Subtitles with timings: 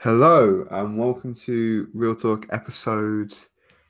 [0.00, 3.34] Hello and welcome to Real Talk episode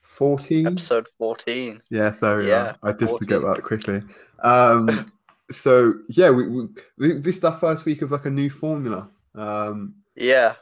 [0.03, 0.67] 14.
[0.67, 1.81] Episode 14.
[1.89, 2.79] Yeah, there we Yeah, are.
[2.83, 3.19] I did 14.
[3.19, 4.03] forget that quickly.
[4.43, 5.13] Um,
[5.51, 6.69] so yeah, we, we
[6.99, 10.55] this is our first week of like a new formula, um, Yeah.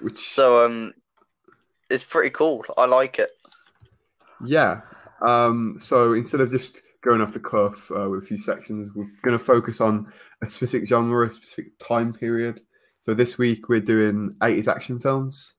[0.00, 0.94] which So um
[1.88, 2.64] it's pretty cool.
[2.76, 3.30] I like it.
[4.44, 4.80] yeah.
[5.22, 9.10] Um, so instead of just going off the cuff uh, with a few sections, we're
[9.22, 10.12] going to focus on
[10.42, 12.62] a specific genre, a specific time period.
[13.00, 15.54] So this week we're doing 80s action films.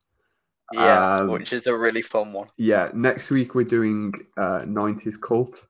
[0.74, 2.48] Yeah, Um, which is a really fun one.
[2.58, 5.66] Yeah, next week we're doing uh, 90s cult,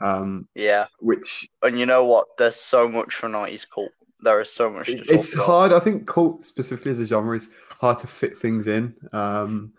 [0.00, 0.86] um, Yeah.
[1.00, 2.36] which And you know what?
[2.38, 3.92] There's so much for 90s cult.
[4.20, 5.46] There is so much to talk it's about.
[5.46, 5.72] hard.
[5.72, 7.48] I think cult specifically as a genre is
[7.80, 9.72] hard to fit things in, um,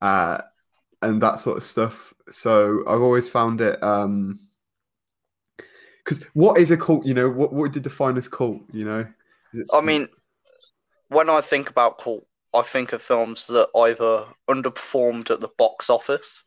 [0.00, 0.40] uh,
[1.02, 2.14] and that sort of stuff.
[2.30, 3.78] So I've always found it
[6.04, 7.06] because what is a cult?
[7.06, 8.62] You know, what what you define as cult?
[8.72, 9.06] You know,
[9.74, 10.08] I mean,
[11.12, 15.90] when I think about cult, I think of films that either underperformed at the box
[15.90, 16.44] office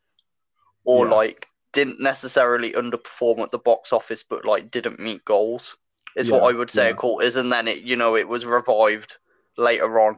[0.86, 1.12] or Yeah.
[1.16, 5.78] like didn't necessarily underperform at the box office but like didn't meet goals.
[6.16, 6.92] Is what I would say yeah.
[6.92, 9.18] a cult is, and then it you know it was revived
[9.58, 10.18] later on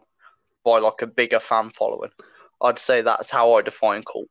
[0.64, 2.12] by like a bigger fan following.
[2.62, 4.30] I'd say that's how I define cult.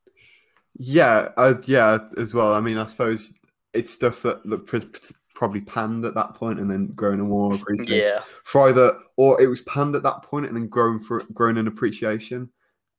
[0.78, 2.52] yeah, uh, yeah, as well.
[2.52, 3.32] I mean, I suppose
[3.72, 4.66] it's stuff that that
[5.36, 7.94] probably panned at that point and then grown and more appreciation.
[7.94, 11.58] Yeah, for either or it was panned at that point and then grown for grown
[11.58, 12.50] in appreciation.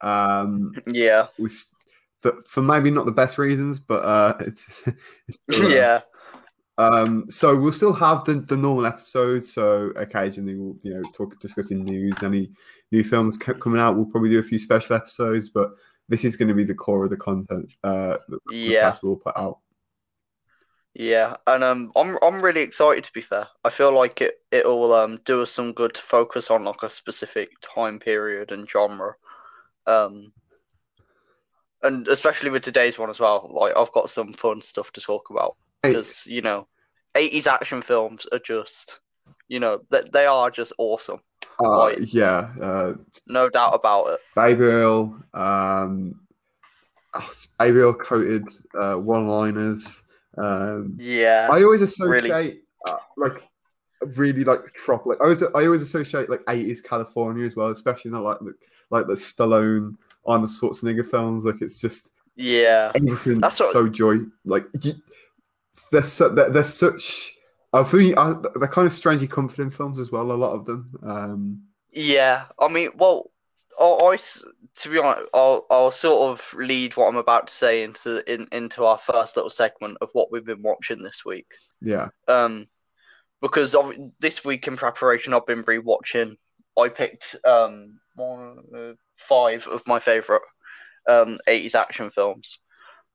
[0.01, 1.73] Um, yeah, was
[2.19, 4.83] for, for maybe not the best reasons, but uh, it's,
[5.27, 6.01] it's still yeah,
[6.77, 9.51] Um, so we'll still have the, the normal episodes.
[9.53, 12.51] So occasionally we'll you know talk discussing news, any
[12.91, 13.95] new films kept coming out.
[13.95, 15.71] We'll probably do a few special episodes, but
[16.07, 19.35] this is going to be the core of the content uh, that yeah, will put
[19.35, 19.59] out.
[20.97, 21.35] Yeah.
[21.45, 23.03] And um, I'm I'm really excited.
[23.03, 26.49] To be fair, I feel like it it'll um do us some good to focus
[26.49, 29.13] on like a specific time period and genre.
[29.85, 30.33] Um,
[31.83, 33.47] and especially with today's one as well.
[33.53, 35.55] Like I've got some fun stuff to talk about.
[35.83, 36.67] Because you know,
[37.15, 38.99] eighties action films are just,
[39.47, 41.19] you know, that they are just awesome,
[41.63, 42.93] uh, like- yeah, uh,
[43.27, 44.19] no doubt about it.
[44.35, 46.19] Baby oil, um,
[47.13, 50.03] oh, baby oil coated uh, one-liners.
[50.37, 53.43] Um, Yeah, I always associate uh, like
[54.15, 55.13] really like tropical.
[55.13, 58.53] I always I always associate like eighties California as well, especially in the, like the,
[58.89, 59.95] like the Stallone
[60.25, 61.45] Arnold Schwarzenegger films.
[61.45, 64.17] Like it's just yeah, everything's That's what- so joy.
[64.45, 64.93] Like you,
[65.91, 67.33] they're so they're, they're such.
[67.73, 70.31] I think uh, they're kind of strangely comforting films as well.
[70.31, 70.89] A lot of them.
[71.03, 72.45] Um, yeah.
[72.59, 73.29] I mean, well,
[73.79, 77.83] I, I to be honest, I'll I'll sort of lead what I'm about to say
[77.83, 81.47] into in, into our first little segment of what we've been watching this week.
[81.81, 82.67] yeah, Um,
[83.41, 86.37] because of this week in preparation, I've been rewatching.
[86.79, 90.43] I picked um one, uh, five of my favorite
[91.07, 92.59] um 80s action films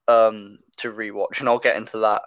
[0.09, 2.23] um to rewatch, and I'll get into that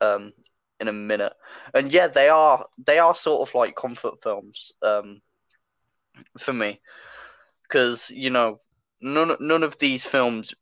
[0.00, 0.32] um
[0.80, 1.34] in a minute.
[1.74, 5.22] And yeah, they are they are sort of like comfort films um
[6.38, 6.80] for me
[7.68, 8.58] because you know
[9.00, 10.54] none none of these films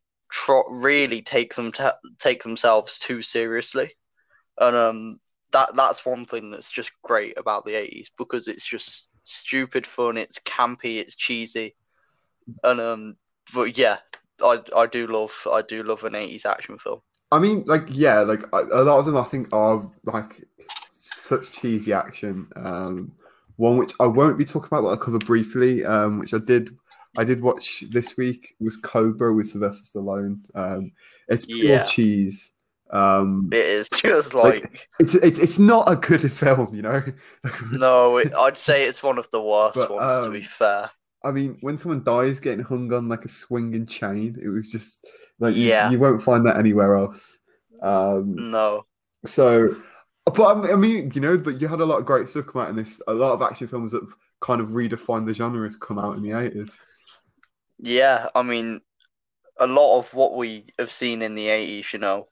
[0.69, 3.91] really take them ta take themselves too seriously,
[4.59, 5.21] and um
[5.53, 10.17] that that's one thing that's just great about the 80s because it's just stupid fun
[10.17, 11.75] it's campy it's cheesy
[12.63, 13.17] and um
[13.55, 13.99] but yeah
[14.43, 17.01] i i do love i do love an 80s action film
[17.33, 20.45] I mean, like, yeah, like a a lot of them I think are like
[21.05, 22.49] such cheesy action.
[22.55, 23.13] Um,
[23.57, 26.77] one which I won't be talking about, but I'll cover briefly, um, which I did.
[27.19, 30.41] I did watch this week was Cobra with Sylvester Stallone.
[30.55, 30.93] Um,
[31.29, 31.85] it's pure Yeah.
[31.85, 32.53] cheese.
[32.91, 37.03] Um, it is just Like- like it's it's it's not a good film, you know.
[37.73, 40.91] no it, i'd say it's one of the worst But, ones to be um, fair
[41.25, 45.05] I mean, when someone dies getting hung on like a swinging chain, it was just
[45.41, 45.91] like Yeah.
[45.91, 47.39] you, won't find that anywhere else.
[47.83, 48.85] Um, no
[49.25, 49.75] So,
[50.25, 52.71] but I mean- you know, that you had a lot of great stuff come out
[52.71, 53.01] in this.
[53.09, 54.07] A lot of action films that
[54.41, 56.79] kind of redefined the genre has come out in the eighties.
[57.79, 58.81] Yeah, I mean,
[59.59, 62.29] a lot of what we have seen in the 80s, you know,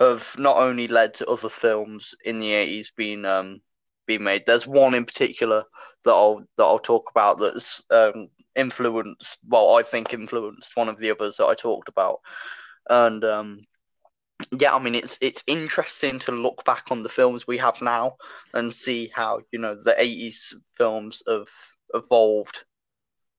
[0.00, 3.62] have not only led to other films in the 80s being um
[4.06, 4.44] being made.
[4.46, 5.64] There's one in particular
[6.04, 10.98] that I'll that I'll talk about that's um influenced, well, I think influenced one of
[10.98, 12.20] the others that I talked about.
[12.90, 13.60] And um
[14.58, 18.16] yeah, I mean it's it's interesting to look back on the films we have now
[18.54, 21.48] and see how, you know, the 80s films have
[21.94, 22.64] evolved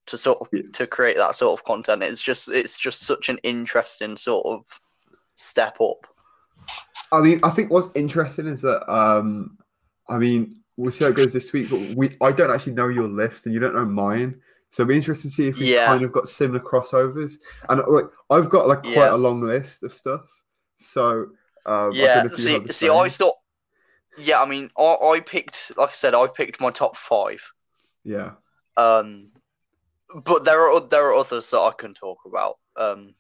[0.10, 0.64] to sort of Yeah.
[0.74, 2.04] to create that sort of content.
[2.04, 4.66] It's just it's just such an interesting sort of
[5.36, 6.06] step up.
[7.12, 9.58] I mean, I think what's interesting is that, um,
[10.08, 11.70] I mean, we'll see how it goes this week.
[11.70, 14.42] But we, I don't actually know your list, and you don't know mine.
[14.72, 15.88] So it'd be interesting to see if we Yeah.
[15.88, 17.34] kind of got similar crossovers.
[17.68, 19.16] And like I've got like quite Yeah.
[19.16, 20.22] a long list of stuff.
[20.78, 21.32] So
[21.66, 23.36] um, Yeah, don't know if you see, see, I thought.
[24.18, 27.42] Yeah, I mean, I, I picked, like I said, I picked my top five.
[28.04, 28.32] yeah.
[28.78, 29.30] Um,
[30.14, 32.58] but there are there are others that I can talk about.
[32.76, 33.16] Um,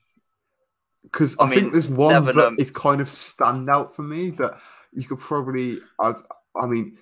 [1.04, 4.60] Because I I, think there's one Never that is kind of standout for me that
[4.94, 5.80] you could probably.
[6.00, 6.24] I've,
[6.56, 6.98] I mean,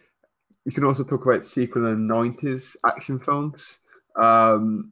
[0.66, 3.80] you can also talk about sequel the '90s action films.
[4.16, 4.92] Um,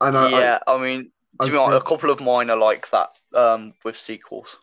[0.00, 2.90] and I, yeah, I, mean, to I be honest, a couple of mine are like
[2.90, 3.10] that.
[3.34, 4.58] Um, with sequels.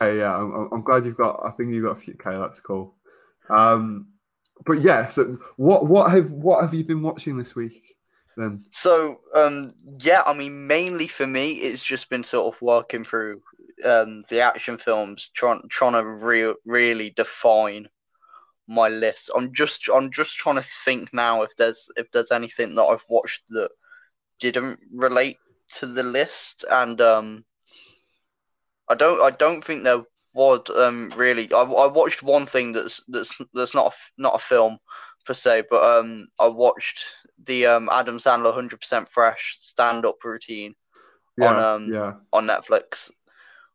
[0.00, 1.40] I, okay, yeah, I'm, I'm- I'm glad you've got.
[1.44, 2.14] I think you've got a few.
[2.14, 2.94] Okay, that's cool.
[3.48, 4.08] Um,
[4.66, 7.96] but yeah, so what what have what have you been watching this week
[8.36, 8.64] then?
[8.70, 13.42] So, um, yeah, I mean, mainly for me, it's just been sort of working through
[13.84, 17.88] um, the action films, trying trying to re- really define
[18.66, 19.30] my list.
[19.36, 23.04] I'm just I'm just trying to think now if there's if there's anything that I've
[23.08, 23.70] watched that
[24.40, 25.38] didn't relate
[25.74, 27.44] to the list, and um,
[28.88, 30.02] I don't I don't think there
[30.32, 31.52] was um really.
[31.52, 34.78] I, I watched one thing that's that's that's not a, not a film
[35.24, 37.04] per se, but um, I watched
[37.44, 40.74] the um Adam Sandler 100% Fresh stand up routine
[41.36, 43.10] Yeah, On, um, yeah, on Netflix,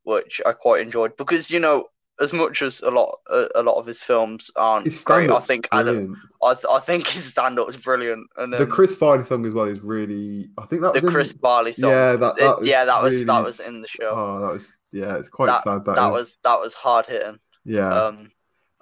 [0.04, 1.86] which I quite enjoyed because you know
[2.22, 5.68] as much as a lot a, a lot of his films aren't great, I think
[5.72, 6.22] Adam.
[6.44, 9.54] I, th- I think his stand up is brilliant, and The Chris Farley song as
[9.54, 10.50] well is really.
[10.57, 11.92] I think that the was in- Chris Farley song.
[11.92, 14.10] Yeah, that, that was yeah, that was really, that was in the show.
[14.12, 15.18] Oh, that was yeah.
[15.18, 15.86] It's quite that sad.
[15.86, 16.12] that is.
[16.12, 17.40] was that was hard hitting.
[17.66, 17.90] yeah.
[17.90, 18.31] Um,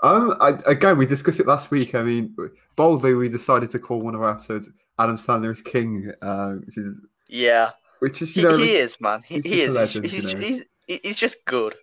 [0.03, 1.95] Um, I, again, we discussed it last week.
[1.95, 2.35] I mean,
[2.75, 6.77] boldly, we decided to call one of our episodes "Adam Sandler is King," uh, which
[6.77, 6.97] is
[7.27, 9.23] yeah, which is he, you know he is man.
[9.25, 9.73] He, he is.
[9.73, 10.39] legend, you he's, know.
[10.39, 11.73] he's, he's just good.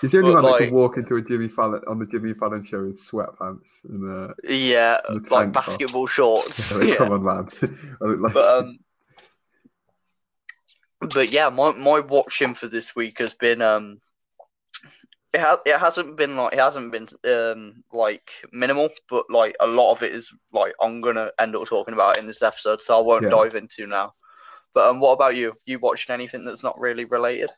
[0.00, 2.06] he's the only but, man that like- could walk into a Jimmy Fallon on the
[2.06, 6.74] Jimmy Fallon show in sweatpants and uh, Yeah, The like basketball shorts.
[6.76, 6.96] like, yeah.
[6.96, 7.48] come on, man.
[8.00, 8.78] Like- But um,
[11.00, 14.00] but yeah, my my watching for this week has been um,
[15.32, 19.66] it has it hasn't been like it hasn't been um like minimal, but like a
[19.66, 22.98] lot of it is like I'm gonna end up talking about in this episode, so
[22.98, 23.30] I won't Yeah.
[23.30, 24.14] dive into now.
[24.74, 25.54] But um, what about you?
[25.66, 27.50] You watched anything that's not really related?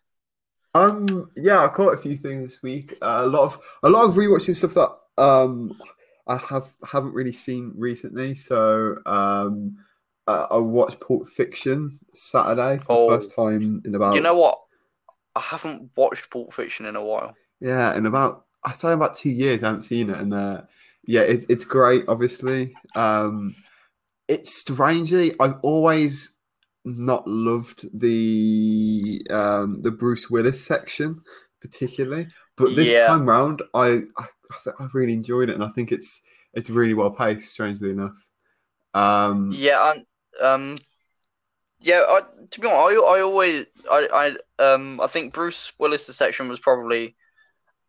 [0.74, 2.94] Um, yeah, I caught a few things this week.
[3.02, 5.78] Uh, a lot of a lot of rewatching stuff that um
[6.26, 8.34] I have haven't really seen recently.
[8.34, 9.76] So um,
[10.26, 13.10] uh, I watched Pulp Fiction Saturday for Oh.
[13.10, 14.58] the first time in about You know what?
[15.34, 17.34] I haven't watched Pulp Fiction in a while.
[17.62, 20.62] Yeah in about I say about two years I haven't seen it, and uh,
[21.06, 22.04] yeah, it's it's great.
[22.08, 23.56] Obviously, um,
[24.28, 26.32] it's strangely I've always
[26.84, 31.22] not loved the um the Bruce Willis section
[31.62, 33.06] particularly, but this Yeah.
[33.06, 33.86] time round I
[34.18, 36.22] I, I, th- I really enjoyed it, and I think it's
[36.54, 37.52] it's really well paced.
[37.52, 38.16] Strangely enough,
[38.94, 40.06] um, Yeah, and
[40.40, 40.78] um,
[41.80, 42.04] yeah.
[42.08, 42.20] I,
[42.50, 46.60] to be honest, I, I always, I, I, um, I think Bruce Willis' section was
[46.60, 47.16] probably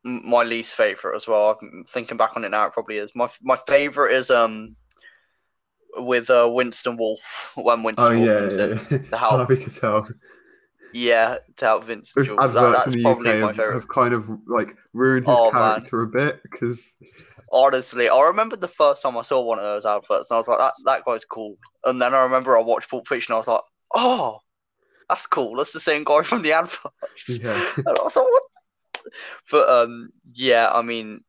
[0.04, 1.58] my least favorite as well.
[1.62, 3.12] I'm thinking back on it now, it probably is.
[3.16, 4.76] My my favorite is um
[5.96, 9.08] with uh, Winston Wolf when Winston oh Wolf yeah, comes yeah, in.
[9.12, 9.18] yeah.
[9.18, 9.32] Help.
[9.32, 10.14] Harvey Keitel.
[10.92, 12.14] Yeah, to help Vince.
[12.14, 12.54] Those Jules.
[12.54, 13.74] That, adverts that's in the probably UK my have, favorite.
[13.74, 15.82] have kind of like ruined his Oh, man.
[15.82, 16.98] character a bit because
[17.52, 20.48] Honestly, I remember the first time I saw one of those adverts, and I was
[20.48, 23.40] like, "That that guy's cool." And then I remember I watched Pulp Fiction, and I
[23.40, 23.62] was like,
[23.94, 24.40] "Oh,
[25.10, 25.56] that's cool.
[25.56, 26.82] That's the same guy from the adverts."
[27.28, 27.54] yeah.
[27.78, 28.44] And I thought, what?
[29.52, 31.24] But um, yeah, I mean,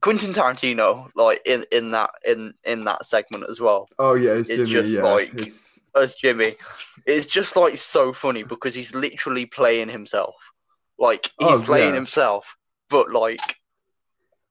[0.00, 4.48] Quentin Tarantino, like in in that in in that segment as well Oh yeah, it's,
[4.48, 4.72] It's Jimmy.
[4.72, 6.56] just yeah, like- it's, as Jimmy,
[7.06, 10.34] it's just like so funny because he's literally playing himself.
[10.98, 11.94] Like he's Oh, playing yeah.
[11.96, 12.56] himself,
[12.88, 13.40] but like,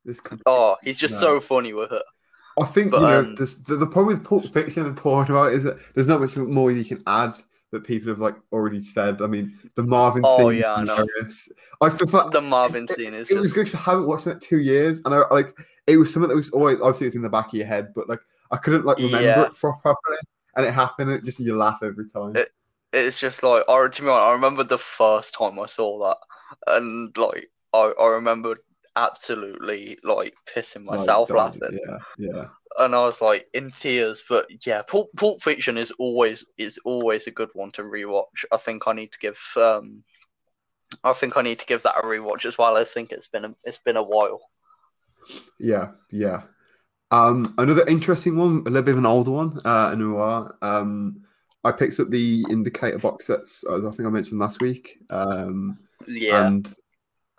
[0.05, 1.19] complete- oh, he's just No.
[1.19, 2.03] so funny with it.
[2.59, 5.53] I think but, you know um, the, the problem with Pulp Fiction and talking about
[5.53, 7.33] is that there's not much more you can add
[7.71, 9.21] that people have like already said.
[9.21, 10.59] I mean, the Marvin Oh, scene.
[10.59, 11.05] yeah, I.
[11.81, 14.27] I feel The Marvin it, scene is It was just good 'cause I haven't watched
[14.27, 15.55] it two years, and I like
[15.87, 18.07] it was something that was always obviously it's in the back of your head, but
[18.09, 18.19] like
[18.51, 19.45] I couldn't like remember Yeah.
[19.45, 20.17] it pro- properly,
[20.55, 21.09] and it happened.
[21.09, 22.35] And it just you laugh every time.
[22.35, 22.51] It-
[22.93, 26.17] it's just like I to be honest, I remember the first time I saw that,
[26.67, 28.57] and like I, I remember
[28.95, 31.37] absolutely like pissing myself dying.
[31.37, 32.45] laughing, Yeah, yeah.
[32.79, 34.23] and I was like in tears.
[34.27, 38.45] But yeah, Pulp, Pulp Fiction is always is always a good one to rewatch.
[38.51, 40.03] I think I need to give um,
[41.03, 42.77] I think I need to give that a rewatch as well.
[42.77, 44.41] I think it's been a, it's been a while.
[45.59, 46.43] Yeah, yeah.
[47.11, 50.55] Um, another interesting one, a little bit of an older one, uh, a noir.
[50.61, 51.21] Um,
[51.63, 54.97] I picked up the Indicator box sets, as I think I mentioned last week.
[55.09, 56.73] Um, Yeah, and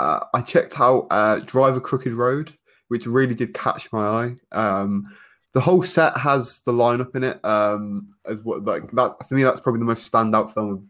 [0.02, 2.52] uh, I checked out uh, Drive a Crooked Road,
[2.88, 4.36] which really did catch my eye.
[4.50, 5.06] Um,
[5.52, 7.44] the whole set has the lineup in it.
[7.44, 10.82] Um, as what like that for me, that's probably the most standout film of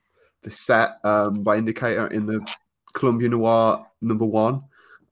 [0.42, 2.40] the set um, by Indicator in the
[2.94, 4.62] Columbia Noir number one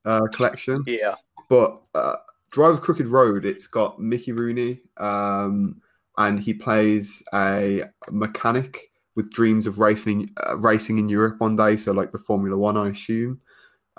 [0.05, 0.83] uh, collection.
[0.87, 1.17] Yeah.
[1.51, 2.17] But uh,
[2.51, 5.83] Drive of Crooked Road, it's got Mickey Rooney, um,
[6.17, 11.77] and he plays a mechanic with dreams of racing uh, racing in Europe one day.
[11.77, 13.41] So like the Formula One, I assume.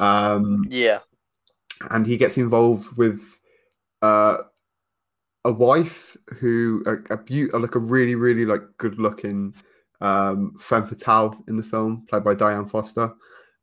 [0.02, 1.00] Um, Yeah.
[1.92, 3.40] and he gets involved with
[4.02, 4.38] uh,
[5.46, 9.54] a wife who a, a beau- like a really really like good looking
[10.02, 13.14] um, femme fatale in the film, played by Dianne Foster,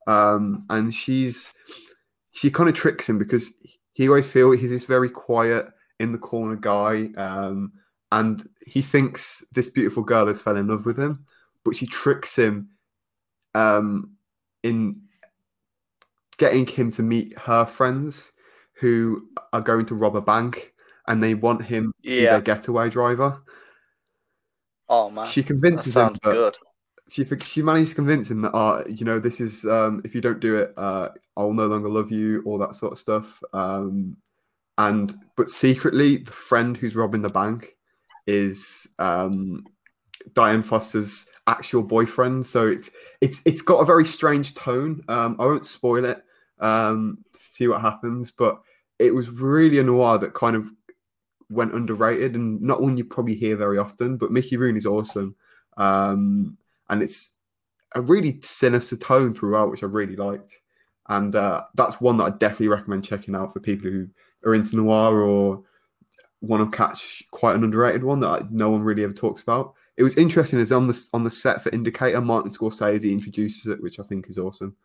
[0.06, 1.52] um, and she's
[2.30, 3.52] she kind of tricks him because
[3.92, 5.66] he always feel he's this very quiet
[5.98, 7.72] in the corner guy, um,
[8.12, 11.26] and he thinks this beautiful girl has fell in love with him,
[11.64, 12.68] but she tricks him
[13.54, 14.12] um,
[14.62, 15.02] in
[16.38, 18.32] getting him to meet her friends
[18.74, 20.72] who are going to rob a bank
[21.08, 23.42] and they want him to be their getaway driver.
[24.88, 25.26] Oh man.
[25.26, 26.56] She that convinces him sounds that good.
[27.10, 30.20] she she managed to convince him that uh, you know this is um, if you
[30.20, 34.16] don't do it uh, I'll no longer love you all that sort of stuff um,
[34.78, 37.76] and but secretly the friend who's robbing the bank
[38.26, 39.64] is um,
[40.34, 42.90] Dianne Foster's actual boyfriend so it's
[43.20, 46.22] it's it's got a very strange tone um, I won't spoil it
[46.60, 48.60] um, see what happens but
[48.98, 50.68] it was really a noir that kind of
[51.50, 55.34] went underrated and not one you probably hear very often but Mickey Rooney's awesome
[55.76, 56.58] um,
[56.90, 57.38] and it's
[57.94, 60.58] a really sinister tone throughout, which I really liked.
[61.08, 64.08] And uh, that's one that I definitely recommend checking out for people who
[64.44, 65.62] are into noir or
[66.40, 69.74] want to catch quite an underrated one that no one really ever talks about.
[69.96, 73.82] It was interesting as on the on the set for Indicator, Martin Scorsese introduces it,
[73.82, 74.76] which I think is awesome.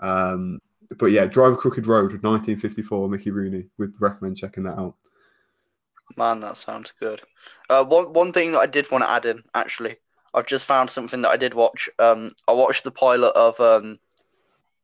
[0.00, 0.60] Um,
[0.98, 3.66] but yeah, Drive a Crooked Road, 1954, Mickey Rooney.
[3.78, 4.94] Would recommend checking that out.
[6.16, 7.22] Man, that sounds good.
[7.70, 9.96] Uh, one one thing that I did want to add in, actually,
[10.34, 11.88] I've just found something that I did watch.
[11.98, 13.98] Um, I watched the pilot of um,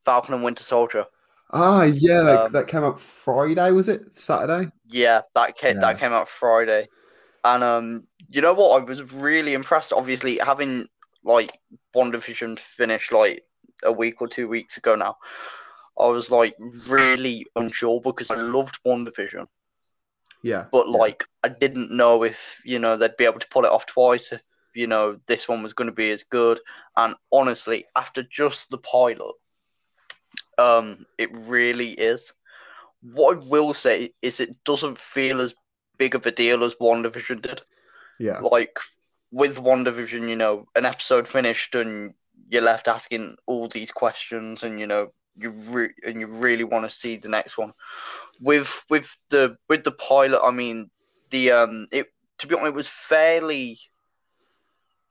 [0.05, 1.07] Falcon and Winter Soldier.
[1.51, 4.13] Ah, yeah, like, Um, that came out Friday, was it?
[4.13, 4.71] Saturday?
[4.87, 5.81] Yeah, that came Yeah.
[5.81, 6.89] that came out Friday,
[7.45, 8.81] and um, you know what?
[8.81, 9.93] I was really impressed.
[9.93, 10.89] Obviously, having
[11.25, 11.53] like
[11.95, 13.45] WandaVision finished like
[13.83, 15.17] a week or two weeks ago now,
[15.99, 16.55] I was like
[16.89, 19.47] really unsure because I loved WandaVision.
[20.43, 20.67] Yeah.
[20.71, 23.87] but like I didn't know if you know they'd be able to pull it off
[23.87, 24.33] twice.
[24.33, 24.43] If
[24.75, 26.61] you know this one was going to be as good,
[26.97, 29.35] and honestly, after just the pilot,
[30.59, 32.33] um, it really is.
[33.03, 35.55] What I will say is it doesn't feel as
[35.99, 37.63] big of a deal as WandaVision did.
[38.19, 38.39] yeah.
[38.39, 38.79] Like
[39.31, 42.15] with WandaVision, you know, an episode finished and
[42.51, 46.85] you're left asking all these questions, and you know you re- and you really want
[46.85, 47.73] to see the next one.
[48.41, 50.91] With with the with the pilot, I mean,
[51.31, 52.07] the um, it
[52.39, 53.79] to be honest, it was fairly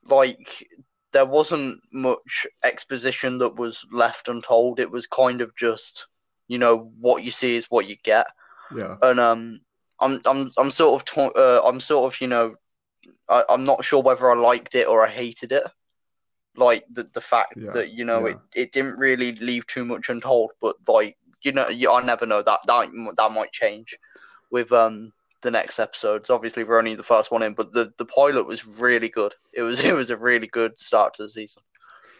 [0.10, 0.68] like
[1.12, 4.80] there wasn't much exposition that was left untold.
[4.80, 6.08] It was kind of just
[6.48, 8.28] you know what you see is what you get
[8.76, 8.96] Yeah.
[9.02, 9.62] and um,
[10.00, 12.56] I'm I'm I'm sort of ta- uh, I'm sort of you know,
[13.30, 15.64] I, I'm not sure whether I liked it or I hated it.
[16.58, 18.28] Like the the fact Yeah, that you know yeah.
[18.28, 22.26] it, it didn't really leave too much untold, but like you know you, I never
[22.26, 23.96] know that that that might change
[24.52, 26.30] with um the next episodes.
[26.30, 29.34] Obviously, we're only the first one in, but the the pilot was really good.
[29.54, 31.64] It was it was a really good start to the season.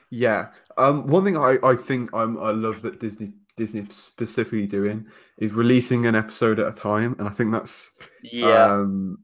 [0.10, 0.52] Yeah.
[0.78, 5.52] Um, one thing I, I think I'm, I love that Disney Disney specifically doing is
[5.52, 7.92] releasing an episode at a time, and I think that's
[8.22, 9.20] Yeah, um,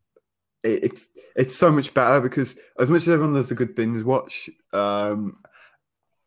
[0.63, 4.03] it, it's it's so much better because as much as everyone loves a good binge
[4.03, 5.38] watch, um,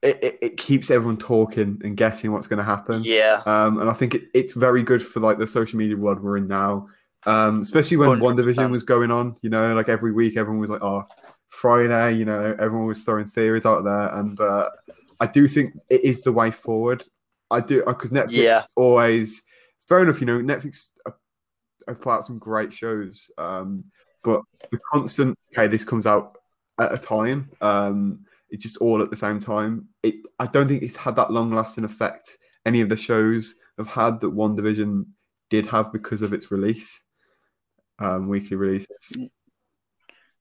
[0.03, 3.03] it, it, it keeps everyone talking and guessing what's going to happen.
[3.05, 6.23] yeah, Um, and I think it, it's very good for like the social media world
[6.23, 6.89] we're in now,
[7.25, 8.37] um, especially when One 100%.
[8.37, 9.37] Division was going on.
[9.43, 11.07] You know, like every week, everyone was like, "Oh,
[11.49, 14.71] Friday." You know, everyone was throwing theories out there, and uh,
[15.21, 17.05] I do think it is the way forward.
[17.51, 18.63] I do because Netflix Yeah.
[18.75, 19.43] always
[19.89, 20.21] fair enough.
[20.21, 20.89] You know, Netflix
[21.89, 23.85] have put out some great shows, um,
[24.23, 26.39] but the constant okay, this comes out
[26.81, 27.51] at a time.
[27.61, 29.89] Um, it's just all at the same time.
[30.03, 33.87] It I don't think it's had that long lasting effect any of the shows have
[33.87, 35.07] had that WandaVision
[35.51, 37.01] did have because of its release,
[37.99, 39.17] um, weekly releases.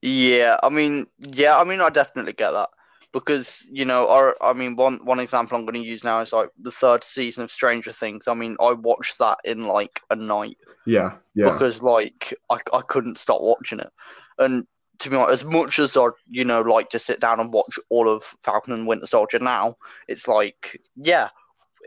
[0.02, 2.70] Yeah, I mean, yeah, I mean, I definitely get that
[3.16, 6.50] because you know, I mean, one one example I'm going to use now is like
[6.60, 8.28] the third season of Stranger Things.
[8.28, 12.82] I mean, I watched that in like a night Yeah, yeah, because like I I
[12.82, 13.90] couldn't stop watching it,
[14.38, 14.68] and
[15.00, 17.80] to be honest, as much as I you know like to sit down and watch
[17.90, 19.76] all of Falcon and Winter Soldier now,
[20.10, 21.30] it's like yeah,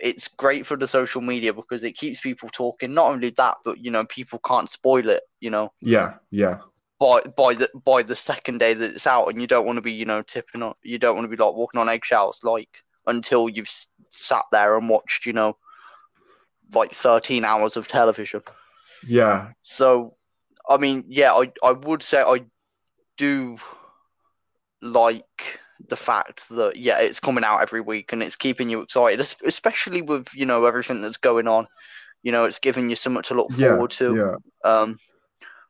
[0.00, 2.94] it's great for the social media because it keeps people talking.
[2.94, 5.25] Not only that, but you know, people can't spoil it.
[5.40, 6.61] You know, Yeah, yeah,
[6.99, 9.83] by by the by the second day that it's out, and you don't want to
[9.83, 10.75] be you know tipping on.
[10.83, 13.71] You don't want to be like walking on eggshells, like until you've
[14.11, 15.57] sat there and watched you know,
[16.73, 18.43] like thirteen hours of television.
[19.07, 20.17] yeah, So,
[20.69, 22.45] I mean, yeah, I I would say I
[23.17, 23.59] do
[24.83, 29.21] like the fact that yeah, it's coming out every week and it's keeping you excited,
[29.45, 31.67] especially with you know everything that's going on.
[32.23, 34.17] You know, it's giving you something to look yeah, forward to.
[34.17, 34.35] yeah.
[34.69, 34.99] Um,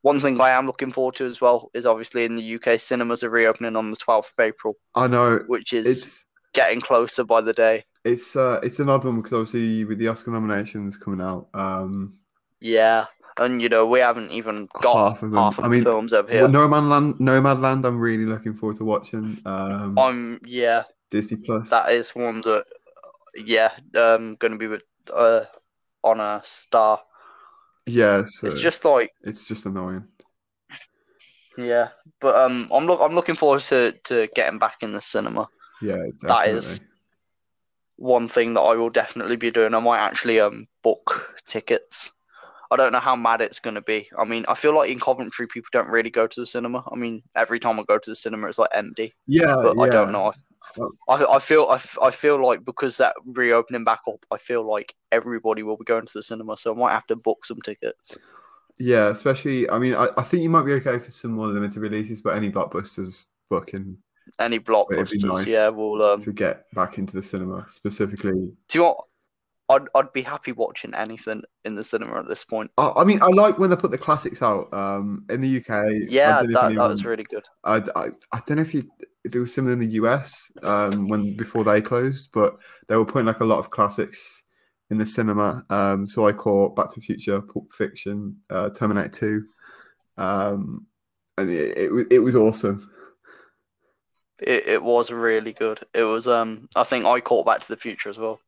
[0.03, 3.23] one thing I am looking forward to as well is obviously in the UK cinemas
[3.23, 7.41] are reopening on the 12th of April, I know which is it's getting closer by
[7.41, 7.85] the day.
[8.05, 12.19] it's uh it's an odd one because obviously with the Oscar nominations coming out, um,
[12.61, 15.39] Yeah, and you know we haven't even got half of them.
[15.39, 16.43] half of I the mean, films over here.
[16.43, 19.41] well, Nomadland, Nomadland, I'm really looking forward to watching.
[19.45, 21.69] Um, I'm yeah, Disney Plus.
[21.71, 22.65] that is one that
[23.37, 25.45] yeah, um, going to be with uh
[26.03, 27.01] on a star.
[27.89, 30.05] Yeah, so It's just like it's just annoying.
[31.57, 31.89] yeah,
[32.21, 35.49] but um, I'm look I'm looking forward to to getting back in the cinema.
[35.83, 36.59] Yeah, That definitely.
[36.59, 36.81] is
[37.97, 39.75] one thing that I will definitely be doing.
[39.75, 42.13] I might actually um book tickets.
[42.71, 44.09] I don't know how mad it's going to be.
[44.19, 46.85] I mean, I feel like in Coventry people don't really go to the cinema.
[46.93, 49.15] I mean, every time I go to the cinema, it's like empty.
[49.27, 49.83] Yeah, But yeah.
[49.85, 50.33] I don't know.
[51.09, 54.63] I, I feel I, f- I feel like because that reopening back up, I feel
[54.63, 57.61] like everybody will be going to the cinema, so I might have to book some
[57.63, 58.17] tickets.
[58.79, 59.69] Yeah, especially.
[59.71, 62.37] I mean, I, I think you might be okay for some more limited releases, but
[62.37, 63.99] any blockbusters booking
[64.39, 65.69] Any blockbusters, nice yeah.
[65.69, 68.57] Well, um, to get back into the cinema specifically.
[68.69, 69.05] do you what?
[69.71, 72.71] I'd I'd be happy watching anything in the cinema at this point.
[72.79, 74.73] I, I mean, I like when they put the classics out.
[74.73, 77.45] Um, in the UK, Yeah, don't know if that, that was really good.
[77.65, 78.89] I, I, I don't know if you
[79.25, 82.55] it was similar in the US um, when before they closed, but
[82.89, 84.45] they were putting like a lot of classics
[84.91, 85.65] in the cinema.
[85.71, 89.45] Um, so I caught Back to the Future, Pulp Fiction, uh, Terminator Two,
[90.17, 90.87] um,
[91.37, 92.91] and it, it was it was awesome.
[94.41, 95.81] It, it was really good.
[95.95, 98.41] It was um I think I caught Back to the Future as well.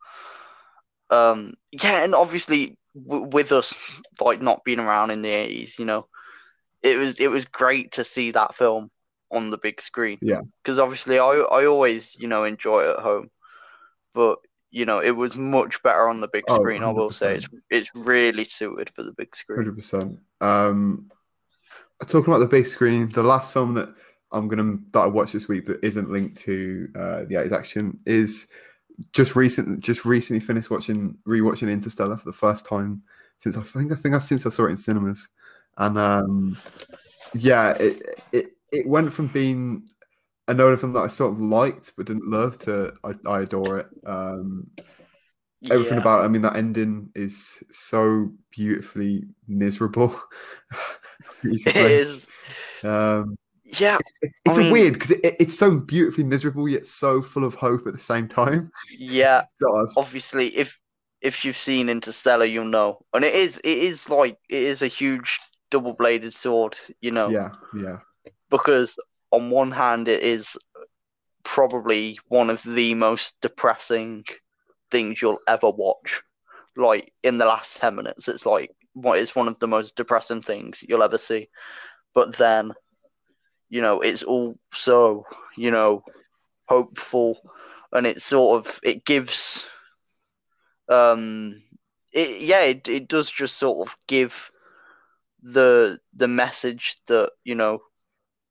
[1.11, 3.75] Um yeah, and obviously w- with us
[4.21, 6.07] like not being around in the eighties, you know,
[6.83, 8.90] it was it was great to see that film
[9.31, 10.19] on the big screen.
[10.23, 10.43] Yeah.
[10.62, 13.31] because obviously I I always you know enjoy it at home,
[14.14, 14.38] but
[14.71, 16.83] you know it was much better on the big Oh, screen.
[16.83, 19.59] I will say it's it's really suited for the big screen.
[19.59, 20.19] Hundred percent.
[20.40, 21.11] Um,
[22.07, 23.95] talking about the big screen, the last film that
[24.33, 27.99] I'm gonna that I watched this week that isn't linked to uh, the 80s action
[28.07, 28.47] is
[29.12, 29.81] just recent.
[29.81, 33.03] Just recently finished watching rewatching Interstellar for the first time
[33.38, 35.29] since I think I think I since I saw it in cinemas,
[35.79, 36.59] and um,
[37.35, 39.88] yeah, it it it went from being
[40.48, 43.87] another film that I sort of liked but didn't love to I, I adore it.
[44.06, 44.68] Um,
[45.70, 46.00] everything Yeah.
[46.00, 50.20] about it, I mean that ending is so beautifully miserable.
[51.42, 52.26] it is.
[52.83, 53.37] Um,
[53.78, 57.44] Yeah, it's it's mean- weird because it, it- it's so beautifully miserable yet so full
[57.44, 58.70] of hope at the same time.
[58.98, 59.44] yeah.
[59.96, 60.78] Obviously if
[61.22, 63.04] if you've seen Interstellar, you'll know.
[63.12, 65.38] And it is it is like it is a huge
[65.70, 67.98] double bladed sword, you know, Yeah, yeah,
[68.51, 68.97] because
[69.31, 70.59] on one hand it is
[71.43, 74.25] probably one of the most depressing
[74.91, 76.23] things you'll ever watch.
[76.77, 80.43] Like in the last ten minutes, it's like what is one of the most depressing
[80.43, 81.49] things you'll ever see.
[82.15, 82.73] But then,
[83.69, 85.25] you know, it's also,
[85.57, 86.03] you know,
[86.69, 87.39] hopeful
[87.93, 89.67] and it sort of it gives
[90.89, 91.61] um
[92.13, 94.51] it yeah it, it does just sort of give
[95.43, 97.81] the the message that you know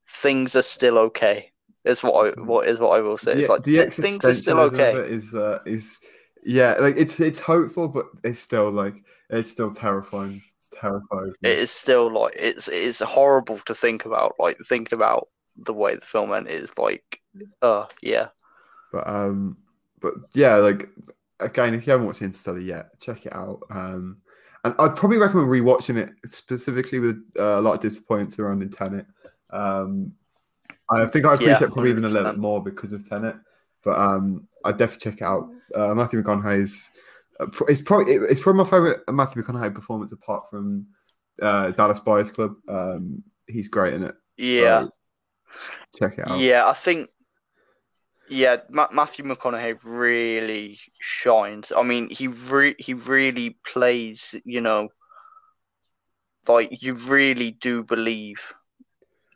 [0.10, 1.52] things are still okay
[1.86, 3.34] is what I what is what I will say.
[3.34, 4.94] It's Yeah, like the things are still okay.
[4.94, 6.00] Is uh, is
[6.44, 8.96] yeah, like it's it's hopeful, but it's still like
[9.30, 10.42] it's still terrifying.
[10.60, 11.34] It's terrifying.
[11.44, 14.36] It is still like it's it's horrible to think about.
[14.40, 17.22] Like thinking about the way the film ended is like,
[17.62, 18.30] uh, yeah,
[18.92, 19.58] But um,
[20.02, 20.90] but yeah, like
[21.40, 23.62] again, if you haven't watched Interstellar yet, check it out.
[23.70, 24.18] Um,
[24.64, 29.06] and I'd probably recommend rewatching it specifically with uh, a lot of disappointments around Tenet.
[29.52, 30.14] Um,
[30.90, 33.36] I think I appreciate Yeah, probably even a little bit more because of Tenet,
[33.84, 35.50] but um, I'd definitely check it out.
[35.76, 36.90] Uh, Matthew McConaughey's
[37.40, 40.88] uh, it's probably it's probably my favorite Matthew McConaughey performance apart from
[41.42, 42.56] uh, Dallas Buyers Club.
[42.68, 44.16] Um, he's great in it.
[44.38, 44.86] yeah,
[45.52, 46.40] So, check it out.
[46.40, 46.68] yeah.
[46.68, 47.10] I think
[48.30, 51.72] yeah, Ma- Matthew McConaughey really shines.
[51.76, 54.36] I mean, he re- he really plays.
[54.46, 54.90] You know,
[56.48, 58.42] like you really do believe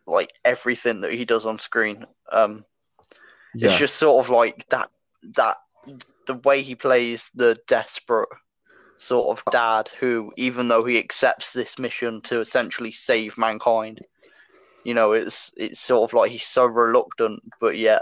[0.05, 2.05] like everything that he does on screen.
[2.31, 2.65] Um,
[3.55, 3.69] Yeah.
[3.69, 4.89] It's just sort of like that
[5.35, 5.57] that
[6.25, 8.29] the way he plays the desperate
[8.95, 14.01] sort of dad who, even though he accepts this mission to essentially save mankind,
[14.83, 18.01] you know, it's it's sort of like he's so reluctant, but yeah,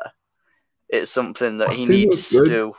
[0.89, 2.73] it's something that I he needs to do.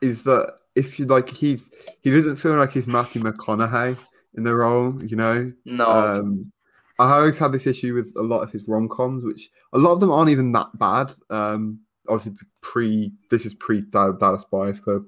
[0.00, 3.96] Is that if you like he's he doesn't feel like he's Matthew McConaughey
[4.34, 5.52] in the role, you know.
[5.64, 6.52] No, Um,
[7.02, 9.92] I always had this issue with a lot of his rom coms, which a lot
[9.92, 11.12] of them aren't even that bad.
[11.30, 15.04] Um, obviously, pre this is pre Dallas Buyers Club.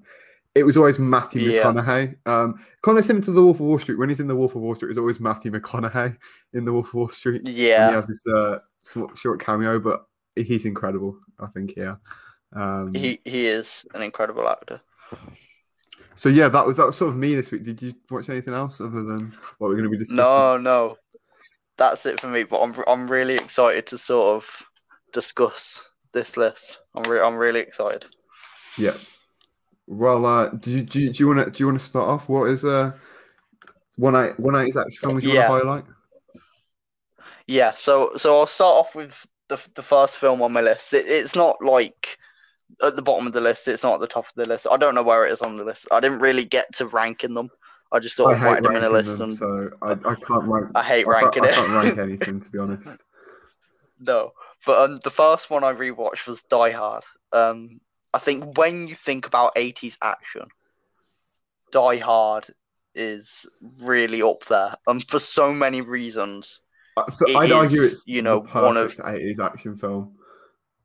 [0.55, 1.65] It was always Matthew Yeah.
[1.65, 2.17] McConaughey.
[2.27, 3.99] Um, kind of similar to the Wolf of Wall Street.
[3.99, 6.17] When he's in the Wolf of Wall Street, it's always Matthew McConaughey
[6.53, 7.43] in the Wolf of Wall Street.
[7.45, 8.59] And he has this uh,
[9.17, 11.19] short cameo, but he's incredible.
[11.41, 11.97] I think, yeah.
[12.53, 14.81] Um, he he is an incredible actor.
[16.15, 17.65] so yeah, that was that was sort of me this week.
[17.65, 20.19] Did you watch anything else other than what we're going to be discussing?
[20.19, 20.97] No, no,
[21.77, 22.45] that's it for me.
[22.45, 24.63] But I'm I'm really excited to sort of
[25.13, 26.81] discuss this list.
[26.95, 28.07] I'm re- I'm really excited.
[28.79, 28.95] Yeah.
[29.87, 32.29] Well, uh, do you do you, want to do you want to start off?
[32.29, 32.93] What is uh
[33.97, 35.49] one eight one eight action films you Yeah.
[35.49, 35.85] want to highlight?
[37.47, 40.95] Yeah, so so I'll start off with the the first film on my list.
[40.95, 42.19] It, it's not like
[42.83, 43.69] at the bottom of the list.
[43.69, 44.67] It's not at the top of the list.
[44.71, 45.87] I don't know where it is on the list.
[45.91, 47.51] I didn't really get to ranking them.
[47.95, 50.15] I just sort I of whacked them in a list, them, and so I, I
[50.17, 50.71] can't rank.
[50.75, 52.99] I hate I can't, ranking I can't rank anything to be honest.
[54.01, 54.33] No,
[54.67, 57.05] but um, the first one I rewatched was Die Hard.
[57.33, 57.81] Um,
[58.13, 60.43] I think when you think about '80s action,
[61.71, 62.47] Die Hard
[62.97, 66.61] is really up there, and for so many reasons.
[66.97, 70.17] Uh, So I'd argue it's you know, the one of- perfect eighties action film.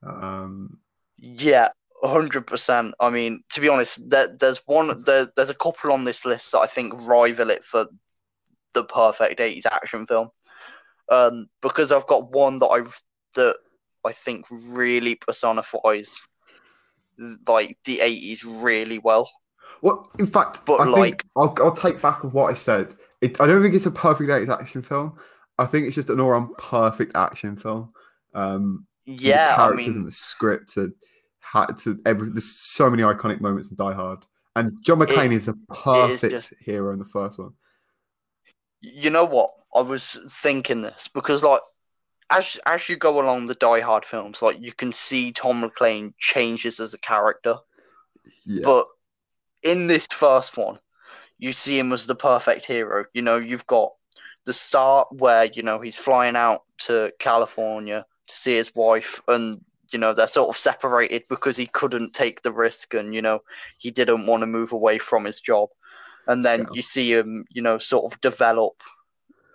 [0.03, 0.77] Um,
[1.17, 1.69] Yeah,
[2.03, 2.93] hundred percent.
[2.99, 6.51] I mean, to be honest, there, there's one, there, there's a couple on this list
[6.51, 7.87] that I think rival it for
[8.73, 10.29] the perfect '80s action film.
[11.09, 13.01] Um, because I've got one that I've
[13.35, 13.57] that
[14.05, 16.21] I think really personifies
[17.47, 19.29] like the '80s really well.
[19.81, 22.95] well, in fact, But, I think like- I'll I'll take back of what I said.
[23.21, 25.17] It, I don't think it's a perfect eighties action film.
[25.57, 27.91] I think it's just an all-round perfect action film.
[28.33, 30.91] Um, Yeah, the I characters mean, and the script had
[31.53, 34.25] to every there's so many iconic moments in Die Hard.
[34.55, 37.53] And John McClane is the perfect just- hero in the first one.
[38.81, 39.51] you know what?
[39.75, 41.61] I was thinking this because like
[42.29, 46.13] as as you go along the Die Hard films, like you can see Tom McClane
[46.17, 47.55] changes as a character.
[48.45, 48.61] Yeah.
[48.63, 48.87] But
[49.63, 50.79] in this first one,
[51.37, 53.05] you see him as the perfect hero.
[53.13, 53.93] You know, you've got
[54.45, 59.63] the start where, you know, he's flying out to California to see his wife and
[59.91, 63.41] you know, they're sort of separated because he couldn't take the risk and, you know,
[63.77, 65.69] he didn't want to move away from his job.
[66.27, 66.67] And then Yeah.
[66.73, 68.81] you see him, you know, sort of develop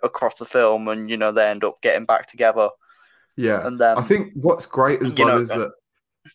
[0.03, 2.69] across the film and, you know, they end up getting back together.
[3.37, 3.65] yeah.
[3.65, 5.71] And then I think what's great as well know, is that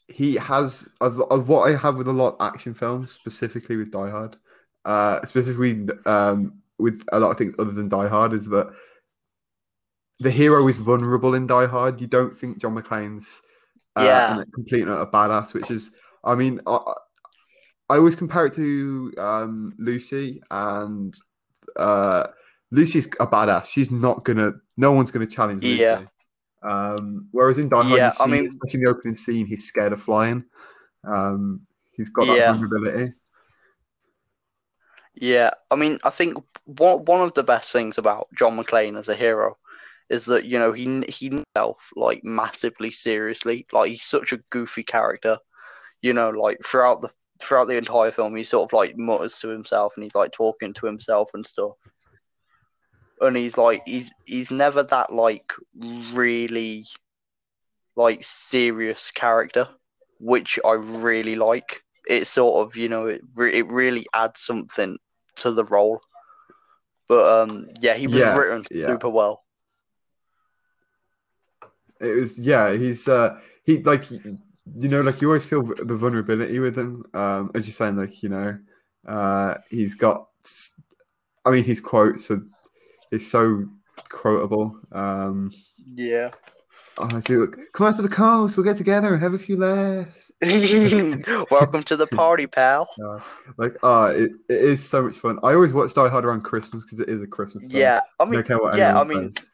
[0.09, 3.91] he has of, of what I have with a lot of action films, specifically with
[3.91, 4.37] Die Hard,
[4.85, 8.73] uh, specifically um, with a lot of things other than Die Hard, is that
[10.21, 12.01] the hero is vulnerable in Die Hard.
[12.01, 13.50] You don't think John McClane's uh,
[14.05, 14.41] Yeah.
[14.41, 15.93] a complete utter badass, which is,
[16.25, 16.79] I mean, I,
[17.89, 21.15] I always compare it to um, Lucy, and
[21.77, 22.29] uh,
[22.71, 23.67] Lucy's a badass.
[23.67, 25.77] She's not gonna, no one's gonna challenge Lucy.
[25.83, 26.03] Yeah.
[26.63, 29.67] Um, whereas in Die Hard, Yeah, see, I mean- especially in the opening scene, he's
[29.67, 30.45] scared of flying.
[31.05, 32.53] Um, he's got that Yeah.
[32.53, 33.15] vulnerability.
[35.15, 39.09] Yeah, I mean, I think one one of the best things about John McClane as
[39.09, 39.59] a hero
[40.11, 43.67] is that you know he he himself like massively seriously.
[43.73, 45.39] Like he's such a goofy character,
[46.03, 46.31] you know.
[46.31, 50.05] Like throughout the throughout the entire film, he sort of like mutters to himself and
[50.05, 51.73] he's like talking to himself and stuff.
[53.21, 56.87] And he's like he's he's never that like really
[57.97, 59.69] like serious character,
[60.19, 64.99] which I really like it sort of you know it re- it really adds something
[65.37, 66.01] to the role.
[67.09, 68.87] But um, yeah, he was Yeah, written yeah.
[68.89, 69.45] super well.
[72.01, 76.59] It was, yeah, he's uh, he like you know, like you always feel the vulnerability
[76.59, 77.05] with him.
[77.15, 78.59] Um, as you're saying, like you know,
[79.07, 80.27] uh, he's got.
[81.45, 82.43] I mean, his quotes are
[83.11, 83.65] it's so
[84.09, 84.79] quotable.
[84.93, 85.51] Um,
[85.95, 86.31] Yeah.
[86.99, 88.57] oh, I see, look, come out to the coast.
[88.57, 90.31] We'll get together and have a few laughs.
[91.51, 92.89] Welcome to the party, pal.
[93.57, 95.39] Like, ah, it, it is so much fun.
[95.43, 97.65] I always watch Die Hard around Christmas because it is a Christmas.
[97.65, 97.75] film.
[97.75, 99.51] Yeah, I mean, what yeah, I mean, says.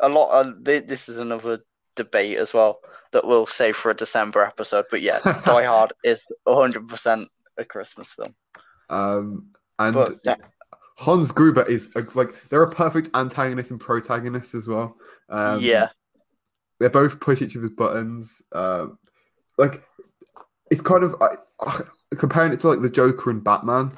[0.00, 0.30] A lot.
[0.30, 1.60] Of, thi- this is another
[1.96, 2.80] debate as well
[3.12, 4.86] that we'll save for a December episode.
[4.90, 8.34] But yeah, Die Hard is 100 percent a Christmas film.
[8.90, 10.36] Um, and But yeah,
[10.96, 14.96] Hans Gruber is a, like they're a perfect antagonist and protagonist as well.
[15.28, 15.88] Um, yeah,
[16.80, 18.42] they both push each other's buttons.
[18.52, 18.98] Um,
[19.56, 19.82] like
[20.70, 21.80] it's kind of I, I,
[22.16, 23.92] comparing it to like the Joker and Batman.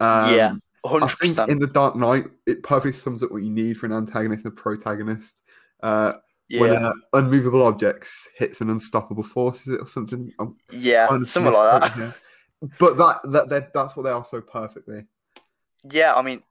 [0.00, 3.78] Um, Yeah, I think in the Dark Knight, it perfectly sums up what you need
[3.78, 5.42] for an antagonist and a protagonist.
[5.82, 6.14] Uh,
[6.50, 10.32] When Yeah, uh, unmovable objects hits an unstoppable force, is it or something?
[10.38, 11.92] I'm yeah, something like that.
[11.94, 12.14] here.
[12.78, 15.06] But that, that that that's what they are so perfectly.
[15.90, 16.42] Yeah, I mean,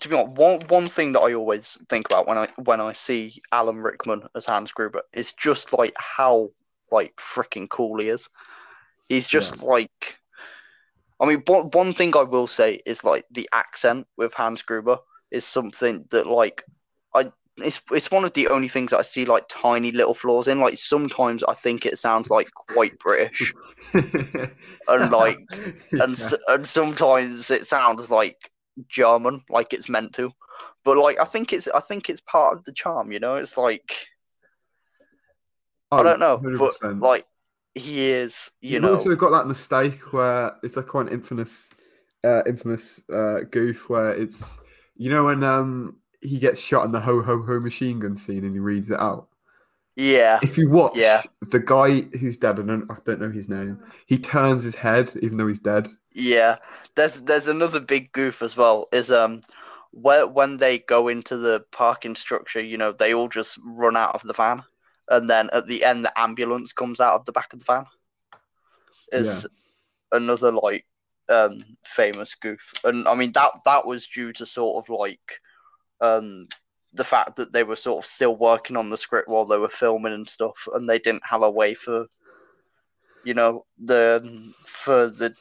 [0.00, 2.92] to be honest, one one thing that I always think about when I when I
[2.94, 6.50] see Alan Rickman as Hans Gruber is just like how
[6.90, 8.28] like freaking cool he is.
[9.08, 10.18] He's just like,
[11.22, 14.98] I mean, one one thing I will say is like the accent with Hans Gruber
[15.30, 16.64] is something that like
[17.14, 20.48] I it's it's one of the only things that I see like tiny little flaws
[20.48, 20.60] in.
[20.60, 23.54] Like sometimes I think it sounds like quite British,
[24.88, 25.40] and like
[26.00, 28.50] and s and sometimes it sounds like
[28.88, 30.32] German, like it's meant to.
[30.84, 33.36] But like I think it's I think it's part of the charm, you know.
[33.36, 34.08] It's like
[35.96, 37.00] I Oh, don't know, but 100%.
[37.00, 37.26] like
[37.74, 39.06] he is, you You've know.
[39.06, 41.70] also got that mistake where it's like quite an infamous,
[42.24, 44.58] uh, infamous uh, goof where it's
[44.96, 48.44] you know when um he gets shot in the ho ho ho machine gun scene
[48.44, 49.28] and he reads it out.
[49.96, 51.22] yeah, If you watch Yeah.
[51.40, 53.78] the guy who's dead, I don't, I don't know his name.
[54.06, 55.88] He turns his head even though he's dead.
[56.14, 56.56] yeah.
[56.96, 58.88] There's there's another big goof as well.
[58.92, 59.40] Is um
[59.92, 64.14] where when they go into the parking structure, you know, they all just run out
[64.14, 64.62] of the van,
[65.10, 67.84] and then at the end, the ambulance comes out of the back of the van.
[69.12, 69.46] Is
[70.12, 70.86] another like
[71.28, 75.40] um famous goof, and I mean that that was due to sort of like
[76.00, 76.46] um
[76.94, 79.68] the fact that they were sort of still working on the script while they were
[79.68, 82.06] filming and stuff, and they didn't have a way for
[83.24, 85.34] you know the for the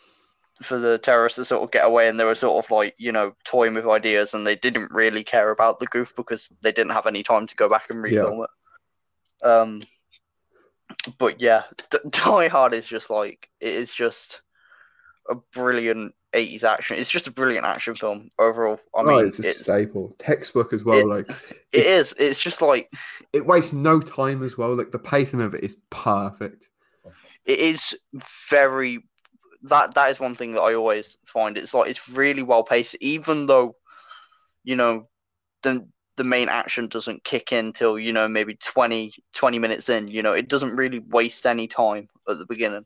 [0.61, 3.11] for the terrorists to sort of get away, and they were sort of like you
[3.11, 6.91] know toying with ideas, and they didn't really care about the goof because they didn't
[6.93, 8.21] have any time to go back and Yeah.
[8.23, 8.49] refilm it.
[9.43, 9.81] Um,
[11.17, 14.41] but yeah, D- Die Hard is just like it is just
[15.29, 16.97] a brilliant 80s action.
[16.97, 18.79] It's just a brilliant action film overall.
[18.95, 20.99] I mean, oh, it's, it's a staple textbook as well.
[20.99, 21.29] it- like
[21.73, 22.13] it is.
[22.17, 22.91] It's just like
[23.33, 24.75] it wastes no time as well.
[24.75, 26.69] Like the pacing of it is perfect.
[27.45, 27.97] it is
[28.39, 29.03] very
[29.63, 31.57] that that is one thing that I always find.
[31.57, 33.75] It's like it's really well paced, even though
[34.63, 35.07] you know
[35.63, 35.87] the
[36.21, 40.07] the main action doesn't kick in till you know maybe 20, 20 minutes in.
[40.07, 42.85] You know, it doesn't really waste any time at the beginning.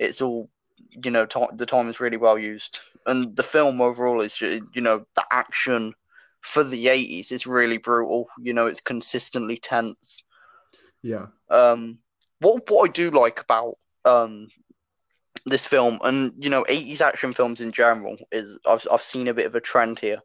[0.00, 0.50] It's all
[0.90, 1.24] you know.
[1.24, 5.24] T- the time is really well used, and the film overall is you know the
[5.30, 5.94] action
[6.40, 8.26] for the eighties is really brutal.
[8.40, 10.24] You know, it's consistently tense.
[11.04, 11.26] Yeah.
[11.50, 12.00] Um,
[12.40, 14.48] what what I do like about um
[15.46, 19.34] this film and you know 80s action films in general is I've I've seen a
[19.34, 20.18] bit of a trend here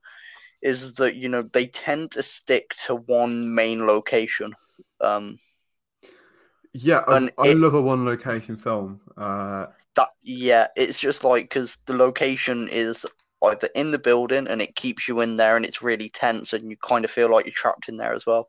[0.61, 4.53] is that you know they tend to stick to one main location.
[5.01, 5.39] Um,
[6.73, 9.01] Yeah, I, And I it- love a one location film.
[9.15, 13.05] Uh, that yeah, it's just like because the location is
[13.43, 16.69] either in the building and it keeps you in there and it's really tense and
[16.69, 18.47] you kind of feel like you're trapped in there as well,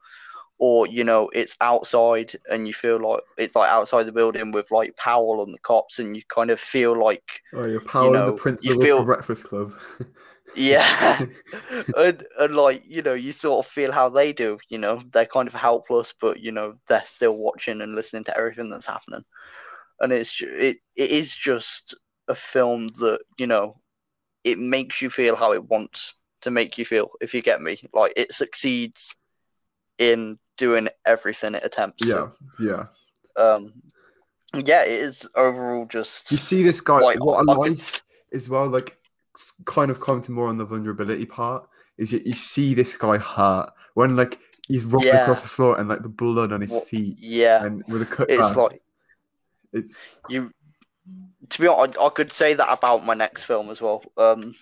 [0.59, 4.71] or you know it's outside and you feel like it's like outside the building with
[4.71, 8.27] like Powell and the cops and you kind of feel like oh, you're powering know,
[8.27, 9.73] the Prince you of the feel- Breakfast Club.
[10.55, 11.25] yeah,
[11.97, 14.59] and and like you know you sort of feel how they do.
[14.69, 18.37] You know they're kind of helpless, but you know they're still watching and listening to
[18.37, 19.25] everything that's happening,
[20.01, 21.97] and it's ju- it it is just
[22.29, 23.81] a film that you know
[24.45, 27.11] it makes you feel how it wants to make you feel.
[27.21, 29.15] If you get me, like it succeeds
[29.99, 32.07] in doing everything it attempts.
[32.07, 32.29] yeah,
[32.61, 32.87] yeah.
[33.37, 33.73] Um.
[34.55, 37.01] Yeah, it is overall just You see this guy.
[37.01, 38.98] like what I like as well, like
[39.65, 43.71] kind of commenting more on the vulnerability part, is you, you see this guy hurt
[43.95, 45.23] when like he's rolling Yeah.
[45.23, 48.07] across the floor and like the blood on his What- feet yeah, and with a
[48.07, 48.31] cut.
[48.31, 48.57] it's back.
[48.57, 48.83] like
[49.73, 50.51] it's you
[51.51, 54.03] to be honest, I, I could say that about my next film as well.
[54.19, 54.55] Um,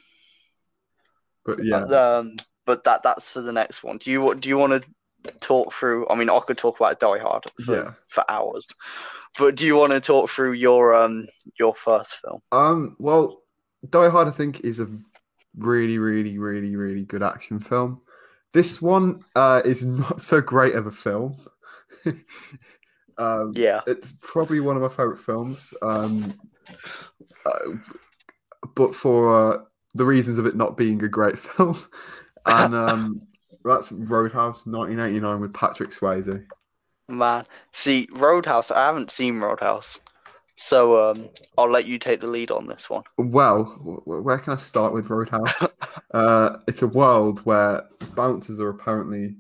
[1.45, 1.85] but yeah.
[1.85, 3.99] um, but that that's for the next one.
[3.99, 4.83] Do you want do you want
[5.25, 6.09] to talk through?
[6.09, 7.93] I mean, I could talk about Die Hard for, Yeah.
[8.09, 8.67] for hours,
[9.39, 11.27] but do you want to talk through your um
[11.59, 12.41] your first film?
[12.53, 12.97] Um.
[12.99, 13.43] Well,
[13.91, 14.89] Die Hard, I think, is a
[15.57, 18.01] really, really, really, really good action film.
[18.53, 21.37] This one uh, is not so great of a film.
[23.19, 25.75] um, Yeah, it's probably one of my favorite films.
[25.83, 26.33] Um,
[27.45, 27.77] uh,
[28.75, 29.59] but for uh,
[29.95, 31.79] the reasons of it not being a great film,
[32.47, 33.23] and um,
[33.65, 36.47] that's Roadhouse 1989 with Patrick Swayze.
[37.09, 37.45] man.
[37.73, 38.71] See, Roadhouse.
[38.71, 40.01] I haven't seen Roadhouse,
[40.57, 43.03] so um, I'll let you take the lead on this one.
[43.19, 43.65] Well,
[44.05, 45.53] where can I start with Roadhouse?
[46.15, 49.37] uh, it's a world where bouncers are apparently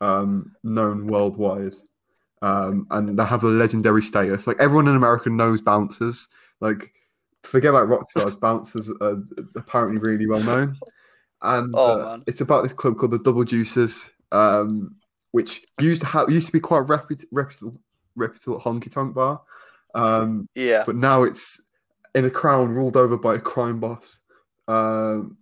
[0.00, 1.74] um, known worldwide,
[2.42, 4.46] um, and they have a legendary status.
[4.46, 6.28] Like everyone in America knows bouncers.
[6.60, 6.92] Like,
[7.44, 8.34] forget about rock stars.
[8.40, 9.22] bouncers are
[9.56, 10.76] apparently really well known,
[11.42, 12.24] and Oh, uh, man.
[12.26, 14.96] it's about this club called the Double Deuces, um,
[15.30, 17.80] which used to have used to be quite a reput- reputable,
[18.16, 19.40] reputable honky tonk bar,
[19.98, 20.82] um, Yeah.
[20.86, 21.60] but now it's
[22.14, 24.20] in a crown ruled over by a crime boss,
[24.66, 25.36] um,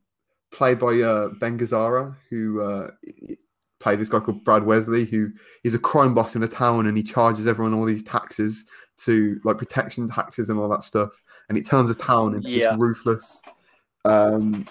[0.50, 2.90] played by uh, Ben Gazzara, who uh,
[3.80, 5.30] plays this guy called Brad Wesley, who
[5.64, 8.64] is a crime boss in a town, and he charges everyone all these taxes
[8.98, 11.10] to like protection taxes and all that stuff,
[11.48, 12.70] and it turns a town into Yeah.
[12.70, 13.42] this ruthless,
[14.04, 14.66] um,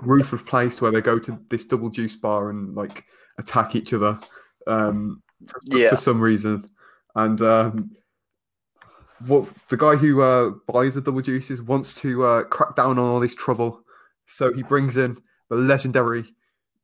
[0.00, 3.04] ruthless place where they go to this Double Deuce bar and like
[3.38, 4.18] attack each other,
[4.66, 5.90] um, for, Yeah.
[5.90, 6.68] for some reason,
[7.14, 7.90] and um,
[9.26, 13.04] what the guy who uh, buys the Double Deuces wants to uh, crack down on
[13.04, 13.82] all this trouble,
[14.26, 16.24] so he brings in the legendary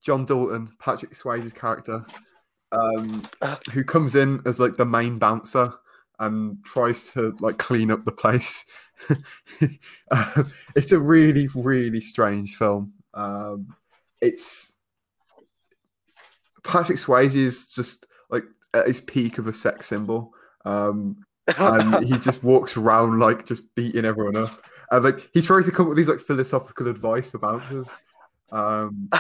[0.03, 2.05] John Dalton, Patrick Swayze's character,
[2.73, 3.23] um,
[3.73, 5.73] who comes in as like the main bouncer
[6.19, 8.65] and tries to like clean up the place.
[10.11, 10.45] Uh,
[10.77, 12.93] it's a really, really strange film.
[13.13, 13.75] Um,
[14.21, 14.77] it's
[16.63, 20.33] Patrick Swayze is just like at his peak of a sex symbol.
[20.65, 21.25] Um,
[21.59, 24.51] and he just walks around like just beating everyone up.
[24.91, 27.89] And like he tries to come up with these like philosophical advice for bouncers.
[28.53, 29.11] Um,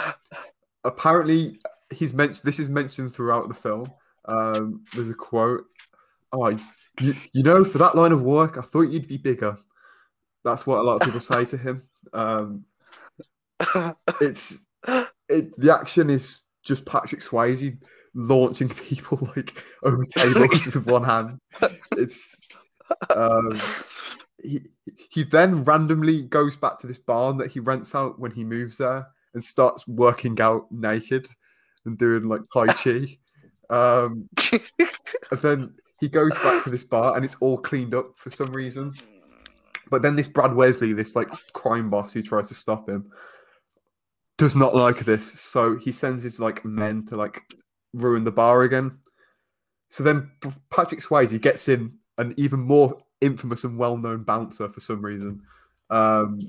[0.84, 1.58] apparently,
[1.90, 3.90] he's mentioned this is mentioned throughout the film.
[4.26, 5.64] Um, there's a quote.
[6.32, 6.48] Oh,
[7.00, 9.56] you, you know, for that line of work, I thought you'd be bigger.
[10.44, 11.82] That's what a lot of people say to him.
[12.12, 12.64] Um,
[14.20, 14.66] it's
[15.28, 17.78] it, the action is just Patrick Swayze
[18.14, 21.38] launching people like over tables with one hand.
[21.96, 22.48] It's
[23.14, 23.59] um,
[24.42, 24.61] he
[25.11, 28.79] he then randomly goes back to this barn that he rents out when he moves
[28.79, 31.27] there and starts working out naked
[31.85, 33.18] and doing like tai chi.
[33.70, 38.31] Um, and then he goes back to this bar and it's all cleaned up for
[38.31, 38.92] some reason.
[39.90, 43.11] But then this Brad Wesley, this like crime boss who tries to stop him,
[44.38, 45.40] does not like this.
[45.40, 47.42] So he sends his like men to like
[47.94, 48.98] ruin the bar again.
[49.88, 50.30] So then
[50.70, 55.42] Patrick Swayze gets in an even more infamous and well-known bouncer for some reason,
[55.90, 56.40] um,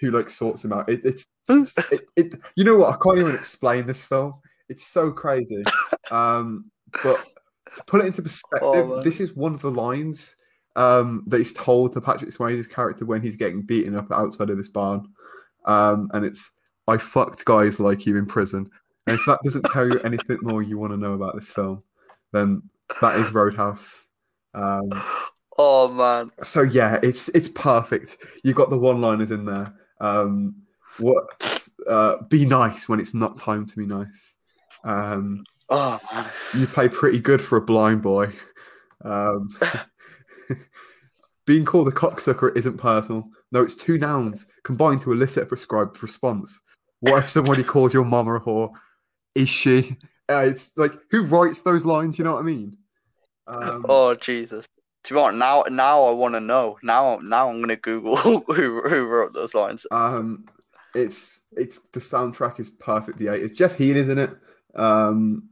[0.00, 0.88] who like sorts him out.
[0.88, 2.94] It, it's it, it, you know what?
[2.94, 4.34] I can't even explain this film.
[4.68, 5.64] It's so crazy.
[6.10, 6.70] Um,
[7.02, 7.24] but
[7.74, 10.36] to put it into perspective, Oh, this is one of the lines
[10.76, 14.56] um, that is told to Patrick Swayze's character when he's getting beaten up outside of
[14.56, 15.08] this barn.
[15.64, 16.52] Um, and it's,
[16.86, 18.70] I fucked guys like you in prison.
[19.08, 21.82] And if that doesn't tell you anything more you want to know about this film,
[22.32, 22.62] then
[23.00, 24.06] that is Roadhouse.
[24.54, 24.90] Um,
[25.56, 26.30] oh man.
[26.42, 28.18] so yeah, it's it's perfect.
[28.44, 29.74] You got the one-liners in there.
[30.00, 30.56] Um,
[30.98, 31.68] what?
[31.88, 34.34] Uh, be nice when it's not time to be nice.
[34.84, 36.26] Um, Oh man.
[36.54, 38.32] you play pretty good for a blind boy.
[39.04, 39.48] Um,
[41.46, 43.28] being called a cocksucker isn't personal.
[43.52, 46.60] No, it's two nouns combined to elicit a prescribed response.
[47.00, 48.70] What if somebody calls your mama a whore?
[49.38, 49.96] Is she?
[50.30, 52.18] Uh, it's like who writes those lines?
[52.18, 52.76] You know what I mean?
[53.46, 54.66] Um, Oh Jesus.
[55.02, 55.64] Do you want now?
[55.70, 56.76] Now I want to know.
[56.82, 58.42] Now, now I'm gonna Google who
[58.82, 59.86] who wrote those lines.
[59.90, 60.44] Um,
[60.94, 63.16] it's it's the soundtrack is perfect.
[63.16, 63.40] The eight.
[63.42, 64.36] is Jeff Healey's in it.
[64.74, 65.48] Um,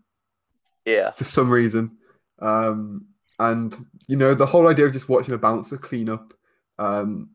[0.84, 1.12] Yeah.
[1.12, 1.96] for some reason.
[2.38, 3.06] Um,
[3.38, 3.74] and
[4.08, 6.34] you know, the whole idea of just watching a bouncer clean up
[6.78, 7.30] um,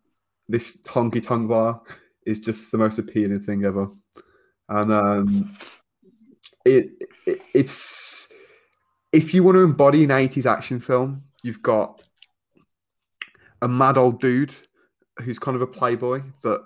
[0.47, 1.81] this honky tonk bar
[2.27, 3.89] is just the most appealing thing ever.
[4.69, 5.57] And um,
[6.65, 6.89] it,
[7.25, 8.27] it it's
[9.11, 12.01] if you want to embody an 80s action film, you've got
[13.61, 14.53] a mad old dude
[15.21, 16.61] who's kind of a playboy that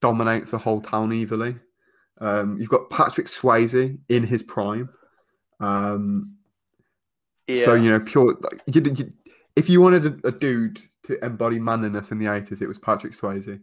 [0.00, 1.56] dominates the whole town evilly.
[2.20, 4.88] Um, you've got Patrick Swayze in his prime.
[5.60, 6.36] Um,
[7.46, 7.64] Yeah.
[7.64, 8.36] so you know, pure.
[8.40, 9.12] Like, you, you,
[9.56, 13.12] if you wanted a, a dude to embody manliness in the eighties, it was Patrick
[13.12, 13.60] Swayze.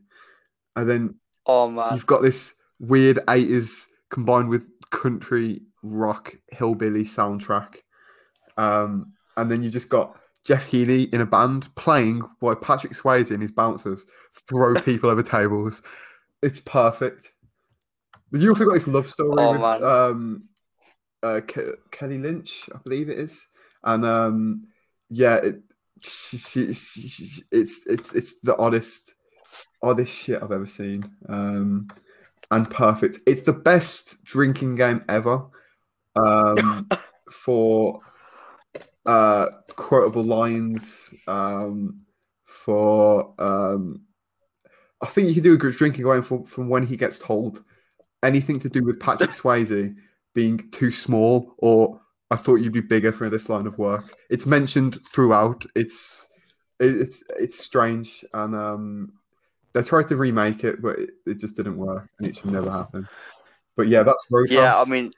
[0.75, 1.15] And then
[1.45, 1.93] oh man.
[1.93, 7.77] you've got this weird eighties combined with country rock hillbilly soundtrack.
[8.57, 13.31] Um, and then you just got Jeff Healey in a band playing while Patrick Swayze
[13.31, 14.05] and his bouncers
[14.47, 15.81] throw people over tables.
[16.41, 17.31] It's perfect.
[18.31, 20.43] You also got this love story Oh, with um,
[21.23, 23.47] uh, Ke- Kelly Lynch, I believe it is,
[23.83, 24.67] and um,
[25.09, 25.61] yeah, it,
[26.01, 29.15] she, she, she- it's it's it's the oddest
[29.81, 31.87] oddest shit I've ever seen, um,
[32.51, 33.19] and perfect.
[33.25, 35.45] It's the best drinking game ever,
[36.25, 36.87] um,
[37.31, 38.01] for
[39.05, 41.99] uh, quotable lines, um,
[42.45, 44.01] for um,
[45.01, 47.63] I think you can do a good drinking game from, from when he gets told
[48.23, 49.95] anything to do with Patrick Swayze
[50.33, 52.01] being too small or
[52.31, 54.15] I thought you'd be bigger for this line of work.
[54.29, 55.65] It's mentioned throughout.
[55.75, 56.27] It's
[56.79, 59.13] it's it's strange, and um,
[59.73, 62.69] they tried to remake it, but it, it just didn't work, and it should never
[62.69, 63.07] happen.
[63.75, 64.53] But yeah, that's Roadhouse.
[64.53, 65.11] Yeah, I mean,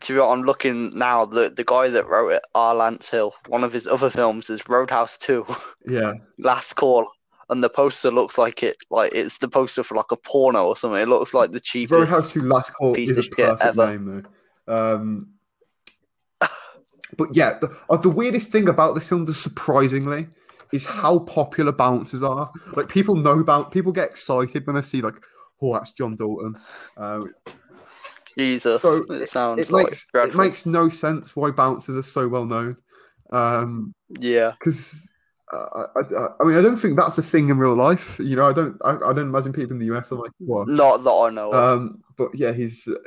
[0.00, 1.24] to be honest, I'm looking now.
[1.24, 2.74] The the guy that wrote it, R.
[2.74, 5.46] Lance Hill, one of his other films is Roadhouse Two,
[5.86, 7.10] yeah, Last Call,
[7.50, 10.76] and the poster looks like it, like it's the poster for like a porno or
[10.76, 11.00] something.
[11.00, 11.98] It looks like the cheapest.
[11.98, 13.90] Roadhouse Two Last Call piece is a perfect ever.
[13.90, 14.24] name
[14.66, 14.92] though.
[14.96, 15.28] Um,
[17.16, 20.28] but yeah, the, uh, the weirdest thing about this film, surprisingly,
[20.72, 22.50] is how popular bouncers are.
[22.74, 25.14] Like people know about, people get excited when they see like,
[25.60, 26.58] oh, that's John Dalton.
[26.96, 27.32] Um,
[28.36, 32.28] Jesus, So, it sounds it like makes it makes no sense why bouncers are so
[32.28, 32.76] well known.
[33.30, 34.52] Um, yeah.
[34.58, 35.08] because
[35.52, 38.18] uh, I, I, I mean, I don't think that's a thing in real life.
[38.18, 40.68] You know, I don't, I, I don't imagine people in the US are like, what?
[40.68, 41.52] Not that I know.
[41.52, 42.88] Um, but yeah, he's.
[42.88, 42.98] Uh,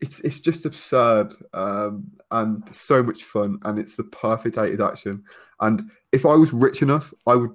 [0.00, 5.24] it's it's just absurd um, and so much fun, and it's the perfect eighties action.
[5.60, 7.50] And if I was rich enough, I would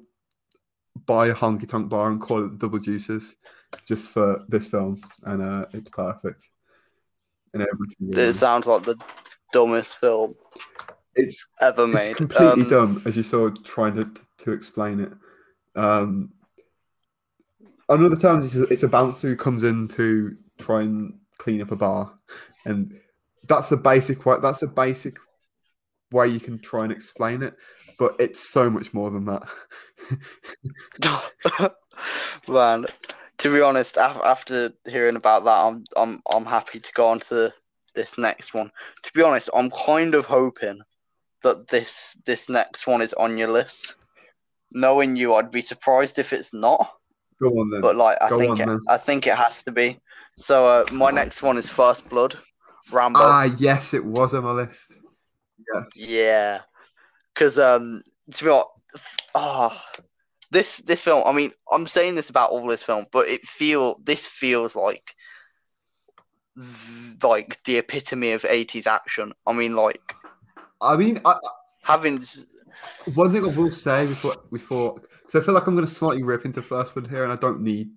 [1.06, 3.36] buy a honky tonk bar and call it the Double Deuces,
[3.88, 6.50] just for this film, and uh, it's perfect.
[7.54, 8.10] And everything.
[8.20, 8.98] it sounds like the
[9.52, 10.36] dumbest film
[11.16, 12.10] It's ever made.
[12.10, 15.12] it's completely Um, dumb, as you saw trying to to explain it.
[15.76, 16.34] Um,
[17.90, 21.62] on other times, it's a, it's a bouncer who comes in to try and clean
[21.62, 22.14] up a bar,
[22.66, 23.00] and
[23.48, 24.24] that's the basic.
[24.24, 25.18] That's the basic
[26.14, 27.56] way you can try and explain it,
[28.00, 29.44] but it's so much more than that.
[32.48, 32.86] Man,
[33.40, 37.20] to be honest, af- after hearing about that, I'm I'm I'm happy to go on
[37.22, 37.52] to
[37.96, 38.72] this next one.
[39.04, 40.80] To be honest, I'm kind of hoping
[41.42, 43.96] that this this next one is on your list.
[44.72, 46.94] Knowing you, I'd be surprised if it's not.
[47.42, 47.82] Go on then.
[47.82, 48.80] But like, I Go think on, it.
[48.88, 50.00] I think it has to be.
[50.38, 52.40] So uh, my next one is First Blood,
[52.92, 53.20] Rambo.
[53.20, 54.94] ah, yes, it was on my list.
[55.74, 55.86] Yes.
[55.96, 56.62] Yeah,
[57.34, 58.02] because um,
[58.34, 58.70] to be honest,
[59.36, 59.82] oh,
[60.52, 61.24] this this film.
[61.26, 65.16] I mean, I'm saying this about all this film, but it feel this feels like
[67.24, 69.34] like the epitome of 80s action.
[69.46, 70.14] I mean, like
[70.80, 71.38] I mean, I,
[71.82, 72.22] having
[73.16, 76.24] One thing I will say before before because I feel like I'm going to slightly
[76.24, 77.90] rip into first one here, and I don't need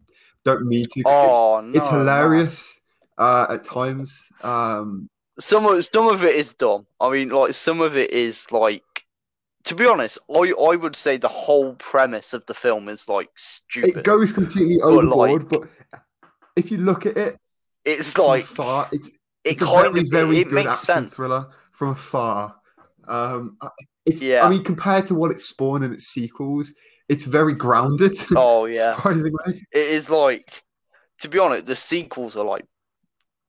[0.45, 1.03] don't need to.
[1.07, 2.81] oh it's, no, it's hilarious
[3.19, 4.29] uh, at times.
[4.43, 6.87] Um, Some of some of it is dumb.
[7.01, 8.83] I mean, like some of it is like.
[9.65, 13.31] To be honest, I I would say the whole premise of the film is like
[13.35, 13.97] stupid.
[13.97, 15.63] it goes completely But, like- overboard, but
[16.55, 17.37] if you look at it
[17.85, 21.13] it's like afar, it's it it's kind very of very it, it good makes sense.
[21.13, 22.55] thriller from afar.
[23.09, 23.59] Um,
[24.05, 24.45] it's Yeah.
[24.47, 26.73] I mean compared to what it spawned in its sequels,
[27.09, 28.17] it's very grounded.
[28.37, 28.95] Oh yeah.
[28.95, 29.67] surprisingly.
[29.73, 30.63] It is like,
[31.23, 32.65] to be honest, the sequels are like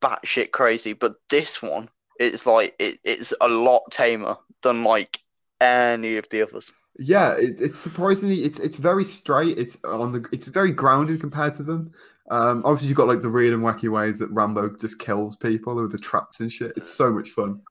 [0.01, 1.89] batshit crazy, but this one,
[2.19, 5.19] it's like it, it's a lot tamer than like
[5.61, 6.73] any of the others.
[6.99, 9.57] Yeah, it, it's surprisingly it's it's very straight.
[9.57, 11.93] It's on the it's very grounded compared to them.
[12.29, 15.75] Um, obviously you've got like the weird and wacky ways that Rambo just kills people
[15.75, 16.73] with the traps and shit.
[16.75, 17.61] It's so much fun.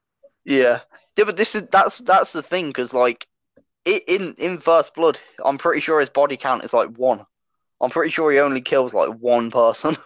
[0.45, 0.81] Yeah,
[1.17, 3.27] yeah, but this is that's that's the thing because like
[3.85, 7.25] in in First Blood, I'm pretty sure his body count is like one.
[7.81, 9.97] I'm pretty sure he only kills like one person.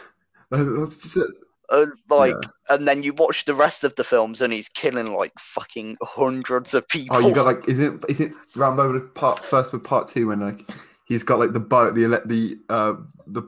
[0.50, 1.28] That's just it.
[1.70, 2.74] Uh, like, Yeah.
[2.76, 6.72] and then you watch the rest of the films, and he's killing like fucking hundreds
[6.74, 7.16] of people.
[7.16, 10.28] Oh, you got like is it is it Rambo the part first with part two
[10.28, 10.62] when like
[11.04, 12.94] he's got like the bow the the uh
[13.26, 13.42] the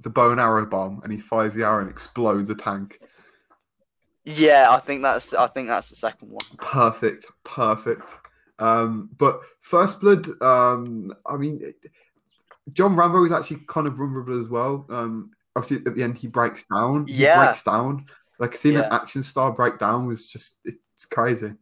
[0.00, 3.00] the bow and arrow bomb and he fires the arrow and explodes a tank.
[4.24, 6.44] yeah, I think that's I think that's the second one.
[6.58, 8.08] Perfect, perfect.
[8.58, 11.72] Um, but First Blood, um, I mean,
[12.72, 14.84] John Rambo is actually kind of vulnerable as well.
[14.90, 15.30] Um,
[15.60, 17.06] obviously, at the end, he breaks down.
[17.06, 17.46] He Yeah.
[17.46, 18.06] breaks down.
[18.38, 21.52] Like seeing an action star break down was just it's crazy.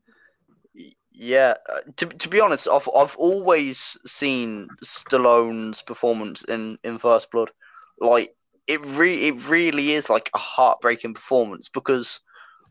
[1.12, 7.30] Yeah, uh, to to be honest, I've I've always seen Stallone's performance in in First
[7.32, 7.50] Blood,
[7.98, 8.34] like
[8.68, 12.20] it re it really is like a heartbreaking performance because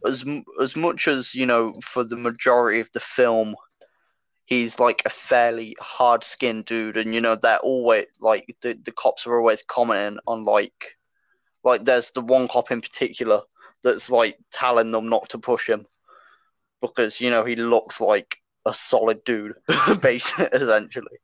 [0.06, 0.24] as
[0.62, 3.56] as much as you know for the majority of the film,
[4.46, 8.92] he's like a fairly hard skinned dude, and you know they're always like the the
[8.94, 10.97] cops are always commenting on like
[11.68, 13.42] like there's the one cop in particular
[13.84, 15.86] that's like telling them not to push him
[16.82, 19.56] because you know he looks like a solid dude,
[20.02, 21.18] basically, essentially.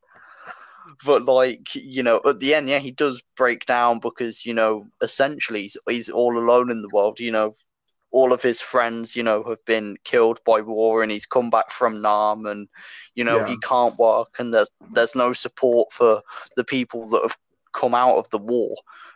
[1.05, 4.85] But like you know, at the end, yeah, he does break down because you know,
[5.01, 7.19] essentially, he's, he's all alone in the world.
[7.19, 7.55] You know,
[8.11, 11.71] all of his friends, you know, have been killed by war, and he's come back
[11.71, 12.67] from Nam, and
[13.15, 13.47] you know, Yeah.
[13.47, 16.21] he can't work, and there's there's no support for
[16.57, 17.37] the people that have
[17.73, 18.75] come out of the war.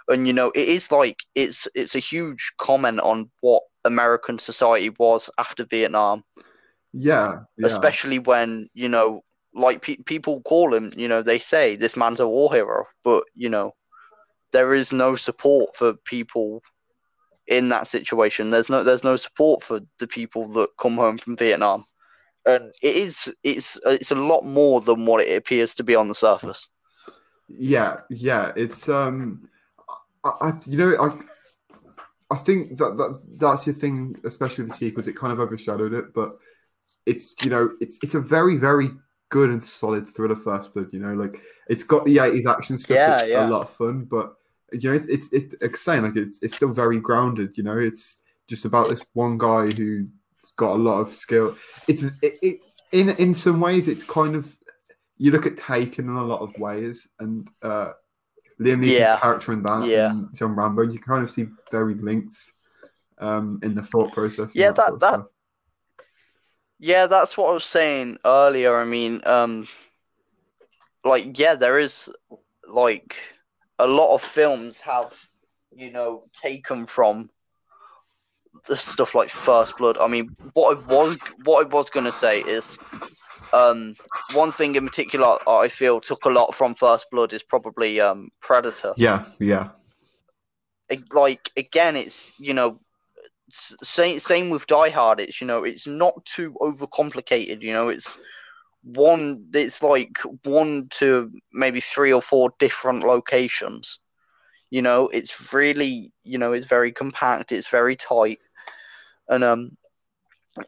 [0.10, 4.89] And you know, it is like it's it's a huge comment on what American society
[4.97, 6.24] was after Vietnam
[6.93, 7.66] Yeah, yeah.
[7.66, 12.20] especially when you know like pe- people call him, you know, they say this man's
[12.20, 13.74] a war hero, but you know,
[14.51, 16.62] there is no support for people
[17.47, 18.51] in that situation.
[18.51, 21.86] There's no there's no support for the people that come home from Vietnam,
[22.45, 26.08] and it is it's it's a lot more than what it appears to be on
[26.08, 26.70] the surface.
[27.49, 29.49] Yeah, yeah, it's um,
[30.41, 31.17] I, you know I.
[32.30, 35.07] I think that, that that's the thing, especially with the sequels.
[35.07, 36.32] It kind of overshadowed it, but
[37.07, 38.91] it's you know it's it's a very very
[39.30, 42.95] good and solid thriller first blood you know like it's got the 80s action stuff
[42.95, 43.47] Yeah, it's yeah.
[43.47, 44.36] a lot of fun but
[44.73, 48.21] you know it's it's it's, saying like it's it's still very grounded you know it's
[48.47, 50.07] just about this one guy who's
[50.57, 51.55] got a lot of skill
[51.88, 52.59] it's it, it
[52.91, 54.55] in in some ways it's kind of
[55.17, 57.91] you look at taken in a lot of ways and uh
[58.60, 59.20] Liam Neeson's Yeah.
[59.20, 60.12] character in that Yeah.
[60.12, 62.53] and John Rambo you kind of see very links
[63.20, 65.26] um in the thought process Yeah, that- that- stuff.
[66.80, 68.76] Yeah, that's what I was saying earlier.
[68.78, 69.68] I mean, um,
[71.03, 72.08] like, yeah, there is
[72.68, 73.18] like
[73.80, 75.12] a lot of films have,
[75.72, 77.32] you know, taken from
[78.68, 79.97] the stuff like First Blood.
[79.97, 82.78] I mean, what I was what I was gonna say is,
[83.54, 83.95] um,
[84.34, 88.30] one thing in particular I feel took a lot from First Blood is probably um
[88.41, 88.93] Predator.
[88.98, 89.70] yeah yeah
[90.89, 92.80] It- like again, it's you know,
[93.52, 95.20] same same with Die Hard.
[95.20, 97.62] It's you know, it's not too overcomplicated.
[97.62, 98.18] You know, it's
[98.84, 99.45] one.
[99.54, 104.00] It's like one to maybe three or four different locations.
[104.70, 107.52] You know, it's really you know, it's very compact.
[107.52, 108.39] It's very tight,
[109.30, 109.78] and um,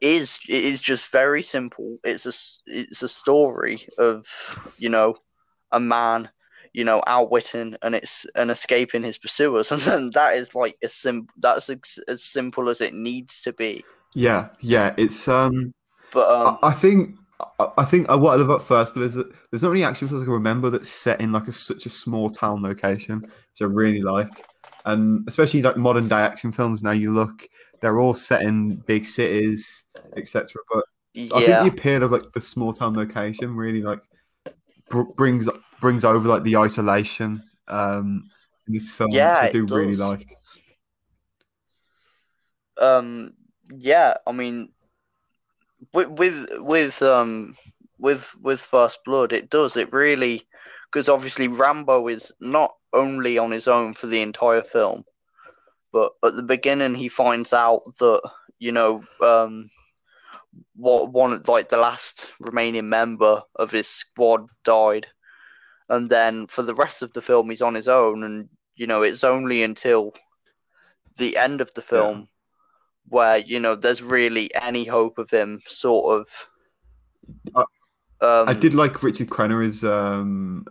[0.01, 1.97] is it is just very simple.
[2.03, 2.33] It's a
[2.67, 4.25] it's a story of
[4.77, 5.15] you know,
[5.71, 6.29] a man
[6.73, 10.93] you know, outwitting and it's and escaping his pursuers, and then that is like as
[10.93, 13.83] sim that's as, as simple as it needs to be.
[14.15, 15.73] yeah yeah it's um
[16.11, 17.15] But um, I, I think
[17.77, 20.07] I, think uh, what I love about First Blood is that there's not many action
[20.07, 23.61] films I can remember that's set in like a, such a small town location, which
[23.61, 24.29] I really like,
[24.85, 26.83] and especially like modern day action films.
[26.83, 27.47] Now you look,
[27.81, 29.83] they're all set in big cities,
[30.15, 30.61] etc.
[30.71, 33.99] But I think the appeal of like the small town location really like
[34.89, 35.47] br- brings
[35.79, 38.29] brings over like the isolation um
[38.67, 39.11] in this film.
[39.11, 40.35] which Yeah, I do really like.
[42.79, 43.33] um,
[43.69, 44.15] yeah.
[44.25, 44.69] I mean,
[45.93, 47.55] with with with um
[47.97, 50.47] with with First Blood, it does it really
[50.91, 55.03] because obviously Rambo is not only on his own for the entire film,
[55.91, 58.21] but at the beginning he finds out that
[58.59, 59.69] you know um
[60.75, 65.07] what one like the last remaining member of his squad died.
[65.89, 69.01] And then for the rest of the film he's on his own and you know
[69.01, 70.13] it's only until
[71.17, 72.27] the end of the film
[73.07, 76.47] where you know there's really any hope of him sort of
[77.55, 77.61] I-
[78.21, 80.65] um I did like Richard Crenna as um,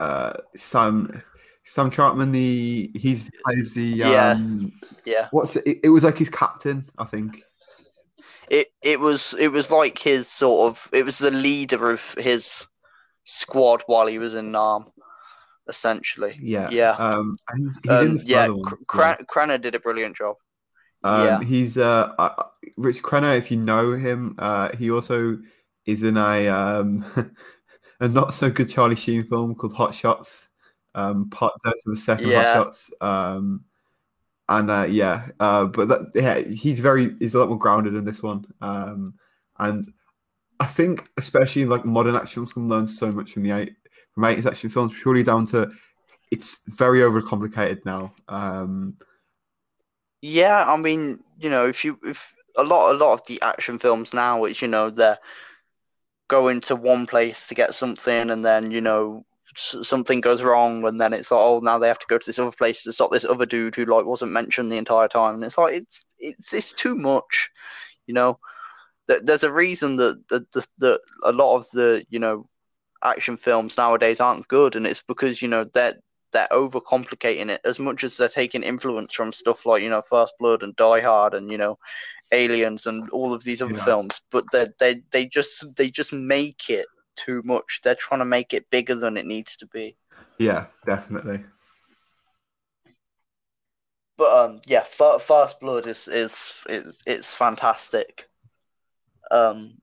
[0.00, 1.22] uh, Sam
[1.64, 2.30] Sam Trautman.
[2.32, 4.30] The he's plays the Yeah.
[4.32, 4.72] um,
[5.04, 5.80] yeah what's it?
[5.82, 7.42] It was like his captain, I think.
[8.50, 12.66] it it was it was like his sort of it was the leader of his
[13.24, 14.84] squad while he was in Nam
[15.66, 16.90] essentially Yeah, Yeah.
[16.90, 18.78] Um, and he's, he's in um, yeah Cr- as well.
[18.86, 20.36] Cran- Cranner did a brilliant job
[21.02, 21.40] Um, yeah.
[21.42, 22.42] he's uh, uh,
[22.76, 23.36] Rich Crenna.
[23.38, 25.38] If you know him, uh, he also
[25.86, 27.04] is in a um,
[28.00, 30.48] a not so good Charlie Sheen film called Hot Shots.
[30.94, 32.44] Um, part of the second Yeah.
[32.44, 32.92] Hot Shots.
[33.00, 33.64] Um,
[34.48, 38.04] and uh, yeah, uh, but that, yeah, he's very he's a lot more grounded in
[38.04, 38.44] this one.
[38.60, 39.14] Um,
[39.58, 39.86] and
[40.60, 43.74] I think especially in like modern action films can learn so much from the eight
[44.14, 45.72] from 80s action films purely down to
[46.30, 48.12] it's very overcomplicated now.
[48.28, 48.96] Um,
[50.20, 53.78] Yeah, I mean, you know, if you if a lot a lot of the action
[53.78, 55.18] films now, it's you know they're
[56.28, 59.24] going to one place to get something, and then you know
[59.58, 62.38] something goes wrong, and then it's like, oh, now they have to go to this
[62.38, 65.44] other place to stop this other dude who like wasn't mentioned the entire time, and
[65.44, 67.50] it's like it's it's it's too much,
[68.06, 68.38] you know.
[69.06, 72.48] There's a reason that that that, that a lot of the you know
[73.02, 75.94] action films nowadays aren't good, and it's because you know they're
[76.32, 80.34] they're overcomplicating it as much as they're taking influence from stuff like you know First
[80.38, 81.78] Blood and Die Hard and you know
[82.32, 83.84] Aliens and all of these other Yeah.
[83.84, 86.86] films, but they they they just they just make it
[87.16, 87.80] too much.
[87.82, 89.96] They're trying to make it bigger than it needs to be.
[90.38, 91.44] yeah, definitely.
[94.16, 98.28] But um, yeah, Fir- First Blood is is is it's fantastic.
[99.30, 99.78] Um,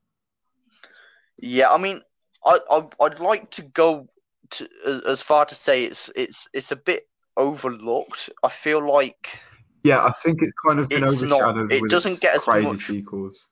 [1.38, 2.00] yeah, I mean,
[2.46, 4.08] I, I I'd like to go
[4.52, 8.30] to as, as far to say it's it's it's a bit overlooked.
[8.44, 9.38] I feel like
[9.84, 12.44] Yeah, I think it's kind of been It's not- overshadowed it with doesn't get as
[12.44, 13.50] crazy much- sequels.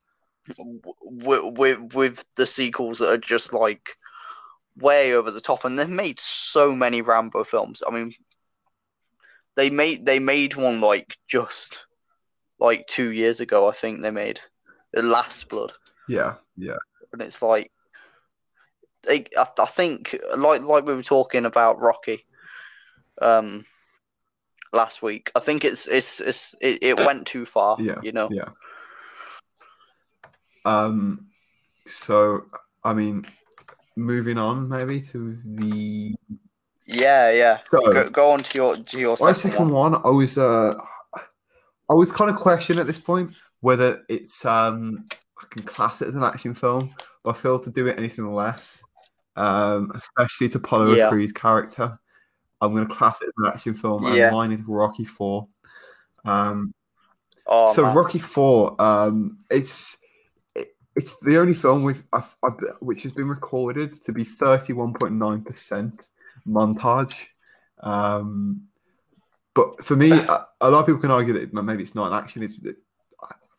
[0.57, 3.95] With, with with the sequels that are just like
[4.77, 7.83] way over the top, and they've made so many Rambo films.
[7.85, 8.13] I mean,
[9.55, 11.85] they made they made one like just
[12.59, 13.67] like two years ago.
[13.67, 14.39] I think they made
[14.93, 15.73] the Last Blood,
[16.07, 16.77] Yeah, yeah,
[17.13, 17.71] and it's like
[19.03, 19.25] they.
[19.37, 22.25] I, I think like like we were talking about Rocky,
[23.21, 23.65] um,
[24.73, 25.31] last week.
[25.35, 27.77] I think it's it's it's it, it went too far.
[27.79, 28.29] Yeah, you know.
[28.31, 28.49] yeah.
[30.65, 31.27] Um,
[31.87, 32.45] so
[32.83, 33.23] I mean,
[33.95, 36.15] moving on maybe to the
[36.85, 37.57] Yeah, yeah.
[37.69, 39.91] So- go, go on to your to your my second, second one.
[39.93, 40.01] one.
[40.05, 40.75] I was uh,
[41.89, 43.31] I was kind of questioning at this point
[43.61, 45.05] whether it's um,
[45.41, 46.89] I can class it as an action film,
[47.23, 48.81] but I feel to do it anything less,
[49.35, 51.09] um, especially to Apollo Yeah.
[51.09, 51.97] Creed's character.
[52.61, 54.31] I'm going to class it as an action film, and Yeah.
[54.31, 55.47] mine is Rocky Four.
[56.25, 56.73] Um,
[57.51, 57.95] Oh, so man.
[57.95, 59.98] Rocky Four, um, it's it,
[60.99, 62.03] it's the only film with
[62.81, 66.05] which has been recorded to be thirty one point nine percent
[66.45, 67.27] montage.
[67.81, 68.63] Um,
[69.53, 72.17] but for me, a, a lot of people can argue that maybe it's not an
[72.21, 72.43] action.
[72.43, 72.75] It's it,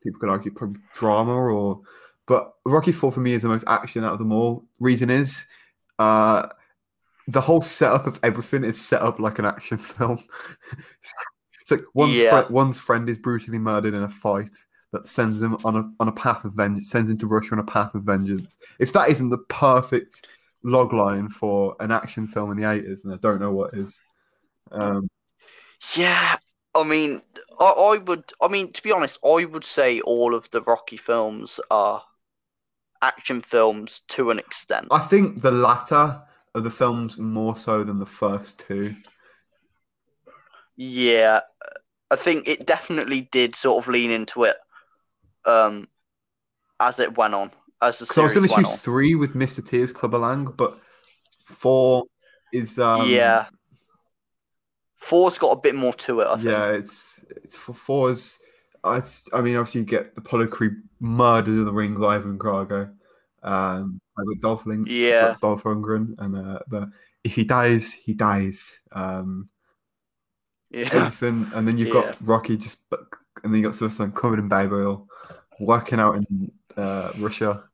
[0.02, 1.80] people can argue probably drama or.
[2.26, 4.64] But Rocky Four for me is the most action out of them all.
[4.78, 5.46] Reason is,
[5.98, 6.46] uh,
[7.26, 10.18] the whole setup of everything is set up like an action film.
[11.60, 12.42] it's like one's Yeah.
[12.42, 14.54] fri- one's friend is brutally murdered in a fight
[14.92, 17.60] that sends him on a on a path of vengeance, sends him to Russia on
[17.60, 18.56] a path of vengeance.
[18.78, 20.26] If that isn't the perfect
[20.62, 24.00] log line for an action film in the eighties, then I don't know what is.
[24.72, 25.08] Um,
[25.96, 26.36] Yeah,
[26.74, 27.22] I mean,
[27.58, 28.32] I, I would.
[28.40, 32.02] I mean, to be honest, I would say all of the Rocky films are
[33.02, 34.88] action films to an extent.
[34.90, 36.22] I think the latter
[36.54, 38.94] of the films more so than the first two.
[40.76, 41.40] Yeah,
[42.10, 44.56] I think it definitely did sort of lean into it,
[45.44, 45.88] um,
[46.78, 47.50] as it went on,
[47.82, 49.66] as the So I was going to choose three with Mr.
[49.66, 50.78] T's Clubber Lang, but
[51.44, 52.04] four
[52.52, 53.46] is um, yeah,
[54.96, 56.26] four's got a bit more to it.
[56.26, 56.44] I think.
[56.48, 56.66] yeah.
[56.70, 58.40] It's it's for fours.
[58.84, 62.38] It's, I mean, obviously you get the Apollo Creed murdered in the ring, with Ivan
[62.38, 62.90] Drago,
[63.42, 65.36] um, with Dolph Ling, Yeah.
[65.40, 66.90] Dolph Lundgren, and uh, the
[67.22, 68.80] if he dies, he dies.
[68.92, 69.50] Um,
[70.70, 71.94] yeah, everything, and then you've Yeah.
[71.94, 75.08] got Rocky just, and then you got Sylvester covered in baby oil,
[75.60, 77.64] working out in uh, Russia.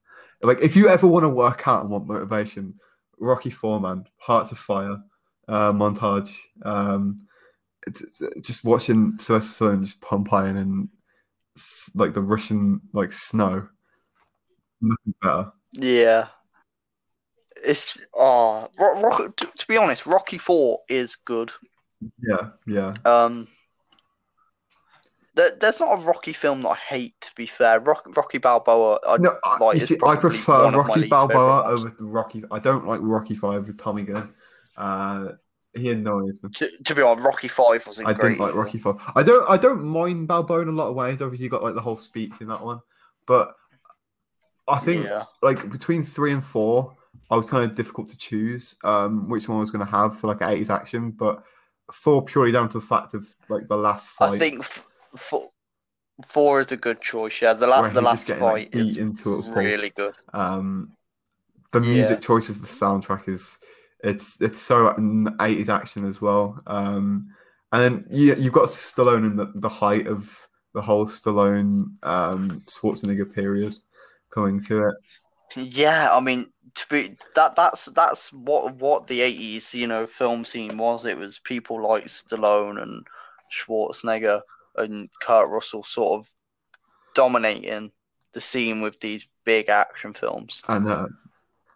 [0.43, 2.75] Like, if you ever want to work out and want motivation,
[3.19, 4.99] Rocky Four, man, Hearts on Fire
[5.49, 6.37] uh, montage.
[6.63, 7.27] Um,
[7.87, 10.89] it's, it's just watching Sylvester Stallone just pump iron and
[11.95, 13.69] like the Russian like snow.
[14.81, 15.53] Nothing better.
[15.73, 16.27] yeah.
[17.65, 21.51] It's oh, Ro- Ro- to, to be honest, Rocky Four is good.
[22.21, 22.95] Yeah, yeah.
[23.05, 23.49] Um,
[25.37, 27.21] there's not a Rocky film that I hate.
[27.21, 28.99] To be fair, Rock, Rocky Balboa.
[29.07, 31.91] I, No, I, like, you it's see, I prefer one of my Rocky Balboa over
[31.91, 32.43] the Rocky.
[32.51, 34.33] I don't like Rocky Five with Tommy Gunn.
[34.77, 35.33] Uh,
[35.75, 36.51] he annoys me.
[36.55, 38.31] to, to be honest, Rocky Five wasn't I great.
[38.31, 38.55] didn't like.
[38.55, 38.97] Rocky Five.
[39.15, 39.49] I don't.
[39.49, 41.21] I don't mind Balboa in a lot of ways.
[41.21, 42.81] Obviously, you got like the whole speech in that one,
[43.27, 43.55] but
[44.69, 46.97] I think yeah, like between three and four,
[47.31, 50.19] I was kind of difficult to choose um, which one I was going to have
[50.19, 51.11] for like eighties action.
[51.11, 51.43] But
[51.93, 54.35] four purely down to the fact of like the last fight.
[54.35, 55.51] I think f- four,
[56.27, 57.41] four is a good choice.
[57.43, 60.15] Yeah, the la- the last getting, like, fight is really good.
[60.33, 60.93] Um,
[61.73, 61.95] the Yeah.
[61.95, 63.59] music choices, the soundtrack is
[64.05, 64.95] it's it's so
[65.41, 66.61] eighties action as well.
[66.67, 67.35] Um,
[67.73, 70.37] and then you you've got Stallone in the, the height of
[70.75, 73.77] the whole Stallone um, Schwarzenegger period
[74.31, 74.95] coming to it.
[75.57, 80.45] Yeah, I mean, to be that that's that's what what the eighties you know film
[80.45, 81.05] scene was.
[81.05, 83.07] It was people like Stallone and
[83.53, 84.43] Schwarzenegger
[84.77, 86.31] and Kurt Russell sort of
[87.15, 87.93] dominating
[88.33, 90.63] the scene with these big action films.
[90.69, 91.09] And uh,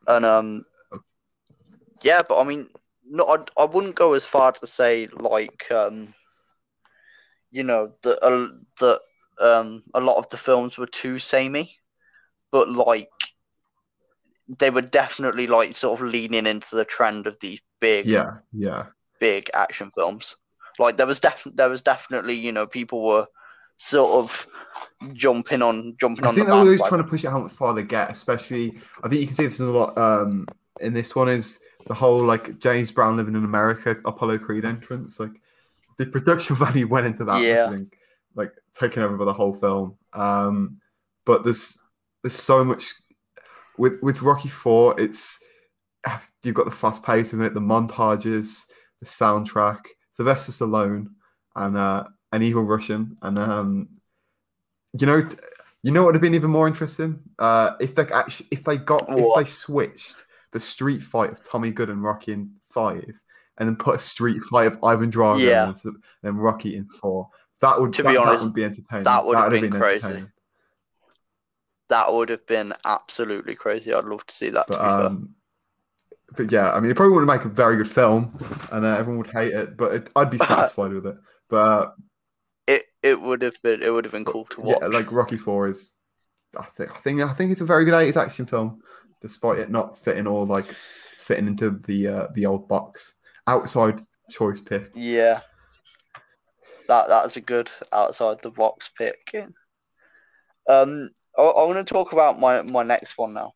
[0.06, 0.64] And um,
[2.02, 2.68] yeah, but I mean,
[3.08, 6.14] no, I I wouldn't go as far to say like um,
[7.50, 8.48] you know, that uh,
[8.80, 9.00] that
[9.40, 11.76] um a lot of the films were too samey,
[12.52, 13.10] but like
[14.58, 18.86] they were definitely like sort of leaning into the trend of these big yeah, yeah,
[19.18, 20.36] big action films.
[20.80, 23.26] Like there was def- there was definitely you know people were
[23.76, 24.46] sort of
[25.14, 26.88] jumping on jumping I on think the they're always bandwagon.
[26.88, 28.10] trying to push it how far they get.
[28.10, 29.96] Especially, I think you can see this in a lot.
[29.96, 30.46] Um,
[30.80, 35.20] in this one is the whole like James Brown living in America Apollo Creed entrance.
[35.20, 35.40] Like
[35.98, 37.42] the production value went into that.
[37.42, 37.70] Yeah.
[37.70, 37.84] I
[38.34, 39.96] like taking over the whole film.
[40.12, 40.80] Um,
[41.24, 41.80] but there's
[42.22, 42.92] there's so much
[43.78, 44.98] with with Rocky Four.
[45.00, 45.42] It's
[46.42, 48.64] you've got the fast pace of it, the montages,
[49.00, 49.80] the soundtrack,
[50.20, 51.06] Sylvester Stallone,
[51.56, 53.88] and uh, an evil Russian, and um,
[54.98, 55.36] you know, t-
[55.82, 57.20] You know what would have been even more interesting?
[57.38, 60.16] Uh, if they actually, if they got, if they switched
[60.52, 63.14] the street fight of Tommy Good and Rocky in five,
[63.56, 65.72] and then put a street fight of Ivan Drago Yeah.
[65.84, 69.04] and then Rocky in four, that would To that, be that honest, would be entertaining.
[69.04, 70.26] that would have That'd been crazy.
[71.88, 73.92] That would have been absolutely crazy.
[73.92, 74.66] I'd love to see that.
[74.66, 75.18] To But be fair.
[76.36, 78.38] But yeah, I mean, it probably wouldn't make a very good film,
[78.72, 79.76] and uh, everyone would hate it.
[79.76, 81.16] But it, I'd be satisfied with it.
[81.48, 81.90] But uh,
[82.66, 84.78] it it would have been it would have been cool to watch.
[84.80, 85.92] yeah, like Rocky Four is,
[86.56, 88.80] I think, I think, I think it's a very good eighties action film,
[89.20, 90.66] despite it not fitting all like
[91.18, 93.14] fitting into the uh, the old box.
[93.46, 94.90] Outside choice pick.
[94.94, 95.40] Yeah.
[96.88, 99.34] That that's a good outside the box pick.
[100.68, 103.52] Um, I, I want to talk about my my next one now.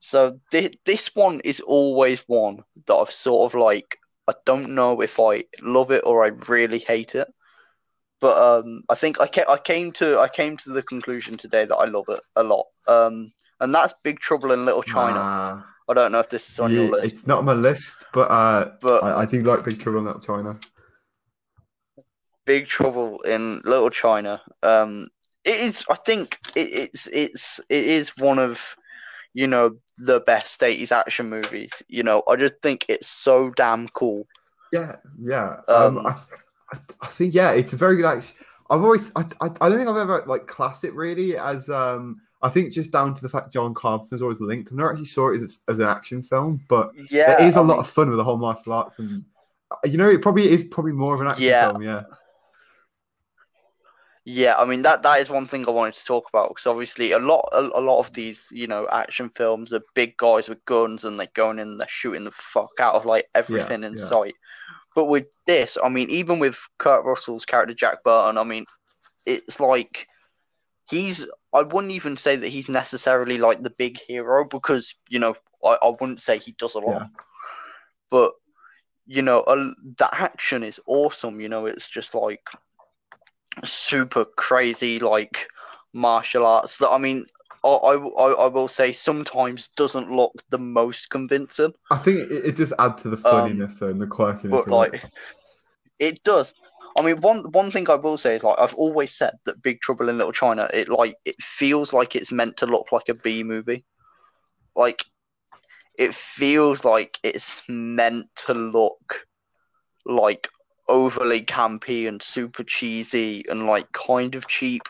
[0.00, 3.98] So thi- this one is always one that I've sort of like.
[4.28, 7.28] I don't know if I love it or I really hate it,
[8.20, 11.64] but um, I think I ca- I came to I came to the conclusion today
[11.64, 12.66] that I love it a lot.
[12.86, 15.18] Um, and that's Big Trouble in Little China.
[15.18, 17.52] Ah, I don't know if this is on yeah, your list, It's not on my
[17.52, 20.58] list, but uh, but I, I do like Big Trouble in Little China.
[22.46, 24.40] Big Trouble in Little China.
[24.62, 25.08] Um,
[25.44, 25.84] it is.
[25.90, 28.76] I think it, it's it's it is one of
[29.34, 31.82] you know the best eighties action movies.
[31.88, 34.26] You know, I just think it's so damn cool.
[34.72, 35.56] Yeah, yeah.
[35.68, 36.10] Um, Um, I,
[36.72, 38.36] I, I think yeah, it's a very good action.
[38.70, 41.68] I've always, I, I, I don't think I've ever like classed it really as.
[41.68, 44.72] um I think just down to the fact John Carpenter's always linked.
[44.72, 47.58] I never actually saw it as, as an action film, but Yeah, it is a
[47.58, 49.24] I lot mean, of fun with the whole martial arts, and
[49.84, 51.68] you know, it probably is probably more of an action Yeah.
[51.70, 51.82] film.
[51.82, 52.02] Yeah,
[54.32, 57.10] Yeah, I mean that that is one thing I wanted to talk about because obviously
[57.10, 60.64] a lot a, a lot of these you know action films are big guys with
[60.66, 64.04] guns and they're going in they're shooting the fuck out of like everything in yeah.
[64.04, 64.34] sight.
[64.94, 68.66] But with this, I mean, even with Kurt Russell's character Jack Burton, I mean,
[69.26, 70.06] it's like
[70.88, 75.34] he's I wouldn't even say that he's necessarily like the big hero because you know
[75.64, 77.06] I, I wouldn't say he does a lot, Yeah.
[78.12, 78.32] but
[79.06, 81.40] you know a, the action is awesome.
[81.40, 82.48] You know, it's just like
[83.64, 85.48] super crazy like
[85.92, 87.26] martial arts that I mean
[87.62, 92.56] I, I, I will say sometimes doesn't look the most convincing, I think it, it
[92.56, 94.44] just adds to the funniness though, and the quirkiness.
[94.44, 94.70] Um, but of it.
[94.70, 95.04] like
[95.98, 96.54] it does.
[96.98, 99.80] I mean, one one thing I will say is like I've always said that Big
[99.80, 103.14] Trouble in Little China, it like it feels like it's meant to look like a
[103.14, 103.84] B movie.
[104.74, 105.04] Like
[105.98, 109.26] it feels like it's meant to look
[110.06, 110.48] like
[110.90, 114.82] overly campy and super cheesy and like kind of cheap.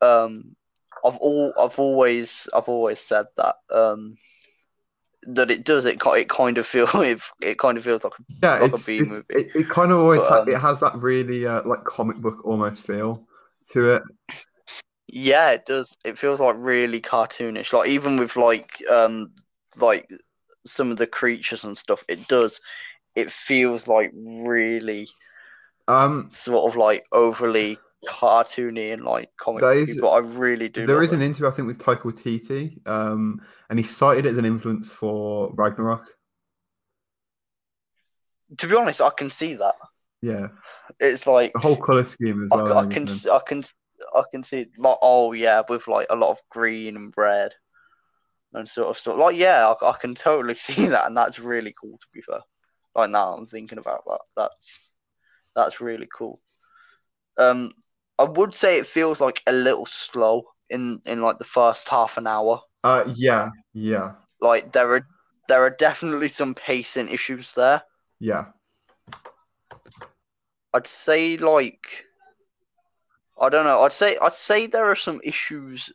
[0.00, 0.56] Um,
[1.04, 4.16] I've all I've always I've always said that um
[5.24, 8.12] that it does it it kind of feel it, it kind of feels like
[8.42, 9.24] yeah, like a B it's- movie.
[9.30, 12.44] It, it kind of always But, um, it has that really uh, like comic book
[12.44, 13.26] almost feel
[13.70, 14.02] to it.
[15.08, 15.90] Yeah, it does.
[16.04, 17.72] It feels like really cartoonish.
[17.72, 19.32] Like even with like um
[19.80, 20.08] like
[20.64, 22.60] some of the creatures and stuff, it does.
[23.14, 25.08] It feels like really
[25.88, 30.86] Um, sort of like overly cartoony and like comic is- but I really do.
[30.86, 31.16] There is it.
[31.16, 34.92] an interview I think with Taika Waititi, um, and he cited it as an influence
[34.92, 36.04] for Ragnarok.
[38.58, 39.74] To be honest, I can see that.
[40.20, 40.48] Yeah,
[41.00, 42.78] It's like the whole color scheme as I, well.
[42.78, 43.08] I can.
[43.30, 43.62] I can
[44.14, 47.54] I can see like oh yeah, with like a lot of green and red
[48.52, 49.16] and sort of stuff.
[49.16, 51.98] Like yeah, I, I can totally see that, and that's really cool.
[51.98, 52.40] To be fair,
[52.94, 54.20] like now I'm thinking about that.
[54.36, 54.92] That's
[55.54, 56.40] that's really cool.
[57.38, 57.72] Um,
[58.18, 62.16] I would say it feels like a little slow in in like the first half
[62.18, 62.60] an hour.
[62.84, 65.06] Uh, yeah, yeah, Like there are
[65.48, 67.82] there are definitely some pacing issues there.
[68.20, 68.46] yeah.
[70.74, 72.06] I'd say like
[73.40, 73.82] I don't know.
[73.82, 75.90] I'd say I'd say there are some issues.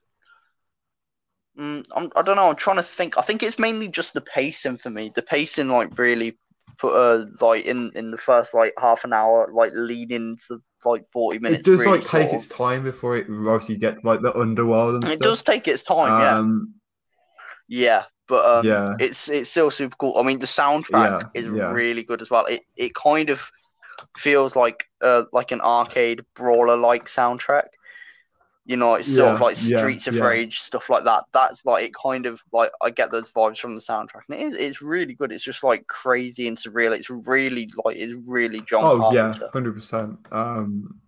[1.57, 2.49] Mm, I'm, I don't know.
[2.49, 3.17] I'm trying to think.
[3.17, 5.11] I think it's mainly just the pacing for me.
[5.15, 6.37] The pacing like really
[6.79, 11.05] put uh like in in the first like half an hour like lead into like
[11.11, 11.67] forty minutes.
[11.67, 15.03] It does really like take its time before it obviously gets like the underworld and
[15.03, 15.29] It stuff.
[15.29, 16.19] does take its time.
[16.19, 16.73] yeah, Um,
[17.67, 18.03] yeah.
[18.27, 20.17] But um, yeah, it's it's still super cool.
[20.17, 21.71] I mean, the soundtrack Yeah, is yeah.
[21.71, 22.45] really good as well.
[22.45, 23.41] It it kind of
[24.17, 27.67] feels like uh like an arcade brawler like soundtrack.
[28.67, 30.25] You know, it's sort of Yeah, like yeah, Streets of yeah.
[30.25, 31.23] Rage stuff like that.
[31.31, 34.45] That's like it kind of like I get those vibes from the soundtrack, and it
[34.45, 35.31] is it's really good.
[35.31, 36.93] It's just like crazy and surreal.
[36.93, 40.19] It's really like it's really John oh yeah, hundred percent.
[40.33, 40.99] Um,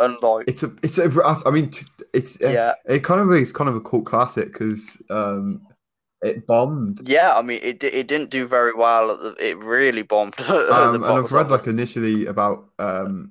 [0.00, 1.10] and like it's a, it's a.
[1.46, 1.70] I mean,
[2.12, 5.62] it's yeah, it kind of is kind of a cult classic because um,
[6.20, 7.08] it bombed.
[7.08, 7.34] yeah.
[7.34, 9.12] I mean, it it didn't do very well.
[9.12, 10.34] At the, it really bombed.
[10.46, 13.30] Um, and I've read like initially about um,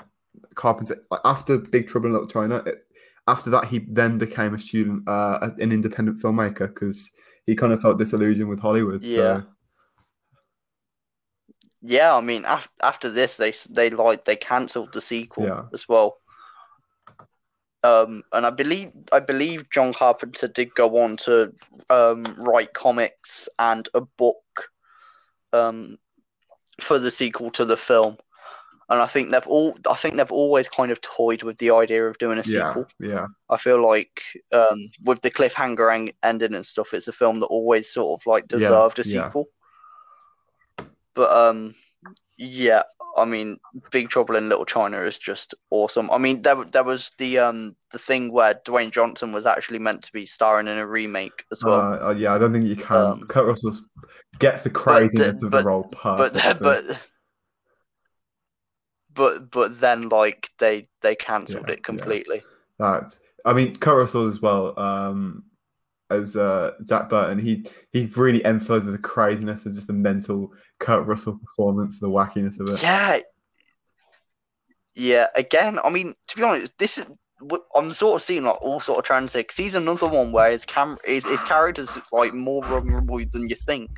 [0.56, 2.64] Carpenter like after Big Trouble in Little China.
[2.66, 2.86] It,
[3.32, 7.10] after that, he then became a student, uh, an independent filmmaker because
[7.46, 9.04] he kind of felt disillusioned with Hollywood.
[9.04, 9.42] Yeah.
[9.42, 9.48] So,
[11.82, 15.64] Yeah, I mean, af- after this, they they like they cancelled the sequel Yeah.
[15.74, 16.18] as well.
[17.84, 21.52] Um, and I believe I believe John Carpenter did go on to
[21.90, 24.70] um, write comics and a book
[25.54, 25.98] um,
[26.80, 28.18] for the sequel to the film.
[28.92, 32.06] And I think they've all I think they've always kind of toyed with the idea
[32.08, 32.86] of doing a sequel.
[33.00, 33.26] yeah, yeah.
[33.50, 34.22] I feel like
[34.52, 38.28] um, with the cliffhanger en- ending and stuff, it's a film that always sort of
[38.28, 39.26] like Yeah, deserved a yeah.
[39.28, 39.48] sequel.
[41.14, 41.76] But um,
[42.38, 42.84] yeah,
[43.18, 43.60] I mean,
[43.92, 46.10] Big Trouble in Little China is just awesome.
[46.12, 50.04] I mean, there there was the um the thing where Dwayne Johnson was actually meant
[50.04, 51.80] to be starring in a remake as well.
[51.80, 52.34] uh, uh, yeah.
[52.34, 52.96] I don't think you can.
[52.98, 53.78] Um, Kurt Russell
[54.40, 56.34] gets the craziness of but- the role perfect.
[56.34, 57.00] but but
[59.14, 62.44] but but then like they they cancelled Yeah, it completely.
[62.80, 65.44] That's, I mean, Kurt Russell as well um,
[66.10, 67.40] as uh, Jack Burton.
[67.40, 72.60] He he really emphasizes the craziness of just the mental Kurt Russell performance, the wackiness
[72.60, 72.82] of it.
[72.82, 73.20] Yeah.
[74.94, 77.08] Yeah, again, I mean, to be honest, this is
[77.76, 79.44] I'm sort of seeing like all sort of here.
[79.44, 83.56] 'cause he's another one where his cam his, his character's like more vulnerable than you
[83.56, 83.90] think,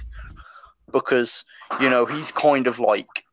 [0.91, 1.43] because
[1.81, 3.25] you know he's kind of like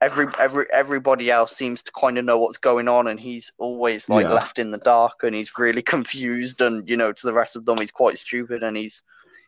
[0.00, 4.08] every every everybody else seems to kind of know what's going on, and he's always
[4.08, 4.32] like Yeah.
[4.32, 7.64] left in the dark, and he's really confused, and you know to the rest of
[7.64, 9.02] them he's quite stupid, and he's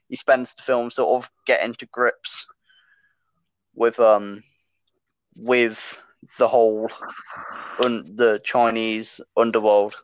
[0.09, 2.47] he spends the film sort of getting to grips
[3.75, 4.43] with um
[5.37, 6.03] with
[6.39, 6.91] the whole
[7.81, 9.97] un- the Chinese underworld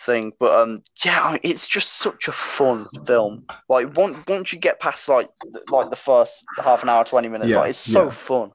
[0.00, 0.32] thing.
[0.38, 3.44] But um, yeah, I mean, it's just such a fun film.
[3.68, 5.28] Like once once you get past like
[5.70, 8.10] like the first half an hour, twenty minutes, Yeah, like it's so yeah.
[8.10, 8.50] fun,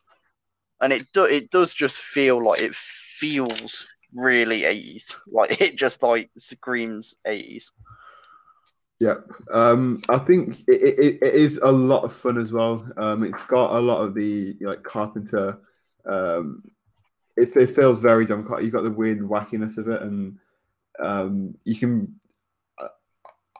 [0.83, 5.15] and it do it does just feel like it feels really eighties.
[5.27, 7.71] Like it just like screams eighties.
[9.51, 12.87] Um, I think it, it, it is a lot of fun as well.
[12.97, 15.57] Um, it's got a lot of the like Carpenter.
[16.05, 16.63] Um,
[17.35, 18.63] it, it feels very John Carter.
[18.63, 20.37] You've got the weird wackiness of it, and
[20.99, 22.19] um, you can.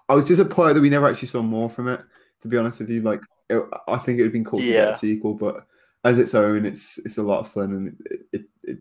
[0.10, 2.02] I was disappointed that we never actually saw more from it.
[2.42, 4.66] To be honest with you, like it, I think it would have been cool to
[4.66, 5.66] get a sequel, but
[6.04, 8.78] as its own, it's it's a lot of fun, and it, it, it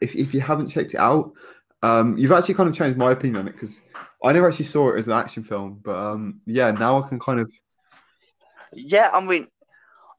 [0.00, 1.32] if if you haven't checked it out,
[1.82, 3.80] um, you've actually kind of changed my opinion on it because
[4.24, 7.18] I never actually saw it as an action film, but um, yeah, now I can
[7.18, 7.50] kind of
[8.72, 9.48] Yeah, I mean,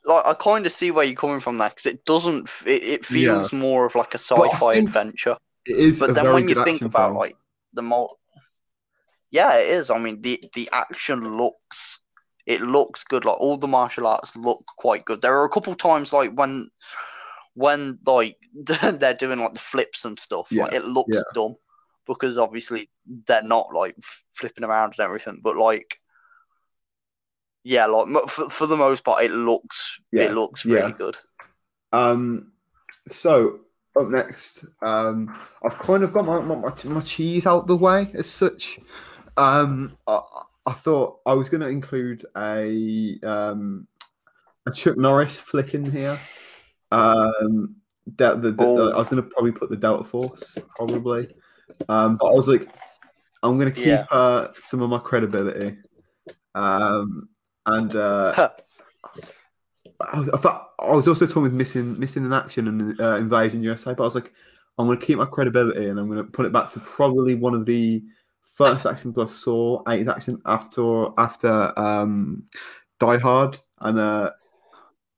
[0.05, 2.49] like I kind of see where you're coming from there because it doesn't.
[2.65, 5.37] It, it feels more of like a sci-fi adventure.
[5.65, 5.99] it is.
[5.99, 7.17] But then when you think about film.
[7.17, 7.37] like
[7.73, 8.09] the more,
[9.31, 9.89] yeah, it is.
[9.89, 12.01] I mean, the the action looks
[12.47, 13.25] it looks good.
[13.25, 15.21] Like all the martial arts look quite good.
[15.21, 16.69] There are a couple times like when
[17.53, 20.47] when like they're doing like the flips and stuff.
[20.51, 21.21] Like it looks yeah.
[21.35, 21.57] dumb
[22.07, 22.89] because obviously
[23.27, 23.95] they're not like
[24.33, 25.41] flipping around and everything.
[25.43, 25.99] But like.
[27.63, 30.97] Yeah, like for, for the most part, it looks Yeah, it looks really yeah.
[30.97, 31.17] good.
[31.91, 32.53] Um,
[33.09, 33.59] so
[33.99, 38.09] up next, um, I've kind of got my, my, my, my cheese out the way
[38.13, 38.79] as such.
[39.35, 40.21] Um, I,
[40.67, 43.87] I thought I was going to include a um,
[44.67, 46.19] a Chuck Norris flick in here.
[46.91, 47.77] Um,
[48.17, 48.91] that the, the, Oh.
[48.91, 51.27] I was going to probably put the Delta Force probably,
[51.89, 52.69] um, but I was like,
[53.43, 54.05] I'm going to keep Yeah.
[54.11, 55.77] uh, some of my credibility.
[56.55, 57.29] Um,
[57.65, 58.49] and uh,
[60.01, 63.15] I was, I, thought, I was also talking with missing missing in action and uh,
[63.15, 64.33] invasion USA, but I was like,
[64.77, 67.35] I'm going to keep my credibility and I'm going to put it back to probably
[67.35, 68.03] one of the
[68.57, 72.43] first action plus saw eight action after after um,
[72.99, 74.31] Die Hard, and uh,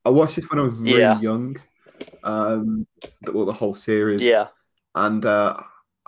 [0.06, 1.20] I watched this when I was really Yeah.
[1.22, 1.58] young.
[2.24, 2.88] Um,
[3.22, 4.48] the, well, the whole series, yeah,
[4.96, 5.58] and uh,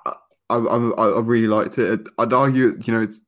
[0.05, 0.13] I,
[0.49, 2.07] I, I I really liked it.
[2.17, 3.21] I'd argue, you know, it's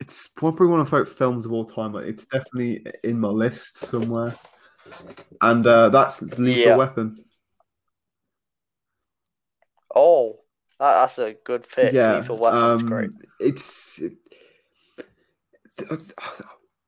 [0.00, 1.92] it's probably one of my favorite films of all time.
[1.94, 4.32] Like, it's definitely in my list somewhere,
[5.40, 6.76] and uh, that's Lethal Yeah.
[6.76, 7.16] Weapon.
[9.96, 10.44] Oh,
[10.78, 11.92] that, that's a good pick.
[11.92, 13.10] yeah, Lethal Weapon's um, great.
[13.40, 14.14] It's it,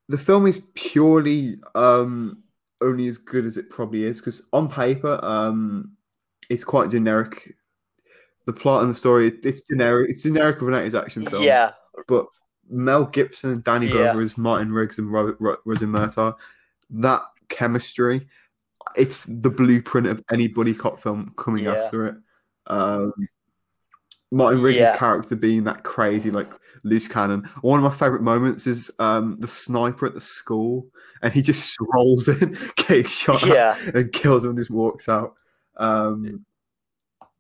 [0.08, 2.42] the film is purely um,
[2.80, 5.92] only as good as it probably is because on paper, um,
[6.48, 7.54] it's quite generic.
[8.46, 10.10] The plot and the story, it's generic.
[10.10, 11.42] It's generic of an 80s action film.
[11.42, 11.72] Yeah,
[12.06, 12.26] but
[12.70, 13.92] Mel Gibson and Danny Yeah.
[13.92, 16.34] Glover as Martin Riggs and Robert Murtaugh,
[16.90, 18.26] that chemistry,
[18.96, 21.74] it's the blueprint of any buddy cop film coming Yeah.
[21.74, 22.14] after it.
[22.68, 23.12] Um,
[24.30, 24.96] Martin Riggs' Yeah.
[24.96, 26.50] character being that crazy, like
[26.84, 27.48] loose cannon.
[27.62, 30.86] One of my favorite moments is um, the sniper at the school,
[31.22, 35.08] and he just rolls in, gets shot at, yeah, and kills him and just walks
[35.08, 35.34] out.
[35.76, 36.44] Um,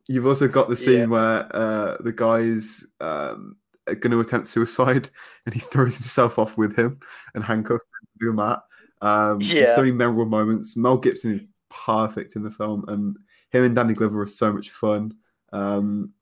[0.06, 1.06] you've also got the scene Yeah.
[1.06, 5.10] where uh, the guy's um, going to attempt suicide,
[5.46, 7.00] and he throws himself off with him
[7.34, 7.84] and handcuffs
[8.20, 8.62] him to.
[9.00, 9.74] Um, Yeah.
[9.74, 10.76] so many memorable moments.
[10.76, 13.16] Mel Gibson is perfect in the film, and
[13.50, 15.14] him and Danny Glover are so much fun.
[15.52, 16.12] Um,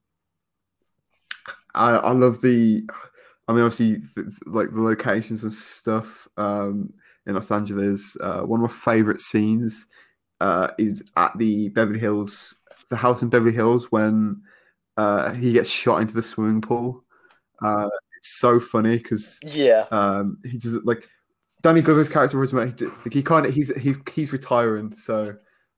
[1.76, 2.88] I, I love the,
[3.48, 4.02] I mean, obviously,
[4.46, 6.92] like the locations and stuff um,
[7.26, 8.16] in Los Angeles.
[8.20, 9.86] Uh, one of my favorite scenes
[10.40, 12.60] uh, is at the Beverly Hills,
[12.90, 14.42] the house in Beverly Hills when
[14.96, 17.04] uh, he gets shot into the swimming pool.
[17.62, 19.86] Uh, it's so funny because Yeah.
[19.90, 21.08] um, he does it like
[21.62, 25.34] Danny Glover's character was like he kind of he's he's he's retiring, so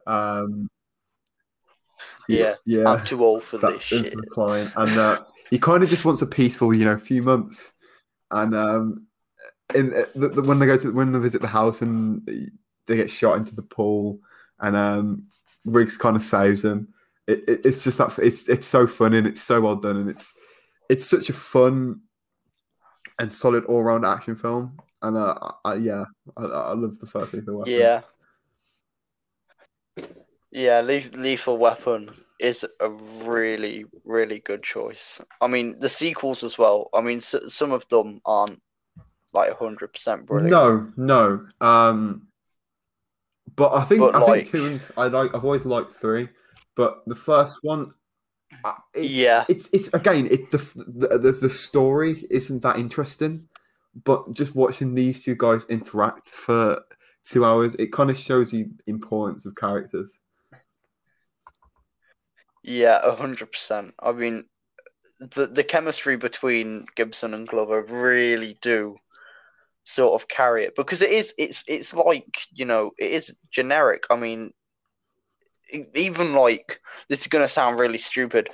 [0.07, 0.68] um,
[2.28, 2.55] Yeah.
[2.66, 4.14] yeah, I'm too old for that this shit.
[4.36, 7.72] line, and uh, he kind of just wants a peaceful, you know, few months,
[8.30, 9.07] and um,
[9.74, 12.26] in uh, the, the, when they go to when they visit the house and
[12.86, 14.20] they get shot into the pool,
[14.61, 15.26] and um,
[15.64, 16.88] Riggs kind of saves them.
[17.26, 20.11] It, it, it's just that it's it's so fun and it's so well done and
[20.11, 20.34] it's
[20.88, 22.01] it's such a fun
[23.18, 24.78] and solid all round action film.
[25.03, 26.05] And uh, I, yeah,
[26.36, 27.72] I, I love the first Lethal Weapon.
[27.72, 28.01] Yeah.
[30.51, 32.91] Yeah, Le- Lethal Weapon is a
[33.24, 35.20] really, really good choice.
[35.41, 36.89] I mean, the sequels as well.
[36.95, 38.61] I mean, some of them aren't
[39.32, 40.51] like 100% brilliant.
[40.51, 41.47] No, no.
[41.61, 42.28] Um,
[43.57, 45.34] but I think But, I like- think two and th- I like.
[45.34, 46.28] I've always liked three,
[46.76, 47.93] but the first one,
[48.64, 53.49] uh, it, Yeah, it's it's again it the, the the the story isn't that interesting,
[54.05, 56.80] but just watching these two guys interact for
[57.24, 60.18] two hours, it kind of shows you importance of characters.
[62.69, 63.93] Yeah, 100%.
[64.01, 64.45] I mean,
[65.21, 68.97] the, the chemistry between Gibson and Glover really do
[69.85, 74.05] sort of carry it because it is it's it's like you know it is generic
[74.11, 74.53] i mean
[75.95, 78.51] even like this is going to sound really stupid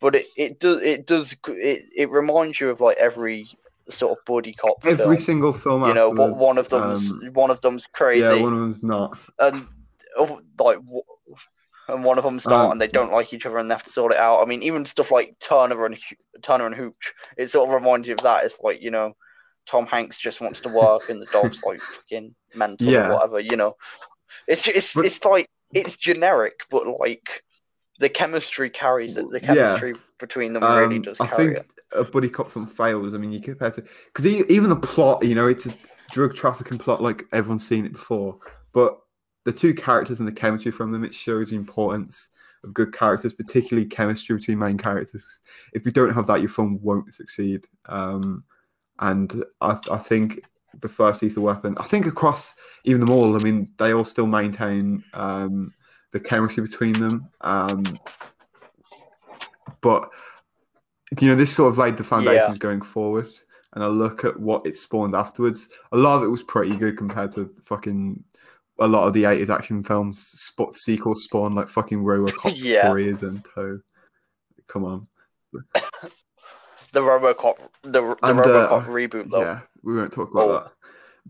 [0.00, 3.46] but it, it does it does it, it reminds you of like every
[3.90, 5.20] sort of buddy cop Every film.
[5.20, 8.54] single film, you know what one of them's um, one of them's crazy yeah, one
[8.54, 9.18] of them's not.
[9.38, 9.66] and
[10.16, 10.78] oh, like
[11.92, 13.84] and one of them's not, Um, and they don't like each other, and they have
[13.84, 14.42] to sort it out.
[14.42, 15.98] I mean, even stuff like Turner and
[16.42, 18.44] Turner and Hooch, it sort of reminds you of that.
[18.44, 19.14] It's like you know,
[19.66, 23.08] Tom Hanks just wants to work, and the dog's like fucking mental Yeah.
[23.08, 23.40] or whatever.
[23.40, 23.76] You know,
[24.46, 27.42] it's it's But- it's like it's generic, but like
[27.98, 29.28] the chemistry carries it.
[29.30, 29.46] The Yeah.
[29.54, 31.66] chemistry between them really Um, does I carry think it.
[31.92, 33.14] a buddy cop film fails.
[33.14, 35.74] I mean, you compare to because even the plot, you know, it's a
[36.10, 38.38] drug trafficking plot like everyone's seen it before.
[38.72, 38.98] But
[39.44, 42.28] the two characters and the chemistry from them, it shows the importance
[42.62, 45.40] of good characters, particularly chemistry between main characters.
[45.72, 47.66] If you don't have that, your film won't succeed.
[47.86, 48.44] Um,
[48.98, 50.42] and I, I think
[50.80, 54.26] the first Lethal Weapon, I think across even them all, I mean, they all still
[54.26, 55.72] maintain um,
[56.12, 57.28] the chemistry between them.
[57.40, 57.82] Um,
[59.80, 60.10] but
[61.18, 63.28] you know, this sort of laid the foundations going forward.
[63.72, 65.68] And I look at what it spawned afterwards.
[65.92, 68.22] A lot of it was pretty good compared to fucking
[68.80, 70.18] a lot of the 80s action films.
[70.20, 72.90] Spot sequels spawn like fucking Robocop Yeah.
[72.90, 73.82] 3 and two.
[74.68, 75.06] Come on.
[76.92, 79.42] The RoboCop, the, the And, uh, RoboCop reboot though.
[79.42, 80.52] Yeah, we won't talk about Oh.
[80.54, 80.72] that.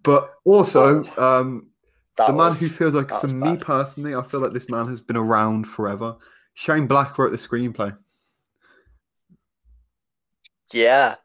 [0.03, 1.67] But also, um,
[2.17, 3.61] the man who feels like, for me bad.
[3.61, 6.17] personally, I feel like this man has been around forever.
[6.55, 7.95] Shane Black wrote the screenplay.
[10.73, 11.17] Yeah.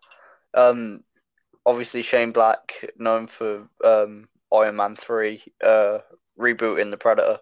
[0.53, 1.01] Um
[1.65, 4.27] obviously Shane Black known for um
[4.63, 5.99] Iron Man 3 uh
[6.39, 7.39] rebooting the Predator.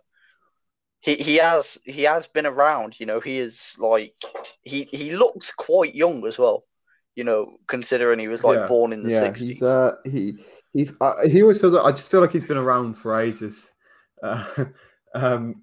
[1.01, 4.15] He he has he has been around, you know, he is like
[4.61, 6.65] he he looks quite young as well.
[7.15, 8.67] You know, considering he was like Yeah.
[8.67, 9.47] born in the yeah, 60s.
[9.47, 10.37] he's uh, he
[10.73, 13.71] he uh, he always feels like I just feel like he's been around for ages.
[14.21, 14.45] Uh,
[15.15, 15.61] um,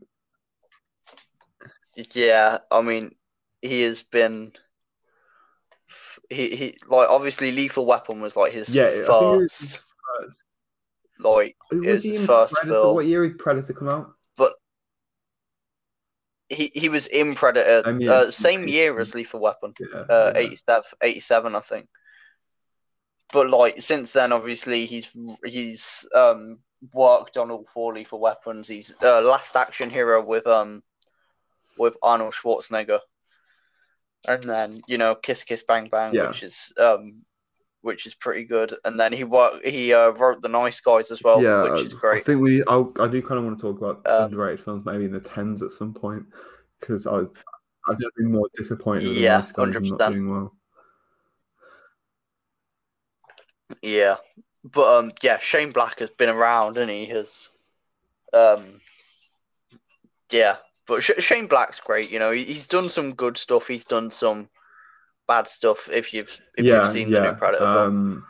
[2.15, 3.15] Yeah, I mean,
[3.63, 4.53] he has been.
[6.29, 9.79] He he like obviously Lethal Weapon was like his yeah, I it was his
[10.19, 10.45] first.
[11.23, 12.75] Like Was his first Predator?
[12.81, 12.95] film.
[12.95, 14.15] What year did Predator come out?
[14.37, 14.55] But
[16.49, 20.33] he he was in Predator I mean, uh, same year as Lethal Weapon, Yeah, uh,
[20.35, 20.41] yeah.
[20.41, 21.89] 87, 87, I think.
[23.33, 26.59] But like since then, obviously he's he's um
[26.93, 28.67] worked on all four Lethal Weapons.
[28.67, 30.83] He's uh, Last Action Hero with um
[31.79, 32.99] with Arnold Schwarzenegger,
[34.27, 36.29] and then you know Kiss Kiss Bang Bang, Yeah.
[36.29, 37.25] which is um
[37.83, 38.75] which is pretty good.
[38.85, 41.95] And then he worked he uh, wrote The Nice Guys as well, yeah, which is
[41.95, 42.19] great.
[42.19, 42.63] I think we.
[42.67, 45.21] I, I do kind of want to talk about Um, underrated films, maybe in the
[45.21, 46.25] tens at some point,
[46.81, 47.31] because I was.
[47.89, 50.13] I've been more disappointed with Yeah, the Nice Guys and not 100%.
[50.13, 50.55] doing well.
[53.83, 54.17] Yeah,
[54.65, 57.51] but um, yeah, Shane Black has been around, and he has,
[58.33, 58.81] um,
[60.31, 60.57] yeah,
[60.87, 62.11] But Sh- Shane Black's great.
[62.11, 63.67] You know, he's done some good stuff.
[63.69, 64.49] He's done some
[65.31, 65.89] bad stuff.
[65.93, 67.21] If you've if yeah, you've seen yeah.
[67.21, 67.65] the new Predator.
[67.65, 68.25] Um,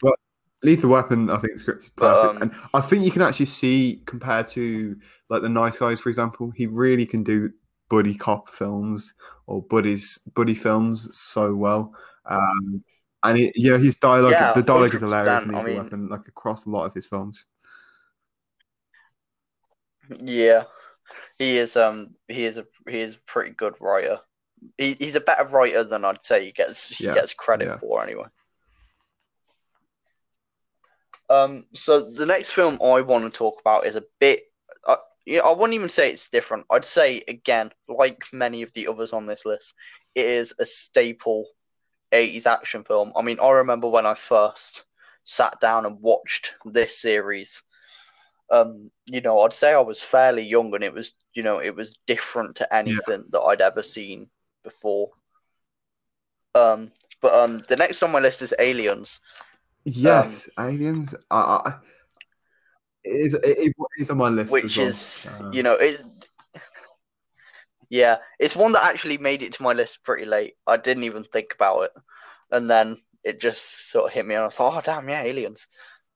[0.00, 0.14] but
[0.62, 3.22] Lethal Weapon, I think, the script is But, perfect, um, and I think you can
[3.22, 4.96] actually see compared to
[5.28, 7.50] like the Nice Guys, for example, he really can do
[7.90, 9.14] buddy cop films
[9.46, 11.92] or buddies buddy films so well.
[12.24, 12.84] Um,
[13.22, 15.82] and it, yeah, his dialogue, Yeah, the dialogue is hilarious 100%, in I Lethal mean-
[15.82, 17.44] Weapon, like across a lot of his films.
[20.24, 20.64] yeah,
[21.38, 21.76] he is.
[21.76, 24.20] Um, he is a he is a pretty good writer.
[24.78, 27.78] He, he's a better writer than I'd say he gets he Yeah, gets credit yeah.
[27.78, 28.26] for anyway.
[31.28, 34.40] Um, so the next film I want to talk about is a bit.
[34.86, 36.66] Uh, yeah, I wouldn't even say it's different.
[36.70, 39.74] I'd say again, like many of the others on this list,
[40.14, 41.46] it is a staple
[42.12, 43.12] 80s action film.
[43.14, 44.84] I mean, I remember when I first
[45.22, 47.62] sat down and watched this series.
[48.50, 51.76] Um, you know, I'd say I was fairly young, and it was, you know, it
[51.76, 54.28] was different to anything that I'd ever seen
[54.62, 55.10] before.
[56.54, 56.92] Um,
[57.22, 59.20] but um, the next on my list is Aliens.
[59.84, 61.14] Yes, Aliens.
[61.30, 61.74] I, I,
[63.04, 64.86] it is it, it is on my list, which well.
[64.86, 66.02] is Uh, you know it
[67.90, 71.24] yeah it's one that actually made it to my list pretty late i didn't even
[71.24, 71.90] think about it
[72.52, 75.66] and then it just sort of hit me and i thought oh damn yeah aliens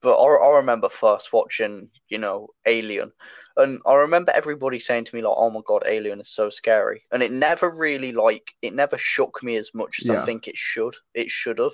[0.05, 3.11] but I, I remember first watching you know alien
[3.57, 7.03] and i remember everybody saying to me like oh my god alien is so scary
[7.11, 10.57] and it never really like it never shook me as much as i think it
[10.57, 11.73] should it should have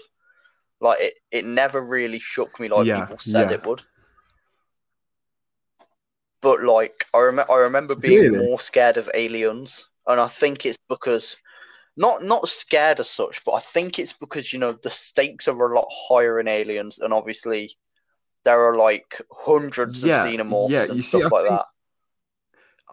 [0.81, 3.51] like it, it never really shook me like Yeah, people said yeah.
[3.51, 3.83] it would
[6.41, 8.37] but like I remember, I remember being Really?
[8.37, 11.37] more scared of aliens, and I think it's because
[11.97, 15.71] not not scared as such, but I think it's because you know the stakes are
[15.71, 17.77] a lot higher in aliens, and obviously
[18.43, 21.65] there are like hundreds Yeah, of xenomorphs yeah, and see, stuff I like think- that.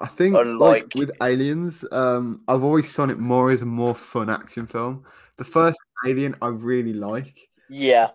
[0.00, 3.96] I think And, like, with Aliens, um, I've always seen it more as a more
[3.96, 5.04] fun action film.
[5.38, 7.36] The first Alien I really like.
[7.68, 8.10] Yeah,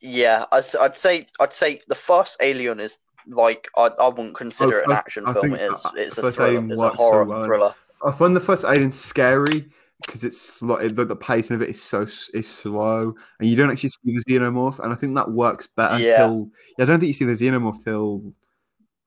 [0.00, 0.44] yeah.
[0.52, 4.86] I'd, I'd say I'd say the first Alien is like I, I wouldn't consider it
[4.86, 5.54] an action I film.
[5.54, 6.64] It's uh, it's a first thriller.
[6.64, 7.44] It's a works so horror well.
[7.44, 7.74] thriller.
[8.04, 9.66] I find the first Alien scary
[10.06, 13.70] because it's like the, the pacing of it is so is slow, and you don't
[13.70, 16.18] actually see the xenomorph, and I think that works better Yeah.
[16.26, 16.50] till.
[16.78, 18.32] Yeah, I don't think you see the xenomorph till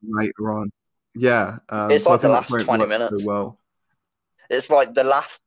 [0.07, 0.71] later on.
[1.15, 3.25] Yeah, um, It's so like the last that's where it 20 works so minutes.
[3.25, 3.59] well.
[4.49, 5.41] It's like the last.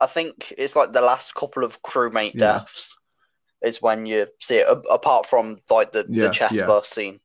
[0.00, 2.58] I think it's like the last couple of crewmate Yeah.
[2.58, 2.96] deaths
[3.62, 4.66] is when you see it.
[4.90, 6.66] Apart from like the Yeah, the chest yeah.
[6.66, 7.20] burst scene.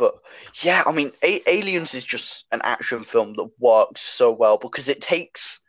[0.00, 0.14] But
[0.62, 4.88] yeah, I mean, A- Aliens is just an action film that works so well because
[4.88, 5.60] it takes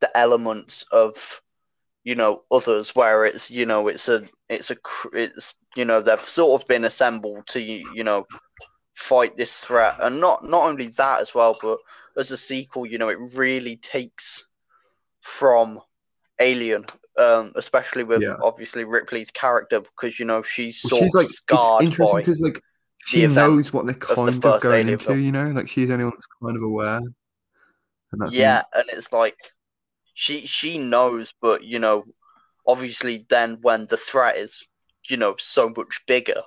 [0.00, 1.42] the elements of
[2.02, 4.76] you know others where it's you know it's a it's a
[5.12, 8.26] it's you know they've sort of been assembled to you know
[8.94, 11.78] fight this threat and not not only that as well but
[12.16, 14.46] as a sequel you know it really takes
[15.22, 15.80] from
[16.40, 16.84] alien
[17.18, 18.36] um especially with Yeah.
[18.42, 22.18] obviously ripley's character because you know she's Well, sort she's like of it's scarred interesting
[22.18, 22.62] by because like
[23.06, 25.20] she event knows what they're the kind of going into, film.
[25.20, 27.00] you know, like she's the only one that's kind of aware.
[28.12, 29.36] And yeah and it's like
[30.14, 32.04] she she knows but you know
[32.66, 34.64] obviously then when the threat is
[35.08, 36.40] you know so much bigger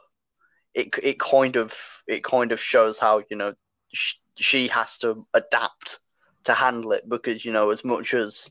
[0.73, 1.73] it it kind of
[2.07, 3.53] it kind of shows how you know
[3.93, 5.99] sh- she has to adapt
[6.45, 8.49] to handle it because you know as much as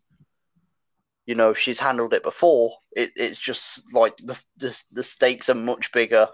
[1.26, 5.54] you know she's handled it before it, it's just like the, the the stakes are
[5.54, 6.28] much bigger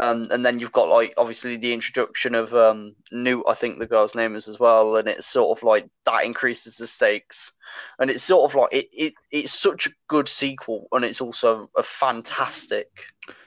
[0.00, 3.86] um, and then you've got like obviously the introduction of um, Newt, I think the
[3.86, 7.52] girl's name is as well, and it's sort of like that increases the stakes,
[7.98, 11.68] and it's sort of like it, it it's such a good sequel, and it's also
[11.76, 12.88] a fantastic,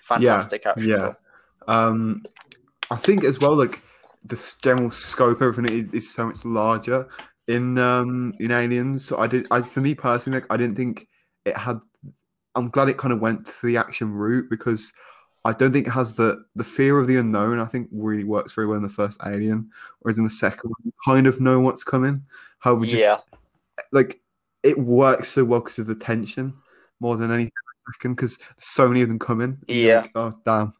[0.04, 1.14] fantastic action yeah.
[1.68, 2.22] Um,
[2.92, 3.82] I think as well, like
[4.24, 7.08] the general scope, everything is, is so much larger
[7.48, 9.04] in um in Aliens.
[9.08, 11.08] So I did, I for me personally, like I didn't think
[11.44, 11.80] it had.
[12.54, 14.94] I'm glad it kind of went to the action route because
[15.46, 17.60] I don't think it has the the fear of the unknown.
[17.60, 19.70] I think really works very well in the first Alien,
[20.00, 22.24] whereas in the second one, you kind of know what's coming.
[22.60, 23.20] However, just yeah,
[23.92, 24.20] like
[24.64, 26.54] it works so well because of the tension
[27.00, 27.52] more than anything
[28.04, 29.60] because so many of them come in.
[29.68, 30.02] Yeah.
[30.02, 30.74] like, oh damn.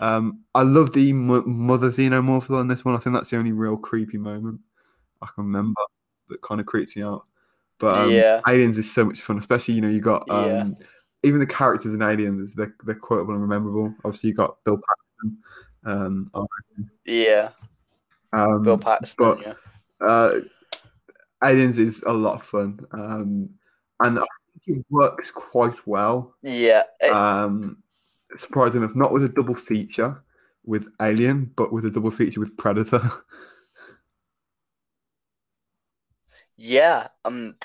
[0.00, 2.96] Um, I love the mo- mother xenomorph on this one.
[2.96, 4.60] I think that's the only real creepy moment
[5.22, 5.80] I can remember
[6.30, 7.26] that kind of creeps me out.
[7.78, 8.40] But um, Yeah.
[8.48, 10.86] Aliens is so much fun, especially you know you got um, Yeah.
[11.22, 13.94] Even the characters in Aliens they're they're quotable and memorable.
[14.04, 15.38] Obviously you got Bill Paxton.
[15.84, 16.30] Um,
[17.04, 17.50] yeah,
[18.32, 19.16] um, Bill Paxton.
[19.18, 19.54] but- yeah,
[20.06, 20.40] uh,
[21.42, 23.48] Aliens is a lot of fun, um,
[24.00, 24.24] and I
[24.66, 26.34] think it works quite well.
[26.42, 27.82] yeah, it- Um,
[28.36, 30.22] surprising enough, not with a double feature
[30.64, 33.00] with Alien, but with a double feature with Predator.
[36.62, 37.56] Yeah, um,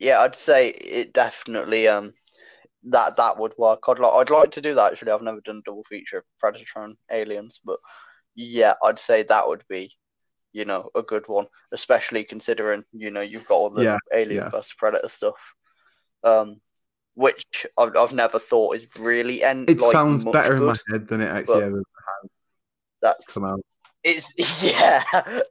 [0.00, 2.12] yeah, I'd say it definitely um
[2.84, 3.80] that that would work.
[3.88, 5.12] I'd like I'd like to do that actually.
[5.12, 7.78] I've never done a double feature of Predator and Aliens, but
[8.34, 9.94] yeah, I'd say that would be,
[10.52, 14.44] you know, a good one, especially considering you know you've got all the Yeah, Alien
[14.44, 14.48] yeah.
[14.48, 15.54] versus Predator stuff,
[16.24, 16.60] um,
[17.14, 21.08] which I've I've never thought is really and It like, sounds better in my head
[21.08, 22.30] than it actually ever has.
[23.00, 23.60] That's come out.
[24.04, 24.26] It's
[24.62, 25.02] yeah.
[25.12, 25.42] I,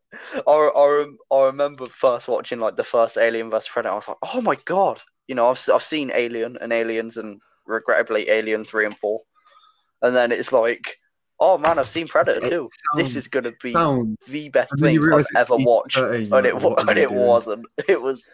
[0.46, 3.94] I, I remember first watching like the first Alien vs Predator.
[3.94, 5.00] I was like, oh my god!
[5.32, 9.22] You know, I've I've seen Alien and Aliens and regrettably Alien three and four,
[10.02, 10.98] and then it's like,
[11.40, 12.70] oh man, I've seen Predator too.
[12.98, 16.54] This is gonna be sounds the best and thing I've ever watched, and it like,
[16.56, 17.22] wa- what are and it doing?
[17.22, 17.66] wasn't.
[17.88, 18.28] It was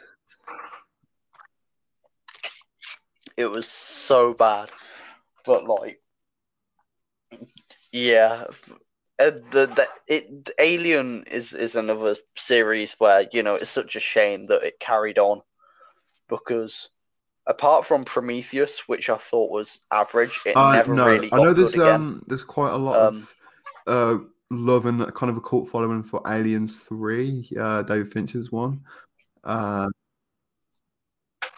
[3.38, 4.72] it was so bad,
[5.46, 6.00] but like,
[7.92, 8.46] yeah.
[9.20, 14.00] Uh, the, the it Alien is is another series where you know it's such a
[14.00, 15.44] shame that it carried on
[16.30, 16.90] because
[17.48, 21.48] apart from Prometheus, which I thought was average, it Uh, never no, really I got
[21.48, 22.02] know there's good again.
[22.04, 23.36] um there's quite a lot Um, of
[23.88, 24.18] uh
[24.50, 28.82] love and kind of a cult following for Aliens Three, uh David Fincher's one.
[29.44, 29.88] Uh,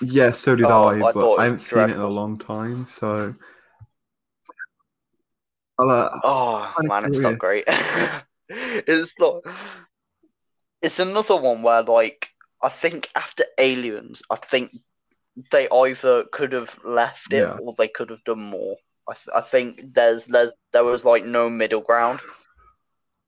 [0.01, 2.85] yeah, so did Oh, I, I but I haven't seen it in a long time,
[2.85, 3.35] so
[5.79, 7.63] uh, Oh man, it's not great.
[8.49, 9.43] it's not.
[10.81, 14.77] It's another one where, like, I think after Aliens, I think
[15.51, 17.57] they either could have left it Yeah.
[17.61, 18.75] or they could have done more.
[19.07, 22.19] I, th- I think there's there's there was like no middle ground.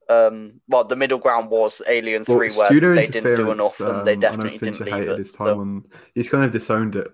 [0.10, 4.06] Um, well, the middle ground was Alien well, Three, where they didn't do enough, and
[4.06, 5.18] they um, definitely didn't leave it.
[5.18, 5.84] his time So, on.
[6.14, 7.12] He's kind of disowned it.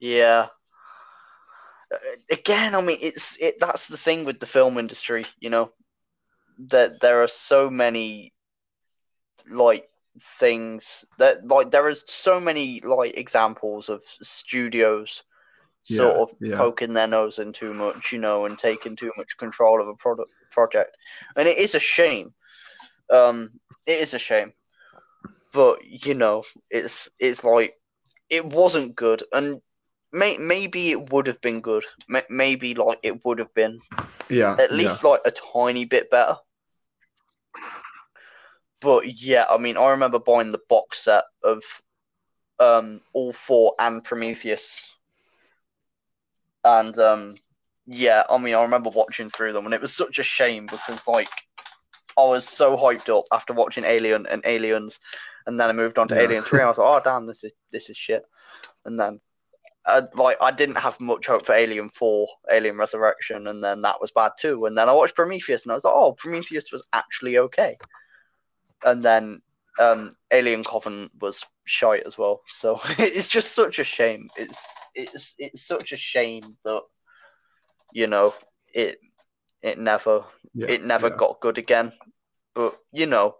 [0.00, 0.48] yeah.
[1.92, 1.96] Uh,
[2.30, 3.60] Again, I mean, it's it.
[3.60, 5.70] That's the thing with the film industry, you know,
[6.68, 8.32] that there are so many
[9.50, 9.88] like
[10.20, 15.22] things that like there is so many like examples of studios
[15.82, 16.56] sort Yeah, of yeah.
[16.56, 19.94] poking their nose in too much, you know, and taking too much control of a
[19.94, 20.96] product project,
[21.36, 22.32] and it is a shame.
[23.10, 23.50] Um,
[23.86, 24.52] it is a shame,
[25.52, 27.74] but you know, it's it's like
[28.30, 29.60] it wasn't good, and
[30.12, 31.84] may, maybe it would have been good.
[32.08, 33.80] May, maybe like it would have been
[34.28, 34.76] Yeah, at yeah.
[34.78, 36.36] least like a tiny bit better.
[38.80, 41.62] But yeah, I mean, I remember buying the box set of
[42.58, 44.82] um all four and Prometheus,
[46.64, 47.36] and um
[47.86, 51.06] yeah, I mean, I remember watching through them, and it was such a shame because
[51.06, 51.28] like
[52.18, 54.98] I was so hyped up after watching Alien and Aliens,
[55.46, 56.22] and then I moved on to Yeah.
[56.22, 56.60] Alien Three.
[56.62, 58.24] I was like, oh damn, this is this is shit,
[58.84, 59.20] and then.
[60.16, 64.10] Like I didn't have much hope for Alien Four, Alien Resurrection, and then that was
[64.10, 64.66] bad too.
[64.66, 67.78] And then I watched Prometheus, and I was like, "Oh, Prometheus was actually okay."
[68.84, 69.40] And then
[69.78, 72.42] um, Alien Covenant was shite as well.
[72.48, 74.28] So it's just such a shame.
[74.36, 76.82] It's it's it's such a shame that
[77.92, 78.32] you know
[78.72, 78.98] it
[79.62, 80.24] it never
[80.54, 81.16] yeah, it never yeah.
[81.16, 81.92] got good again.
[82.54, 83.36] But you know,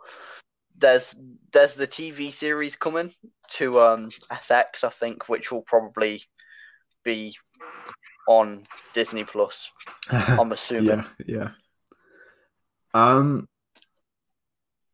[0.77, 1.15] there's
[1.53, 3.13] there's the TV series coming
[3.53, 6.23] to um FX, I think, which will probably
[7.05, 7.37] be
[8.29, 9.71] on Disney Plus.
[10.11, 11.05] I'm assuming.
[11.25, 11.49] yeah, yeah.
[12.93, 13.47] Um,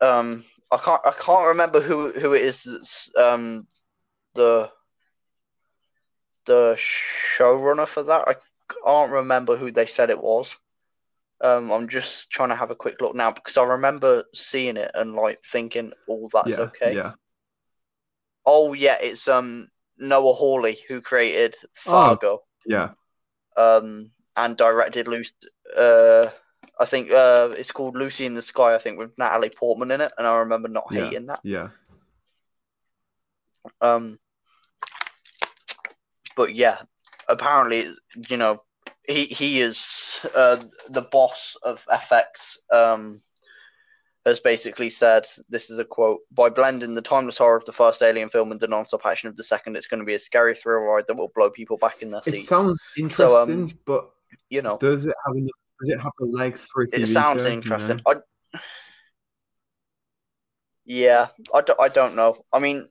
[0.02, 3.66] Um, I can't I can't remember who who it is that's um
[4.34, 4.70] the
[6.46, 8.28] the showrunner for that.
[8.28, 8.34] I
[8.84, 10.56] can't remember who they said it was.
[11.40, 14.90] Um, I'm just trying to have a quick look now because I remember seeing it
[14.94, 17.12] and like thinking, "Oh, that's yeah, okay." yeah.
[18.44, 19.68] Oh yeah, it's um
[19.98, 21.54] Noah Hawley who created
[21.86, 22.16] Oh.
[22.16, 22.42] Fargo.
[22.66, 22.90] Yeah,
[23.56, 25.34] um, and directed Lucy.
[25.76, 26.30] Uh,
[26.80, 28.74] I think uh, it's called Lucy in the Sky.
[28.74, 31.04] I think with Natalie Portman in it, and I remember not Yeah.
[31.04, 31.40] hating that.
[31.42, 31.68] yeah,
[33.80, 34.18] Um,
[36.36, 36.78] but yeah,
[37.28, 37.86] apparently,
[38.28, 38.58] you know,
[39.06, 42.56] he he is uh, the boss of FX.
[42.72, 43.22] Um,
[44.24, 48.02] has basically said this is a quote by blending the timeless horror of the first
[48.02, 49.76] Alien film and the non-stop action of the second.
[49.76, 52.22] It's going to be a scary thrill ride that will blow people back in their
[52.22, 52.44] seats.
[52.44, 52.78] it sounds
[53.10, 54.10] So, um, interesting, but
[54.48, 55.50] you know, does it have enough,
[55.82, 58.00] does it have the legs for a TV it sounds show, you interesting.
[58.06, 58.14] know?
[58.54, 58.60] I,
[60.84, 62.44] yeah, I, do, I don't know.
[62.52, 62.88] I mean,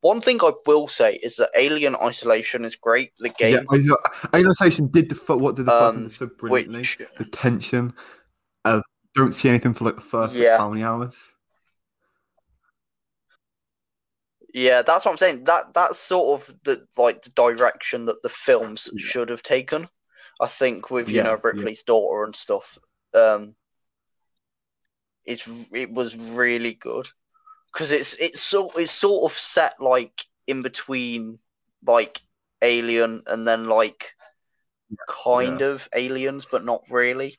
[0.00, 3.12] one thing I will say is that Alien Isolation is great.
[3.18, 3.94] The game, Yeah,
[4.32, 6.80] Alien Isolation did the fu- what did the Um, so brilliantly?
[6.80, 7.92] which The tension
[8.64, 8.82] of
[9.14, 10.58] don't see anything for like the first like, Yeah.
[10.58, 11.32] how many hours?
[14.54, 15.44] yeah, that's what I'm saying.
[15.44, 19.88] That that's sort of the like the direction that the films should have taken.
[20.42, 21.64] I think with you Yeah, know yeah.
[21.64, 22.78] Ripley's daughter and stuff,
[23.14, 23.56] um,
[25.24, 27.08] it's it was really good
[27.72, 31.38] because it's it's so it's sort of set like in between
[31.86, 32.20] like
[32.62, 34.12] Alien and then like
[35.08, 37.38] kind of Aliens, but not really.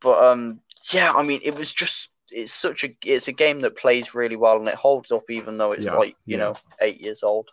[0.00, 0.60] But um,
[0.92, 4.36] yeah, I mean, it was just it's such a it's a game that plays really
[4.36, 6.38] well and it holds up even though it's Yeah, like you yeah.
[6.38, 7.48] know eight years old.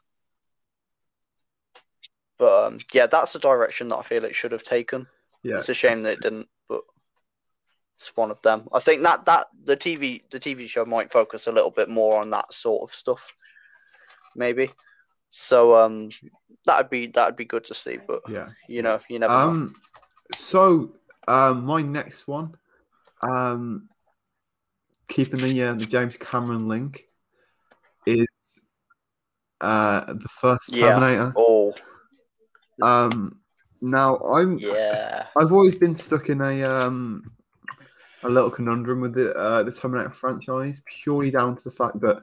[2.42, 5.06] But um, yeah, that's the direction that I feel it should have taken.
[5.44, 5.58] Yeah.
[5.58, 6.82] It's a shame that it didn't, but
[7.98, 8.68] it's one of them.
[8.74, 12.20] I think that that the TV the TV show might focus a little bit more
[12.20, 13.32] on that sort of stuff,
[14.36, 14.70] maybe.
[15.30, 16.10] So um,
[16.66, 18.00] that'd be that'd be good to see.
[18.08, 18.48] But Yeah.
[18.68, 19.50] you know, you never know.
[19.50, 19.74] Um.
[20.36, 20.96] So,
[21.28, 22.56] um, my next one,
[23.22, 23.88] um,
[25.08, 27.04] keeping the uh, the James Cameron link,
[28.08, 28.26] is
[29.62, 30.96] uh the first Yeah.
[30.96, 31.34] Terminator.
[31.36, 31.76] Oh
[32.82, 33.38] Um.
[33.84, 37.32] Now I'm yeah, I've always been stuck in a um
[38.24, 42.22] a little conundrum with the uh, the Terminator franchise, purely down to the fact that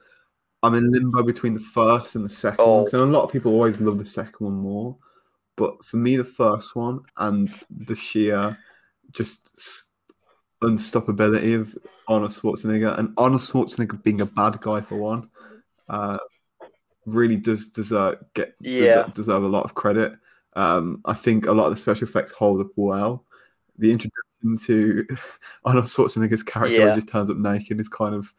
[0.63, 2.77] I'm in limbo between the first and the second Oh.
[2.77, 2.85] one.
[2.85, 4.97] 'cause I know a lot of people always love the second one more,
[5.57, 8.57] but for me, the first one and the sheer
[9.11, 9.91] just
[10.63, 11.77] unstoppability of
[12.09, 15.31] Arnold Schwarzenegger and Arnold Schwarzenegger being a bad guy for one,
[15.89, 16.19] uh,
[17.07, 19.03] really does deserve get Yeah.
[19.03, 20.17] deserve, deserve a lot of credit.
[20.59, 23.25] Um, I think a lot of the special effects hold up well.
[23.79, 25.07] The introduction to
[25.65, 26.95] Arnold Schwarzenegger's character Yeah.
[26.95, 28.33] just turns up naked is kind of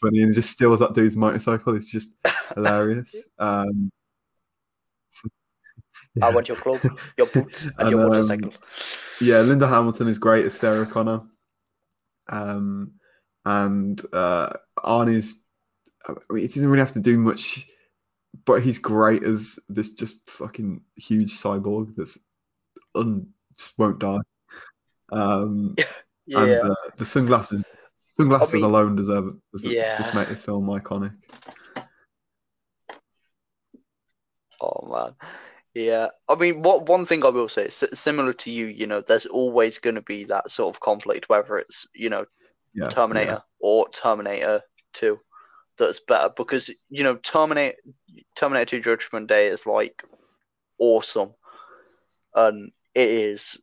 [0.00, 1.74] funny and just steals that dude's motorcycle.
[1.74, 2.10] It's just
[2.54, 3.16] hilarious.
[3.38, 3.90] Um,
[6.20, 8.52] I want your clothes, your boots, and, And, your um, motorcycle.
[9.20, 11.22] yeah, Linda Hamilton is great as Sarah Connor.
[12.28, 12.92] Um,
[13.44, 15.40] and uh, Arnie's,
[16.06, 17.66] I mean, he doesn't really have to do much,
[18.44, 22.18] but he's great as this just fucking huge cyborg that's
[22.94, 24.20] un, just won't die.
[25.10, 25.76] Um,
[26.30, 27.64] Yeah, and uh, the sunglasses,
[28.04, 29.96] sunglasses I mean, alone deserve deserve- yeah.
[29.96, 31.14] just make this film iconic.
[34.60, 35.14] Oh man,
[35.72, 36.08] yeah.
[36.28, 39.78] I mean, what one thing I will say, similar to you, you know, there's always
[39.78, 42.26] going to be that sort of conflict, whether it's you know
[42.74, 44.60] Yeah, Terminator or Terminator
[44.92, 45.18] Two,
[45.78, 47.76] that's better because you know Terminator
[48.34, 50.02] Terminator Two Judgment Day is like
[50.78, 51.34] awesome,
[52.34, 53.60] and it is.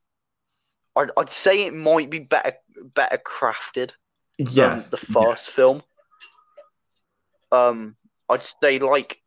[0.96, 2.54] I'd, I'd say it might be better
[2.94, 3.94] better crafted
[4.38, 4.70] yeah, yeah.
[4.70, 5.82] than the first film.
[7.52, 7.96] Um,
[8.30, 9.22] I'd say like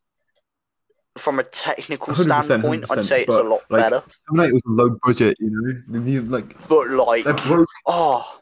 [1.19, 4.03] from a technical standpoint, I'd say it's a lot like, better.
[4.29, 6.21] Terminator was a low budget, you know.
[6.23, 8.41] Like But like, broke oh,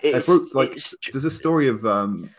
[0.00, 2.30] it's, broke like it's there's a story of um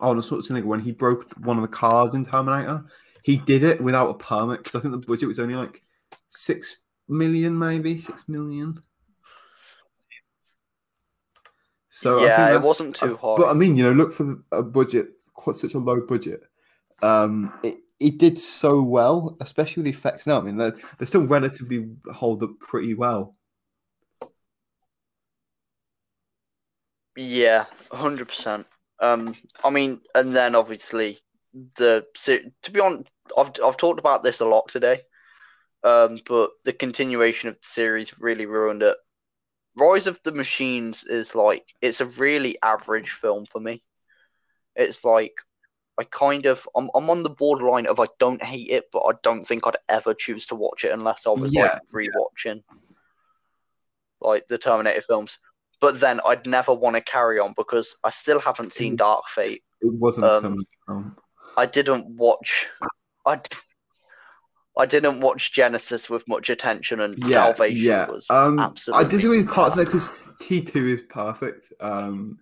[0.00, 2.84] Arnold Schwarzenegger when he broke one of the cars in Terminator.
[3.22, 5.82] He did it without a permit because I think the budget was only like
[6.28, 6.78] six
[7.08, 8.80] million, maybe six million.
[11.88, 13.40] So I yeah, think it wasn't too hard.
[13.40, 16.42] But I mean, you know, look for the, a budget, quite such a low budget.
[17.02, 20.38] Um, it, it did so well, especially with the effects now.
[20.38, 23.36] I mean, they're, they still relatively hold up pretty well.
[27.16, 28.66] Yeah, hundred percent.
[29.02, 29.34] Um,
[29.64, 31.18] I mean, and then obviously
[31.76, 32.06] the
[32.62, 35.02] to be honest, I've I've talked about this a lot today.
[35.84, 38.96] Um, but the continuation of the series really ruined it.
[39.76, 43.82] Rise of the Machines is like it's a really average film for me.
[44.76, 45.34] It's like
[45.98, 49.12] I kind of I'm I'm on the borderline of I don't hate it, but I
[49.22, 52.62] don't think I'd ever choose to watch it unless I was Yeah, like rewatching
[54.20, 55.38] like the Terminator films.
[55.82, 58.94] But then I'd never want to carry on because I still haven't seen.
[58.94, 59.62] Dark Fate.
[59.80, 60.26] It wasn't
[60.88, 61.16] Um.
[61.56, 62.68] I didn't watch.
[63.26, 63.56] I, d-
[64.78, 68.06] I didn't watch Genisys with much attention, and Salvation yeah.
[68.06, 68.58] was um,
[68.94, 70.08] I disagree with parts of that because
[70.40, 71.72] T two is perfect.
[71.80, 72.38] Um,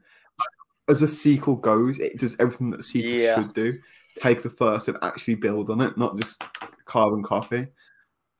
[0.88, 3.36] as a sequel goes, it does everything that sequel Yeah.
[3.36, 3.78] should do.
[4.20, 6.44] Take the first and actually build on it, not just
[6.84, 7.68] carbon copy.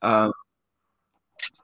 [0.03, 0.33] Um,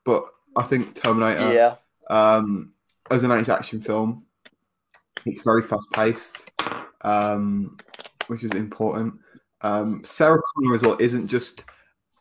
[0.05, 0.25] but
[0.57, 1.75] I think Terminator, yeah,
[2.09, 2.73] um,
[3.11, 4.27] as an action film,
[5.25, 6.51] it's very fast paced,
[7.03, 7.77] um,
[8.29, 9.15] which is important.
[9.63, 11.65] Um, Sarah Connor as well isn't just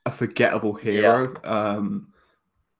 [0.05, 1.33] a forgettable hero.
[1.43, 2.07] Um,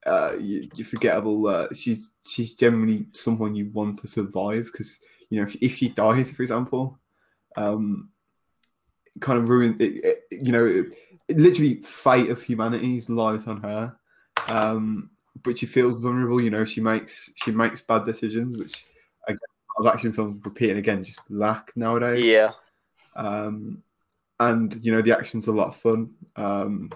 [0.05, 1.47] uh, you, you forgettable.
[1.47, 4.99] Uh, she's she's generally someone you want to survive because
[5.29, 6.99] you know if, if she dies, for example,
[7.57, 8.09] um,
[9.15, 10.85] it kind of ruin it, it, You know, it,
[11.27, 13.95] it literally fate of humanity's lies on her.
[14.49, 15.09] Um,
[15.43, 16.41] but she feels vulnerable.
[16.41, 18.85] You know, she makes she makes bad decisions, which
[19.27, 19.39] again,
[19.77, 22.23] a lot of action films repeating again just lack nowadays.
[22.23, 22.51] yeah,
[23.15, 23.83] Um,
[24.39, 26.11] and you know the action's a lot of fun.
[26.35, 26.91] Um,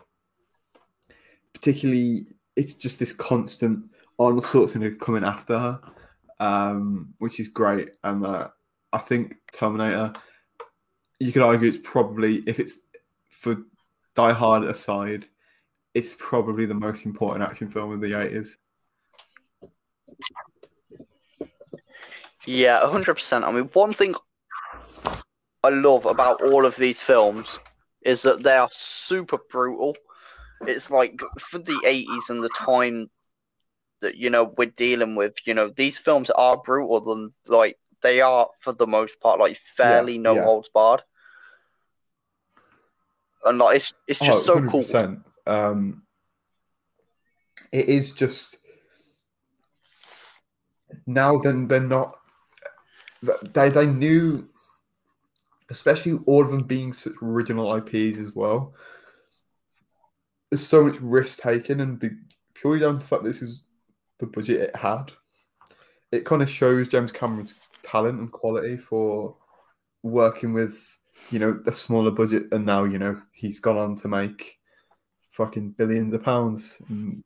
[1.54, 3.86] particularly it's just this constant
[4.18, 5.80] Arnold Schwarzenegger coming after her,
[6.40, 7.92] um, which is great.
[8.04, 8.50] And uh,
[8.92, 10.14] I think Terminator,
[11.20, 12.82] you could argue it's probably if it's
[13.30, 13.58] for
[14.16, 15.28] Die Hard aside,
[15.94, 18.58] it's probably the most important action film of the eighties.
[22.46, 23.46] Yeah, hundred percent.
[23.46, 24.16] I mean, one thing
[25.64, 27.60] I love about all of these films
[28.02, 29.96] is that they are super brutal.
[30.68, 33.10] It's like for the eighties and the time
[34.02, 35.36] that you know we're dealing with.
[35.46, 37.02] You know, these films are brutal.
[37.02, 40.44] Than like they are for the most part, like fairly Yeah, no yeah.
[40.44, 41.04] holds barred.
[43.46, 44.84] And like it's it's just oh, so cool.
[45.50, 45.72] 100%.
[45.72, 46.04] Um,
[47.72, 48.58] it is just
[51.06, 51.38] now.
[51.38, 52.18] Then they're not.
[53.22, 54.48] They they knew,
[55.70, 58.74] especially all of them being such original IPs as well.
[60.50, 62.18] There's so much risk taken, and the,
[62.56, 63.64] purely down to the fact this is
[64.20, 65.12] the budget it had.
[66.12, 69.36] It kind of shows James Cameron's talent and quality for
[70.02, 70.98] working with
[71.30, 74.59] you know a smaller budget, and now you know he's gone on to make
[75.40, 77.24] fucking billions of pounds in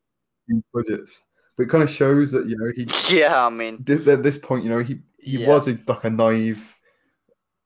[0.72, 1.24] budgets.
[1.56, 2.86] But it kind of shows that you know he
[3.20, 5.48] Yeah, I mean, th- at this point, you know he he Yeah.
[5.48, 6.62] was a, like a naive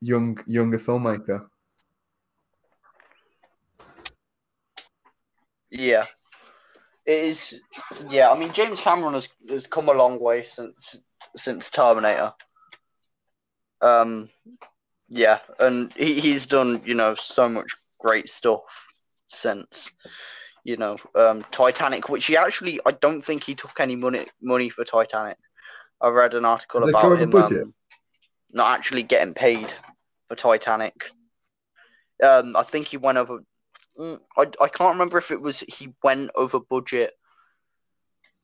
[0.01, 1.47] young younger filmmaker.
[5.71, 6.07] Yeah.
[7.05, 7.61] It is
[8.09, 10.97] yeah, I mean James Cameron has, has come a long way since
[11.37, 12.33] since Terminator.
[13.83, 14.31] Um
[15.11, 18.61] yeah, and he, he's done, you know, so much great stuff
[19.29, 19.91] since
[20.69, 24.69] you know, um Titanic, which he actually I don't think he took any money money
[24.69, 25.39] for Titanic.
[26.01, 27.75] I read an article about him um,
[28.53, 29.73] not actually getting paid
[30.29, 31.11] for Titanic.
[32.23, 33.39] Um I think he went over
[33.99, 37.13] Mm, I, I can't remember if it was he went over budget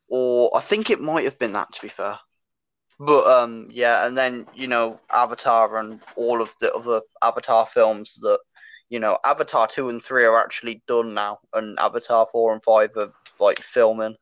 [0.09, 2.19] or I think it might have been that to be fair.
[2.99, 8.17] But um yeah, and then you know Avatar and all of the other Avatar films
[8.23, 8.41] that
[8.95, 12.97] you know Avatar 2 and 3 are actually done now and Avatar 4 and 5
[12.97, 14.16] are like filming.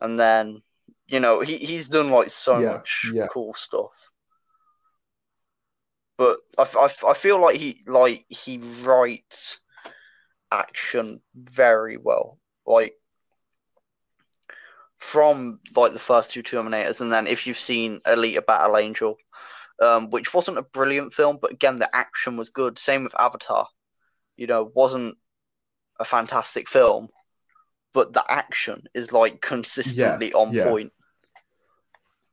[0.00, 0.60] And then
[1.06, 3.26] you know he, he's done like so Yeah, much yeah.
[3.28, 4.10] cool stuff.
[6.18, 9.60] But I, I, I feel like he like he writes
[10.52, 12.38] action very well.
[12.66, 12.96] Like
[14.98, 19.16] from like the first two Terminators, and then if you've seen Alita Battle Angel,
[19.80, 22.78] um, which wasn't a brilliant film, but again the action was good.
[22.78, 23.66] Same with Avatar,
[24.36, 25.16] you know, wasn't
[25.98, 27.08] a fantastic film,
[27.92, 30.64] but the action is like consistently on yeah.
[30.64, 30.92] point.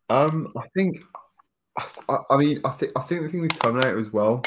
[0.09, 1.03] Um, I think,
[2.09, 4.43] I, I mean, I think I think the thing with Terminator as well,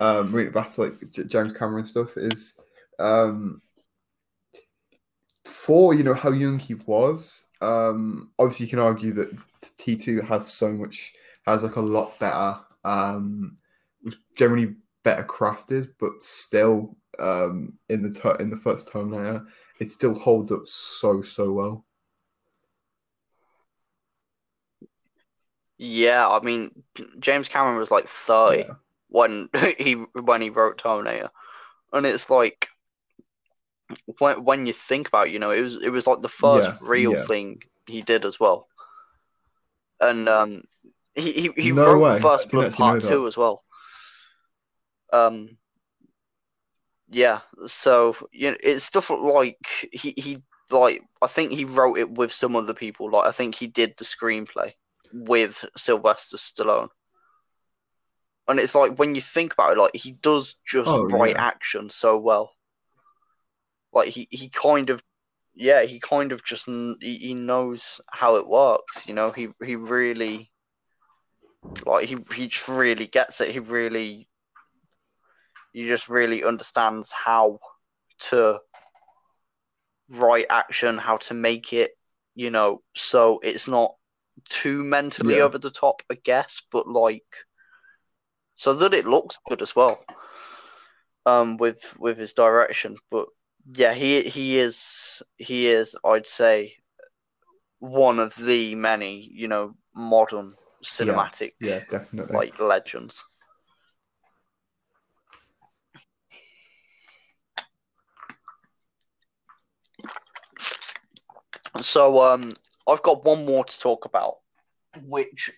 [0.00, 2.58] um, it back to like J- James Cameron stuff is,
[2.98, 3.60] um,
[5.44, 7.44] for you know how young he was.
[7.60, 9.30] Um, obviously you can argue that
[9.78, 11.12] T two has so much
[11.46, 13.58] has like a lot better, um,
[14.04, 19.46] was generally better crafted, but still, um, in the ter- in the first Terminator,
[19.80, 21.84] it still holds up so so well.
[25.78, 26.70] Yeah, I mean
[27.18, 28.64] James Cameron was like thirty.
[28.64, 28.74] Yeah.
[29.08, 29.48] when
[29.78, 31.30] he when he wrote Terminator,
[31.92, 32.68] and it's like
[34.18, 36.72] when when you think about, it, you know, it was it was like the first
[36.72, 37.18] Yeah, real yeah.
[37.18, 38.68] thing he did as well,
[40.00, 40.62] and um,
[41.16, 43.02] he he, he No wrote way, First Blood Part.
[43.02, 43.62] Two as well.
[45.12, 45.56] Um,
[47.08, 49.58] yeah, so you know, it's stuff like
[49.92, 53.10] he he like I think he wrote it with some other people.
[53.10, 54.72] Like I think he did the screenplay
[55.12, 56.88] with Sylvester Stallone.
[58.48, 61.46] And it's like when you think about it, like he does just Oh, write yeah.
[61.48, 62.52] action so well.
[63.92, 65.02] Like he, he kind of,
[65.54, 69.06] yeah, he kind of just he, he knows how it works.
[69.08, 70.52] You know, he he really,
[71.84, 73.50] like he he just really gets it.
[73.50, 74.28] He really,
[75.72, 77.58] he just really understands how
[78.30, 78.60] to
[80.10, 81.92] write action, how to make it,
[82.34, 83.94] you know, so it's not
[84.48, 85.44] too mentally Yeah.
[85.44, 87.24] over the top, I guess, but like
[88.56, 90.04] so that it looks good as well.
[91.26, 93.28] Um, with with his direction, but
[93.66, 96.74] yeah, he he is he is I'd say
[97.80, 100.54] one of the many you know modern
[100.86, 102.34] cinematic Yeah, definitely.
[102.34, 103.24] like legends.
[111.82, 112.54] So um,
[112.88, 114.36] I've got one more to talk about,
[115.06, 115.50] which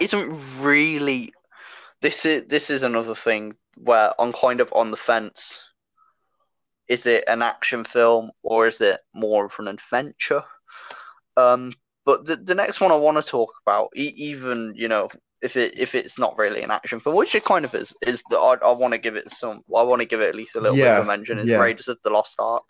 [0.00, 1.32] isn't really.
[2.00, 5.64] This is this is another thing where I'm kind of on the fence.
[6.88, 10.42] is it an action film or is it more of an adventure?
[11.36, 11.74] Um,
[12.08, 15.10] but the the next one I want to talk about, e- even you know,
[15.42, 18.22] if it if it's not really an action film, which it kind of is, is
[18.30, 19.62] that I, I want to give it some.
[19.76, 21.38] I want to give it at least a little bit of a mention.
[21.38, 21.58] It's yeah.
[21.58, 22.66] Raiders of the Lost Ark.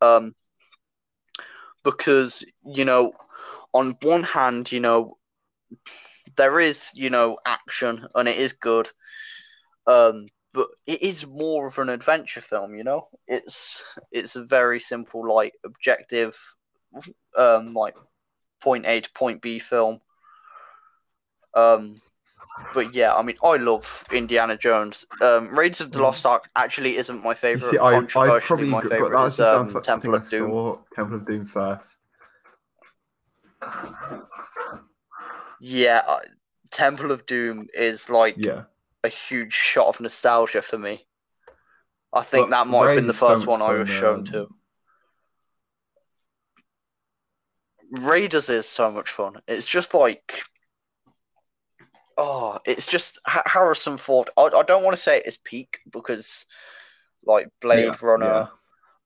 [0.00, 0.32] Um,
[1.82, 3.14] because you know,
[3.74, 5.16] on one hand, you know,
[6.36, 8.88] there is you know action and it is good.
[9.88, 12.76] Um, but it is more of an adventure film.
[12.76, 16.38] You know, it's it's a very simple, like objective,
[17.36, 17.94] um, like
[18.60, 20.00] point A to point B film.
[21.54, 21.94] Um,
[22.72, 25.06] but yeah, I mean, I love Indiana Jones.
[25.20, 27.70] Um, Raiders of the Lost Ark actually isn't my favorite.
[27.70, 30.50] see, I, I probably my but favorite that's is um, Temple of Doom.
[30.50, 32.00] saw Temple of Doom first.
[35.60, 36.20] Yeah, uh,
[36.70, 38.64] Temple of Doom is like Yeah,
[39.04, 41.06] a huge shot of nostalgia for me.
[42.12, 44.48] I think But that might have been the first one I was shown um, to.
[47.90, 49.36] Raiders is so much fun.
[49.46, 50.42] It's just like,
[52.16, 54.30] oh, it's just Ha- Harrison Ford.
[54.36, 56.46] I, I don't want to say it's peak because,
[57.24, 58.48] like Blade Yeah, Runner,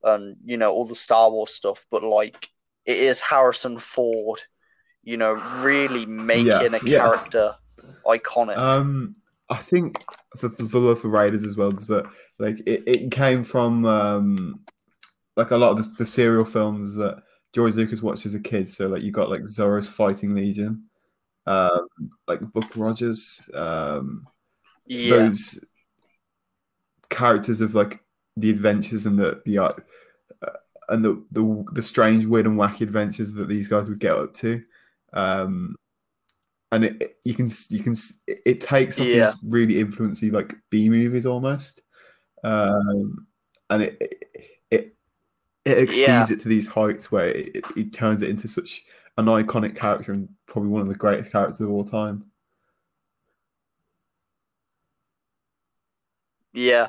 [0.03, 2.49] and you know all the Star Wars stuff, but like
[2.87, 4.41] it is Harrison Ford,
[5.03, 6.99] you know, really making a yeah.
[6.99, 7.55] character
[8.07, 8.57] iconic.
[8.57, 9.17] Um,
[9.49, 10.03] I think
[10.41, 12.07] the, the love for Raiders as well is that
[12.39, 14.61] like it, it came from um
[15.37, 18.69] like a lot of the, the serial films that George Lucas watched as a kid.
[18.69, 20.85] So like you got like Zorro's Fighting Legion,
[21.47, 21.89] um,
[22.29, 24.27] like Buck Rogers, um,
[24.87, 25.59] yeah, those
[27.09, 28.01] characters of like
[28.37, 29.73] the adventures and the the uh,
[30.43, 30.51] uh,
[30.89, 34.33] and the, the the strange, weird, and wacky adventures that these guys would get up
[34.35, 34.63] to.
[35.13, 35.77] Um,
[36.73, 37.95] and it, it- you can you can
[38.27, 39.33] it, it takes off Yeah.
[39.33, 41.83] these really influencey like B movies almost,
[42.45, 43.27] um,
[43.69, 44.25] and it it
[45.65, 46.27] it, exceeds Yeah.
[46.31, 48.85] it to these heights where it, it, it turns it into such
[49.19, 52.25] an iconic character and probably one of the greatest characters of all time.
[56.53, 56.89] yeah.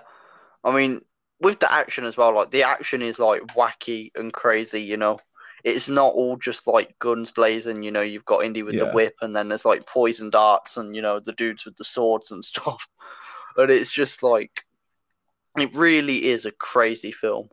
[0.63, 1.01] I mean,
[1.39, 4.81] with the action as well, like the action is like wacky and crazy.
[4.83, 5.19] You know,
[5.63, 7.83] it's not all just like guns blazing.
[7.83, 10.95] You know, you've got Indy with the whip, and then there's like poison darts, and
[10.95, 12.87] you know the dudes with the swords and stuff.
[13.57, 14.63] And it's just like,
[15.59, 17.49] it really is a crazy film.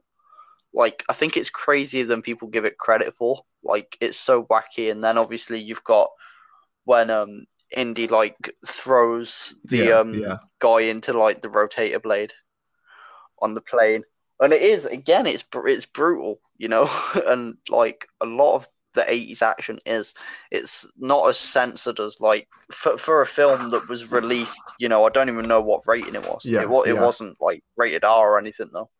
[0.74, 3.43] Like I think it's crazier than people give it credit for.
[3.62, 6.11] Like it's so wacky, and then obviously you've got
[6.85, 7.47] when um
[7.77, 10.39] Indy like throws the yeah, um yeah.
[10.59, 12.32] guy into like the rotator blade
[13.40, 14.05] on the plane,
[14.40, 16.90] and it is again it's it's brutal, you know,
[17.27, 20.15] and like a lot of the 80s action is
[20.51, 25.05] it's not as censored as like for, for a film that was released you know
[25.05, 27.01] i don't even know what rating it was Yeah, it, it yeah.
[27.01, 28.90] wasn't like rated r or anything though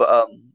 [0.00, 0.52] but um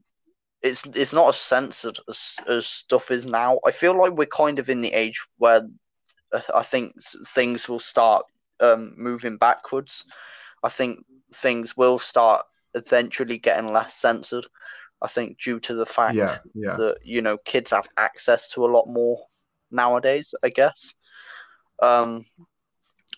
[0.62, 3.60] it's it's not as censored as, as stuff is now.
[3.64, 5.62] I feel like we're kind of in the age where
[6.32, 6.94] uh, i think
[7.28, 8.26] things will start
[8.60, 10.04] um moving backwards.
[10.64, 12.44] I think things will start
[12.74, 14.46] eventually getting less censored.
[15.00, 16.76] I think due to the fact Yeah, yeah.
[16.78, 19.20] that you know kids have access to a lot more
[19.70, 20.94] nowadays i guess.
[21.82, 22.24] Um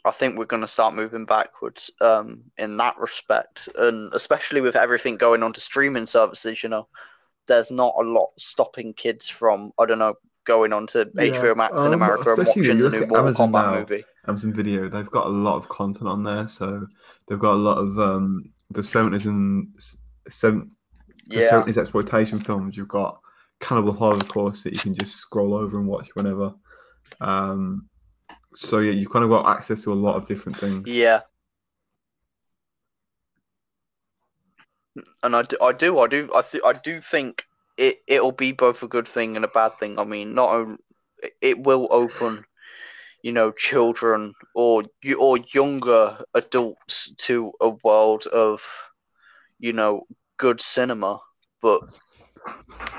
[0.04, 4.76] i think we're going to start moving backwards um in that respect and especially with
[4.76, 6.86] everything going on to streaming services you know
[7.46, 10.14] there's not a lot stopping kids from i don't know
[10.44, 13.52] going on to Yeah, hbo max in um, america and watching the new mortal Amazon
[13.52, 16.46] kombat now, movie Amazon Video, they've got a lot of content on there.
[16.48, 16.86] So
[17.26, 19.68] they've got a lot of um, the seventies and
[20.28, 20.72] seven
[21.26, 22.76] the yeah seventies exploitation films.
[22.76, 23.20] You've got
[23.60, 26.54] Cannibal Holocaust that you can just scroll over and watch whenever.
[27.20, 27.87] Um,
[28.58, 30.88] so yeah, you've kind of got access to a lot of different things.
[30.88, 31.20] Yeah.
[35.22, 37.44] And I do, I do, I do, I, th- I do think
[37.76, 39.96] it it'll be both a good thing and a bad thing.
[39.96, 40.78] I mean, not on-
[41.40, 42.44] it will open,
[43.22, 48.60] you know, children or you or younger adults to a world of,
[49.60, 50.04] you know,
[50.36, 51.20] good cinema,
[51.62, 51.80] but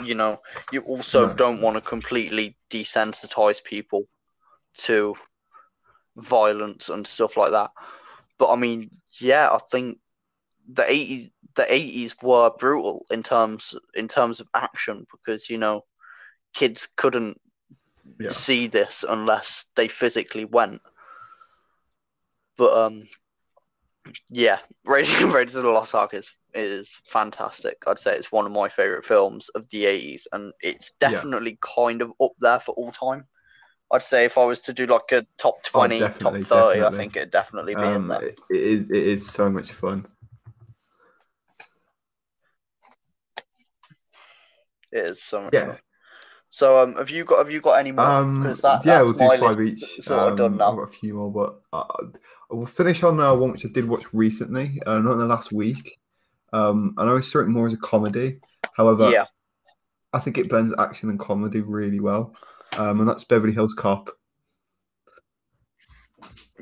[0.02, 0.40] you know,
[0.72, 1.34] you also No.
[1.34, 4.04] don't want to completely desensitize people
[4.78, 5.16] to
[6.18, 7.72] violence and stuff like that.
[8.38, 10.00] But I mean, yeah, I think
[10.72, 15.86] the eighty the eighties were brutal in terms in terms of action because you know
[16.54, 17.40] kids couldn't
[18.20, 18.32] Yeah.
[18.32, 20.82] see this unless they physically went.
[22.58, 23.04] But um,
[24.30, 27.78] yeah, Raiders, Raiders of the Lost Ark is is fantastic.
[27.88, 31.10] I'd say it's one of my favorite films of the eighties, and it's Yeah.
[31.12, 33.26] definitely kind of up there for all time.
[33.92, 36.84] I'd say if I was to do like a top 20, oh, top 30, definitely.
[36.84, 38.24] I think it'd definitely be um, in there.
[38.24, 40.06] It is, it is so much fun.
[44.92, 45.66] It is so much yeah.
[45.66, 45.78] fun.
[46.52, 48.06] So um, have you got have you got any more?
[48.06, 49.84] Um, that, yeah, we'll do five each.
[50.00, 50.72] So of done um, now.
[50.72, 52.08] I've got a few more, but uh,
[52.50, 55.52] we'll finish on uh, one which I did watch recently, uh, not in the last
[55.52, 56.00] week.
[56.52, 58.40] Um, and I always saw it more as a comedy.
[58.74, 59.26] However, yeah.
[60.12, 62.34] I think it blends action and comedy really well.
[62.78, 64.10] Um, and that's Beverly Hills Cop.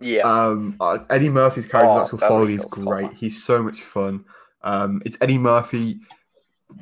[0.01, 2.83] yeah, Um, uh, Eddie Murphy's character, Oh, Axel Foley, is Hills Cop.
[2.85, 3.13] great.
[3.13, 4.25] He's so much fun.
[4.63, 5.99] Um, it's Eddie Murphy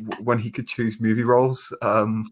[0.04, 2.30] w- when he could choose movie roles, um,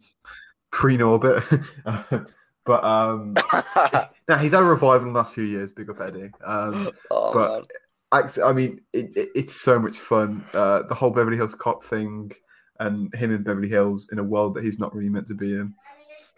[0.71, 1.65] pre Norbit.
[2.65, 3.33] but um,
[4.27, 5.71] now he's had a revival in the last few years.
[5.71, 6.31] Big up Eddie.
[6.43, 7.67] Um, oh but-
[8.11, 10.45] man, I mean, it, it, it's so much fun.
[10.53, 12.31] Uh, the whole Beverly Hills Cop thing
[12.79, 15.53] and him in Beverly Hills in a world that he's not really meant to be
[15.53, 15.73] in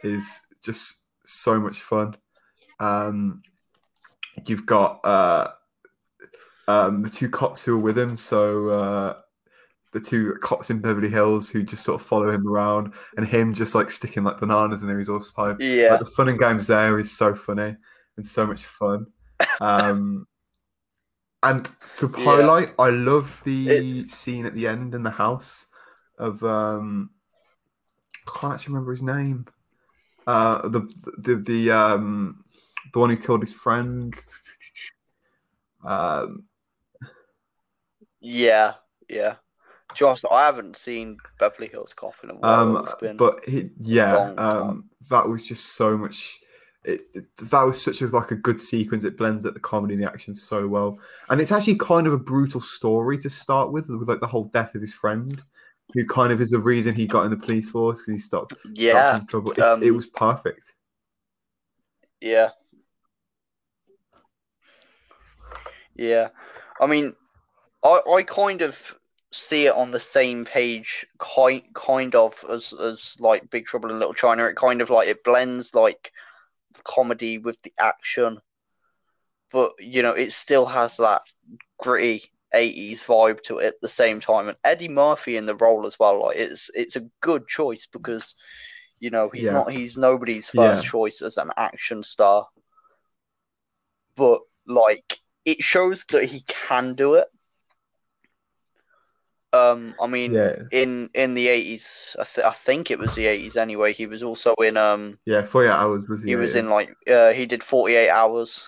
[0.03, 2.17] is just so much fun.
[2.79, 3.43] Um,
[4.45, 5.51] you've got uh,
[6.67, 8.17] um, the two cops who are with him.
[8.17, 9.15] So uh,
[9.93, 13.53] the two cops in Beverly Hills who just sort of follow him around and him
[13.53, 16.67] just like sticking like bananas in the exhaust pipe yeah, like the fun and games
[16.67, 17.75] there is so funny
[18.17, 19.07] and so much fun.
[19.61, 20.27] Um,
[21.43, 22.23] and to Yeah.
[22.23, 25.67] highlight, I love the scene at the end in the house
[26.17, 27.11] of um,
[28.27, 29.45] I can't actually remember his name.
[30.27, 30.81] Uh, the
[31.19, 32.43] the the um,
[32.93, 34.13] the one who killed his friend.
[35.83, 36.45] Um,
[38.19, 38.73] yeah,
[39.09, 39.35] yeah.
[39.93, 42.77] Just I haven't seen Beverly Hills Cop in a while.
[42.77, 42.87] Um,
[43.17, 46.39] but he, yeah, um, that was just so much.
[46.83, 49.03] It, it- that was such a like a good sequence.
[49.03, 50.99] It blends at the comedy and the action so well,
[51.29, 54.45] and it's actually kind of a brutal story to start with, with like the whole
[54.45, 55.41] death of his friend,
[55.95, 58.51] who kind of is the reason he got in the police force because he stopped,
[58.51, 59.53] stopped yeah, in trouble.
[59.63, 60.73] Um, it was perfect.
[62.21, 62.49] yeah,
[65.95, 66.29] yeah.
[66.81, 67.15] I mean,
[67.83, 68.99] I I kind of
[69.31, 73.99] see it on the same page, kind kind of as as like Big Trouble in
[73.99, 74.45] Little China.
[74.45, 76.11] It kind of like it blends like
[76.73, 78.39] the comedy with the action,
[79.53, 81.21] but you know it still has that
[81.79, 85.85] gritty 80s vibe to it at the same time and Eddie Murphy in the role
[85.85, 88.35] as well like it's it's a good choice because
[88.99, 89.53] you know he's Yeah.
[89.53, 90.89] not he's nobody's first Yeah.
[90.89, 92.47] choice as an action star
[94.15, 97.27] but like it shows that he can do it
[99.53, 103.25] um I mean Yeah, in in the 80s I, th- I think it was the
[103.27, 105.43] 80s anyway he was also in um yeah.
[105.43, 106.23] Forty eight hours was.
[106.23, 108.67] he was in like uh, he did 48 hours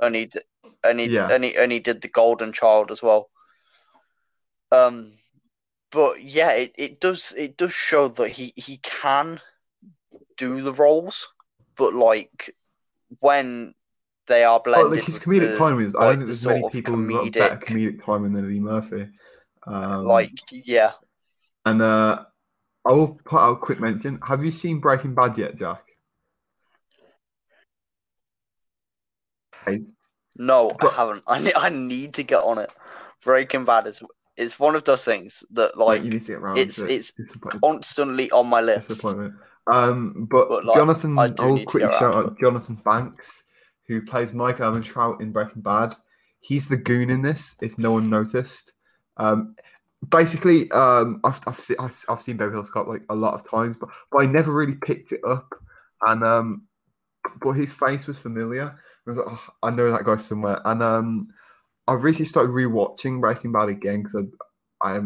[0.00, 0.40] and he d-
[0.88, 1.28] and he Yeah.
[1.30, 3.30] and he and he did the golden child as well
[4.72, 5.12] um
[5.90, 9.40] but yeah it, it does it does show that he he can
[10.36, 11.28] do the roles
[11.76, 12.54] but like
[13.20, 13.74] when
[14.26, 15.94] they are Oh, blended like his comedic the- timing is.
[15.94, 18.46] I like, don't think the there's many people who've got better comedic- comedic timing than
[18.46, 19.08] Eddie Murphy.
[19.66, 20.92] Um, like yeah
[21.64, 22.24] And uh,
[22.84, 24.20] I will put out a quick mention.
[24.26, 25.82] Have you seen Breaking Bad yet, Jack?
[29.64, 29.82] Hey,
[30.38, 32.70] no But- i haven't I need, I need to get on it
[33.24, 34.02] breaking bad is
[34.36, 36.90] is one of those things that like you need to get around it's- it.
[36.90, 37.12] it's
[37.60, 39.04] constantly on my list.
[39.68, 43.42] Um, but, But, like, Jonathan, I I, do will quickly shout out Jonathan Banks,
[43.88, 45.96] who plays Mike Ehrmantraut in Breaking Bad.
[46.40, 47.56] He's the goon in this.
[47.60, 48.74] If no one noticed,
[49.16, 49.56] um,
[50.08, 53.50] basically, um, I've I've seen, I've I've seen Beverly Hills Cop like a lot of
[53.50, 55.52] times, but but I never really picked it up,
[56.06, 56.62] and um,
[57.40, 58.78] but his face was familiar.
[59.06, 61.28] I was like, oh, I know that guy somewhere, and um,
[61.86, 64.24] I recently started rewatching Breaking Bad again because
[64.82, 65.00] I, I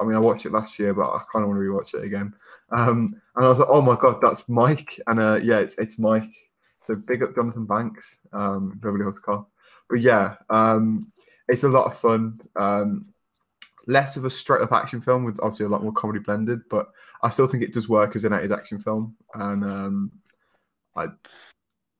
[0.00, 2.04] I mean, I watched it last year, but I kind of want to rewatch it
[2.04, 2.34] again.
[2.70, 5.98] Um, and I was like, oh my god, that's Mike, and uh, yeah, it's it's
[5.98, 6.32] Mike.
[6.82, 9.48] So big up Jonathan Banks, um, Beverly Hills Cop.
[9.88, 11.12] But yeah, um,
[11.48, 12.40] it's a lot of fun.
[12.56, 13.12] Um,
[13.86, 16.88] less of a straight up action film with obviously a lot more comedy blended, but
[17.22, 19.16] I still think it does work as an 80s action film.
[19.34, 20.12] And um,
[20.96, 21.08] I,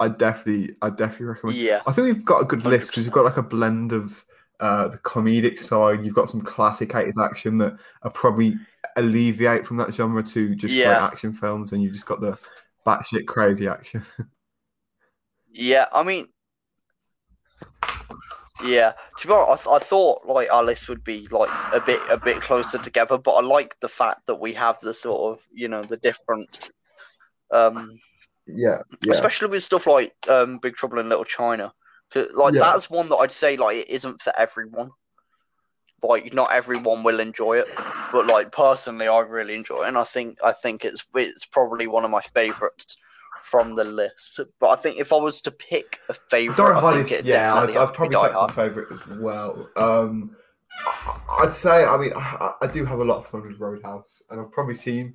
[0.02, 1.58] I definitely, I definitely recommend.
[1.58, 3.04] yeah I think we've got a good list because 100%.
[3.04, 4.24] you've got like a blend of
[4.60, 6.04] uh, the comedic side.
[6.04, 8.56] You've got some classic 80s action that are probably
[8.96, 11.06] alleviate from that genre to just great Yeah.
[11.06, 12.38] action films, and you've just got the
[12.86, 14.02] batshit crazy action.
[15.54, 16.26] Yeah, I mean,
[18.64, 18.92] yeah.
[19.18, 22.00] To be honest, I, th- I thought like our list would be like a bit
[22.10, 25.46] a bit closer together, but I like the fact that we have the sort of
[25.52, 26.70] you know the different,
[27.50, 27.98] um,
[28.46, 31.72] yeah, yeah, especially with stuff like um, Big Trouble in Little China.
[32.14, 32.60] Like Yeah.
[32.60, 34.90] that's one that I'd say like it isn't for everyone.
[36.02, 37.68] Like not everyone will enjoy it,
[38.12, 41.86] but like personally, I really enjoy it, and I think I think it's it's probably
[41.86, 42.96] one of my favorites
[43.42, 44.40] from the list.
[44.58, 47.54] But I think if I was to pick a favorite, I think it yeah.
[47.54, 49.70] I'd, I'd probably say my favorite as well.
[49.76, 50.36] Um,
[51.30, 54.40] I'd say, I mean, I, I do have a lot of fun with Roadhouse, and
[54.40, 55.14] I've probably seen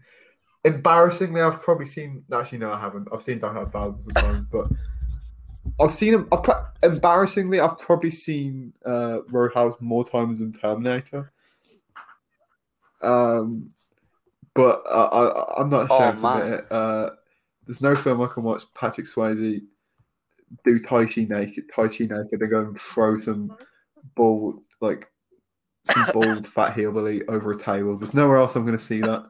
[0.68, 2.24] embarrassingly, I've probably seen.
[2.32, 3.08] Actually, no, I haven't.
[3.12, 4.68] I've seen Die Hard thousands of times, but
[5.80, 6.28] I've seen him.
[6.32, 6.46] I've,
[6.84, 11.32] embarrassingly, I've probably seen uh, Roadhouse more times than Terminator.
[13.02, 13.72] Um,
[14.54, 16.42] but I, I, I'm not Oh, ashamed man.
[16.42, 16.72] admit it.
[16.72, 17.10] Uh,
[17.66, 19.62] there's no film I can watch Patrick Swayze
[20.64, 23.56] do Tai Chi naked, Tai Chi naked, and go and throw some
[24.16, 25.12] bald, like
[25.84, 27.98] some bald fat hillbilly over a table.
[27.98, 29.26] There's nowhere else I'm going to see that.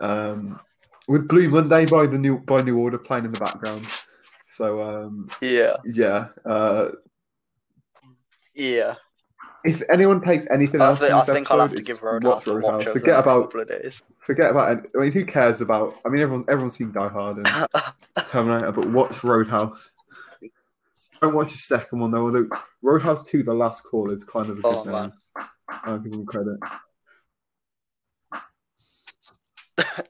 [0.00, 0.60] Um,
[1.08, 3.84] with Blue Monday by the new by New Order playing in the background.
[4.46, 6.90] So um, Yeah, yeah, uh,
[8.54, 8.94] yeah.
[9.64, 12.46] if anyone takes anything I, else, thi- from I think I'll have to give Roadhouse
[12.46, 14.02] a watch over Forget about couple of days.
[14.20, 14.86] forget about.
[14.96, 15.94] I mean, who cares about?
[16.04, 17.66] I mean, everyone everyone's seen Die Hard and
[18.30, 19.92] Terminator, but watch Roadhouse.
[21.20, 22.26] Don't watch the second one though.
[22.26, 22.48] Although
[22.82, 24.92] Roadhouse Two, The Last Call, is kind of a good Oh, name.
[24.92, 25.12] man.
[25.68, 26.58] I'll give them credit.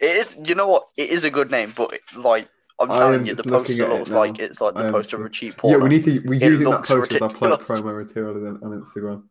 [0.01, 0.37] It is.
[0.45, 0.89] You know what?
[0.97, 2.49] It is a good name, but it- like
[2.81, 5.31] I'm I telling you, the poster it looks like it's like the poster of a
[5.31, 6.21] cheap Yeah, we need to.
[6.25, 9.25] We're It using that poster as our promo material on, on Instagram.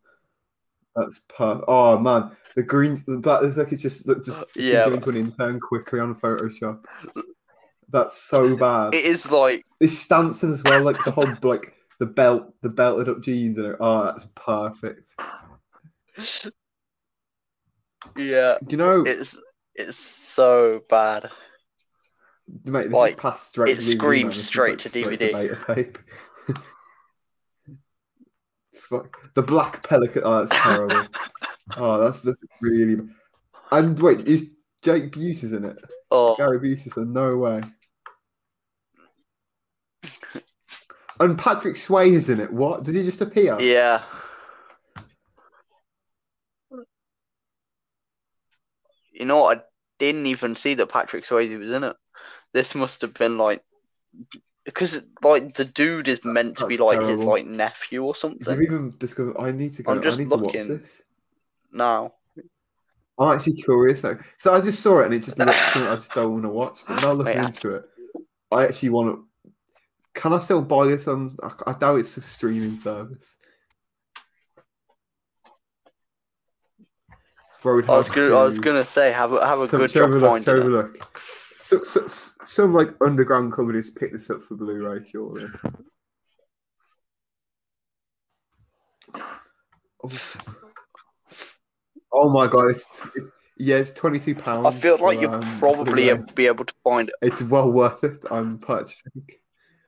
[0.94, 1.64] That's perfect.
[1.68, 2.94] Oh man, the green.
[3.06, 6.14] That is like it's just look just uh, Yeah, given to an intern quickly on
[6.14, 6.84] Photoshop.
[7.90, 8.94] That's so bad.
[8.94, 13.08] It is like This Stanson as well, like the whole like the belt, the belted
[13.08, 15.08] up jeans, and oh, that's perfect.
[18.16, 19.40] yeah, You know, it's
[19.78, 21.30] it's so bad.
[22.64, 23.70] mate, this like, is passed straight.
[23.70, 24.42] it to screams.
[24.42, 25.32] Straight to straight DVD.
[25.32, 25.98] beta tape.
[28.72, 30.22] Fuck the black pelican.
[30.24, 31.06] Oh, that's terrible.
[31.76, 32.98] oh, that's that's really.
[33.70, 35.76] And wait, is Jake Busey's in it?
[36.10, 37.12] Oh, Gary Busey's in?
[37.12, 37.60] No way.
[41.20, 42.52] And Patrick Swayze is in it.
[42.52, 42.84] What?
[42.84, 43.60] Did he just appear?
[43.60, 44.02] yeah.
[49.18, 49.67] You know what?
[49.98, 51.96] Didn't even see that Patrick Swayze was in it.
[52.52, 53.62] This must have been like
[54.64, 58.62] because like the dude is meant to be That's like his like nephew or something.
[58.62, 59.36] even discovered.
[59.38, 59.92] I need to go.
[59.92, 60.68] I'm just I need looking.
[60.68, 61.02] watch this.
[61.72, 62.14] No.
[63.18, 64.16] I'm actually curious now.
[64.38, 66.48] So I just saw it and it just looks something I just don't want to
[66.50, 66.80] watch.
[66.86, 67.46] But now looking Yeah.
[67.46, 67.84] into it,
[68.52, 69.50] I actually want to.
[70.14, 71.36] Can I still buy this on?
[71.42, 73.36] I, I doubt it's a streaming service.
[77.64, 77.90] Roadhouse.
[77.90, 80.16] I was gonna I was gonna say have a have a good so have a
[80.16, 80.68] look, so have it.
[80.68, 81.20] a look.
[81.60, 82.06] So, so,
[82.44, 85.46] some like underground companies pick this up for Blu-ray, surely.
[92.10, 92.70] Oh, my god!
[92.70, 93.26] It's, it's
[93.58, 94.66] yeah, it's twenty-two pounds.
[94.66, 96.22] I feel like you'll um, probably Blu-ray.
[96.34, 97.14] be able to find it.
[97.20, 98.24] It's well worth it.
[98.30, 99.28] I'm purchasing.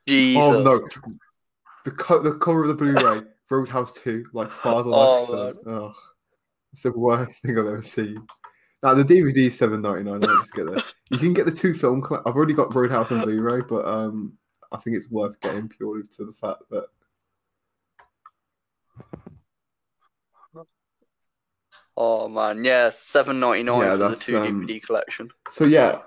[0.06, 0.42] Jesus.
[0.42, 0.80] Oh no,
[1.84, 5.94] the co- the cover of the Blu-ray, Roadhouse Two, like father like Oh, son.
[6.72, 8.26] It's the worst thing I've ever seen.
[8.82, 10.24] Now the DVD is seven ninety nine.
[10.24, 10.82] I'll just get it.
[11.10, 12.02] You can get the two film.
[12.24, 14.34] I've already got Roadhouse on Blu-ray, but um,
[14.72, 16.86] I think it's worth getting purely to the fact that
[21.96, 25.30] Oh man, yeah, seven ninety nine Yeah, for the two um, DVD collection.
[25.50, 25.98] So yeah,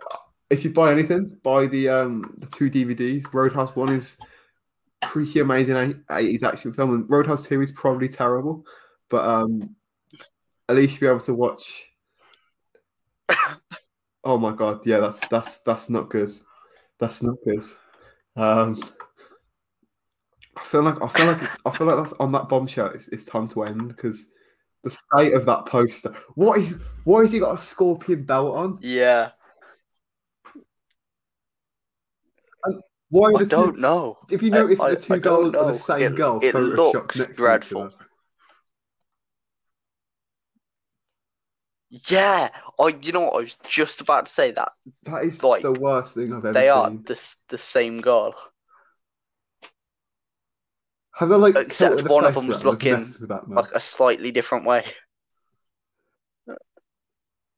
[0.50, 3.32] if you buy anything, buy the um the two DVDs.
[3.32, 4.18] Roadhouse One is
[5.02, 8.66] pretty amazing eighties action film, and Roadhouse Two is probably terrible,
[9.10, 9.76] but um
[10.70, 11.86] at least you'll be able to watch.
[14.24, 16.34] oh my god, yeah, that's that's that's not good.
[17.00, 17.64] That's not good.
[18.36, 18.82] Um,
[20.56, 22.88] I feel like I feel like it's I feel like that's on that bombshell.
[22.88, 24.28] It's, it's time to end because
[24.84, 26.16] the state of that poster.
[26.36, 28.78] What is why has he got a scorpion belt on?
[28.82, 29.32] Yeah,
[33.10, 34.18] Why I don't know.
[34.32, 36.40] If you notice, I- the two I girls are the same It- girl.
[36.42, 37.92] it looks dreadful.
[42.10, 42.50] Yeah,
[42.80, 42.88] I.
[43.02, 43.36] You know what?
[43.36, 44.72] I was just about to say that
[45.04, 47.04] That is Like, the worst thing I've ever they are seen.
[47.04, 48.36] the the same girl.
[51.16, 53.58] Have they like Except the one of face them's looking messed with that, man.
[53.58, 54.84] like a slightly different way.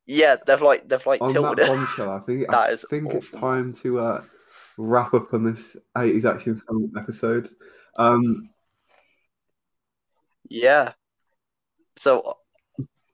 [0.05, 1.67] Yeah, they've like they've like On tilted that it.
[1.67, 4.23] bombshell, I think That I is think it's time to uh,
[4.77, 7.49] wrap up on this 80s action film episode.
[7.97, 8.49] Um,
[10.49, 10.93] Yeah.
[11.97, 12.37] So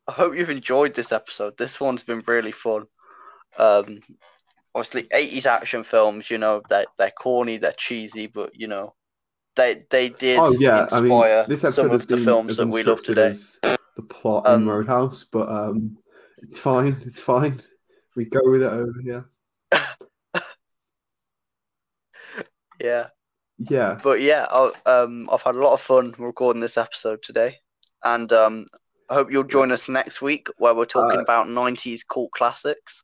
[0.08, 1.58] I hope you've enjoyed this episode.
[1.58, 2.86] This one's been really fun.
[3.58, 4.00] Um,
[4.74, 8.96] obviously, 80s action films, you know, they're, they're corny, they're cheesy, but, you know,
[9.58, 12.84] they they did oh yeah, I mean, this episode some of the films that we
[12.84, 13.34] love today.
[13.62, 15.98] the plot Um, in Roadhouse, but um,
[16.42, 17.02] it's fine.
[17.06, 17.62] It's fine.
[18.16, 19.26] We go with it over here.
[22.80, 23.08] Yeah.
[23.60, 24.00] Yeah.
[24.02, 27.58] But yeah, I, um, I've had a lot of fun recording this episode today.
[28.04, 28.66] And um,
[29.12, 33.04] I hope you'll join us next week where we're talking Uh, about 90s cult classics.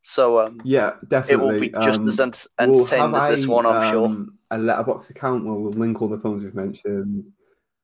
[0.00, 3.46] So um, Yeah, definitely, it will be just Um, as ent- we'll have as this
[3.46, 4.06] a, one, I'm sure.
[4.06, 7.28] um, A Letterboxd account where we'll link all the films we've mentioned,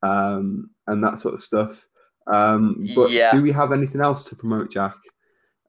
[0.02, 1.86] um, and that sort of stuff.
[2.26, 3.32] Um, but Yeah.
[3.32, 4.96] do we have anything else to promote, Jack?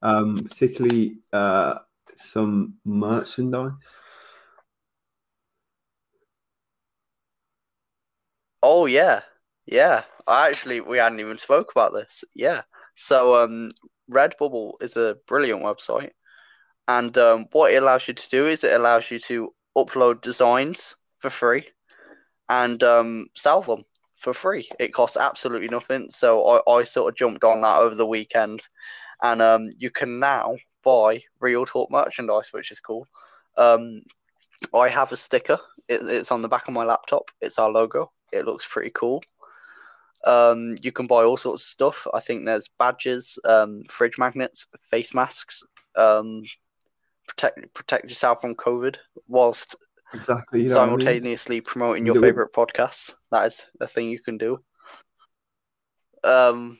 [0.02, 1.80] Um, particularly uh,
[2.16, 3.74] some merchandise.
[8.64, 9.22] Oh yeah,
[9.72, 10.04] yeah.
[10.28, 12.24] I actually we hadn't even spoke about this.
[12.36, 12.62] Yeah.
[12.96, 13.72] So um,
[14.12, 16.12] Redbubble is a brilliant website,
[16.88, 20.96] and um, what it allows you to do is it allows you to upload designs
[21.20, 21.68] for free,
[22.50, 23.84] and um, sell them
[24.18, 24.70] for free.
[24.80, 26.10] It costs absolutely nothing.
[26.10, 28.68] So I, I sort of jumped on that over the weekend,
[29.24, 33.08] and um, you can now buy Real Talk merchandise, which is cool.
[33.58, 34.02] Um,
[34.74, 35.60] I have a sticker.
[35.88, 37.32] It, it's on the back of my laptop.
[37.42, 38.12] It's our logo.
[38.32, 39.24] It looks pretty cool.
[40.26, 42.08] Um, you can buy all sorts of stuff.
[42.14, 45.64] I think there's badges, um, fridge magnets, face masks.
[45.96, 46.44] Um,
[47.28, 48.98] protect protect yourself from COVID
[49.28, 49.76] whilst
[50.14, 50.64] Exactly.
[50.64, 51.00] You know what I mean?
[51.00, 53.12] simultaneously promoting your favorite podcast.
[53.32, 54.60] That is a thing you can do.
[56.24, 56.80] Um,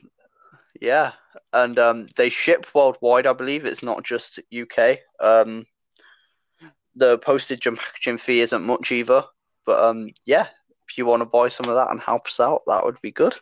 [0.80, 1.12] yeah,
[1.52, 3.26] and um, they ship worldwide.
[3.26, 4.98] I believe it's not just UK.
[5.20, 5.64] Um,
[6.96, 9.24] the postage and packaging fee isn't much either.
[9.64, 10.48] But um, yeah,
[10.98, 13.36] you want to buy some of that and help us out, that would be good.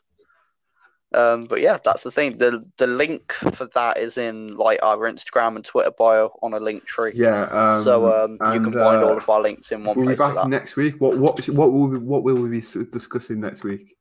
[1.15, 2.37] Um, but yeah, that's the thing.
[2.37, 6.61] the The link for that is in like our Instagram and Twitter bio on a
[6.61, 7.13] Linktree.
[7.15, 7.45] Yeah.
[7.45, 10.15] Um, so um, you can find uh, all of our links in one We'll be
[10.15, 10.19] place.
[10.19, 10.49] For back that.
[10.49, 11.01] next week.
[11.01, 13.97] What what what will we, what will we be discussing next week?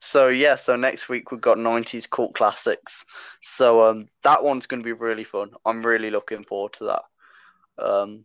[0.00, 3.06] So yeah, so next week we've got '90s cult classics.
[3.42, 5.52] So um, that one's going to be really fun.
[5.64, 7.02] I'm really looking forward to that.
[7.78, 8.24] Um,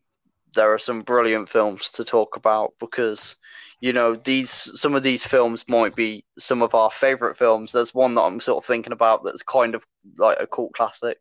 [0.55, 3.35] there are some brilliant films to talk about because
[3.81, 4.49] you know these
[4.79, 7.71] some of these films might be some of our favorite films.
[7.71, 9.85] There's one that I'm sort of thinking about that's kind of
[10.17, 11.17] like a cult classic.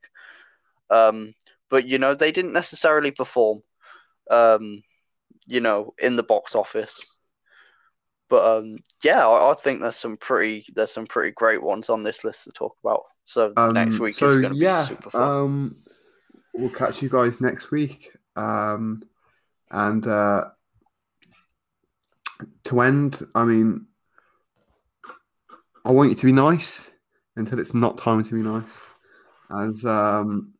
[0.91, 1.35] Um,
[1.71, 3.63] but you know they didn't necessarily perform.
[4.31, 4.83] Um,
[5.47, 7.17] you know, in the box office.
[8.29, 12.03] But um, yeah, I, I think there's some pretty there's some pretty great ones on
[12.03, 13.05] this list to talk about.
[13.25, 15.33] So Um, next week so is going to yeah, be super fun.
[15.45, 15.77] um,
[16.55, 18.13] we'll catch you guys next week.
[18.37, 19.03] Um,
[19.71, 20.45] and uh,
[22.65, 23.87] to end, I mean,
[25.85, 26.91] I want you to be nice
[27.37, 28.81] until it's not time to be nice,
[29.59, 30.55] as um,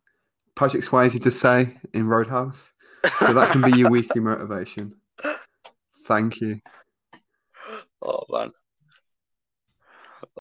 [0.57, 2.73] Patrick Swayze to say in Roadhouse.
[3.21, 4.95] So that can be your weekly motivation.
[6.07, 6.61] Thank you.
[8.03, 8.51] oh man,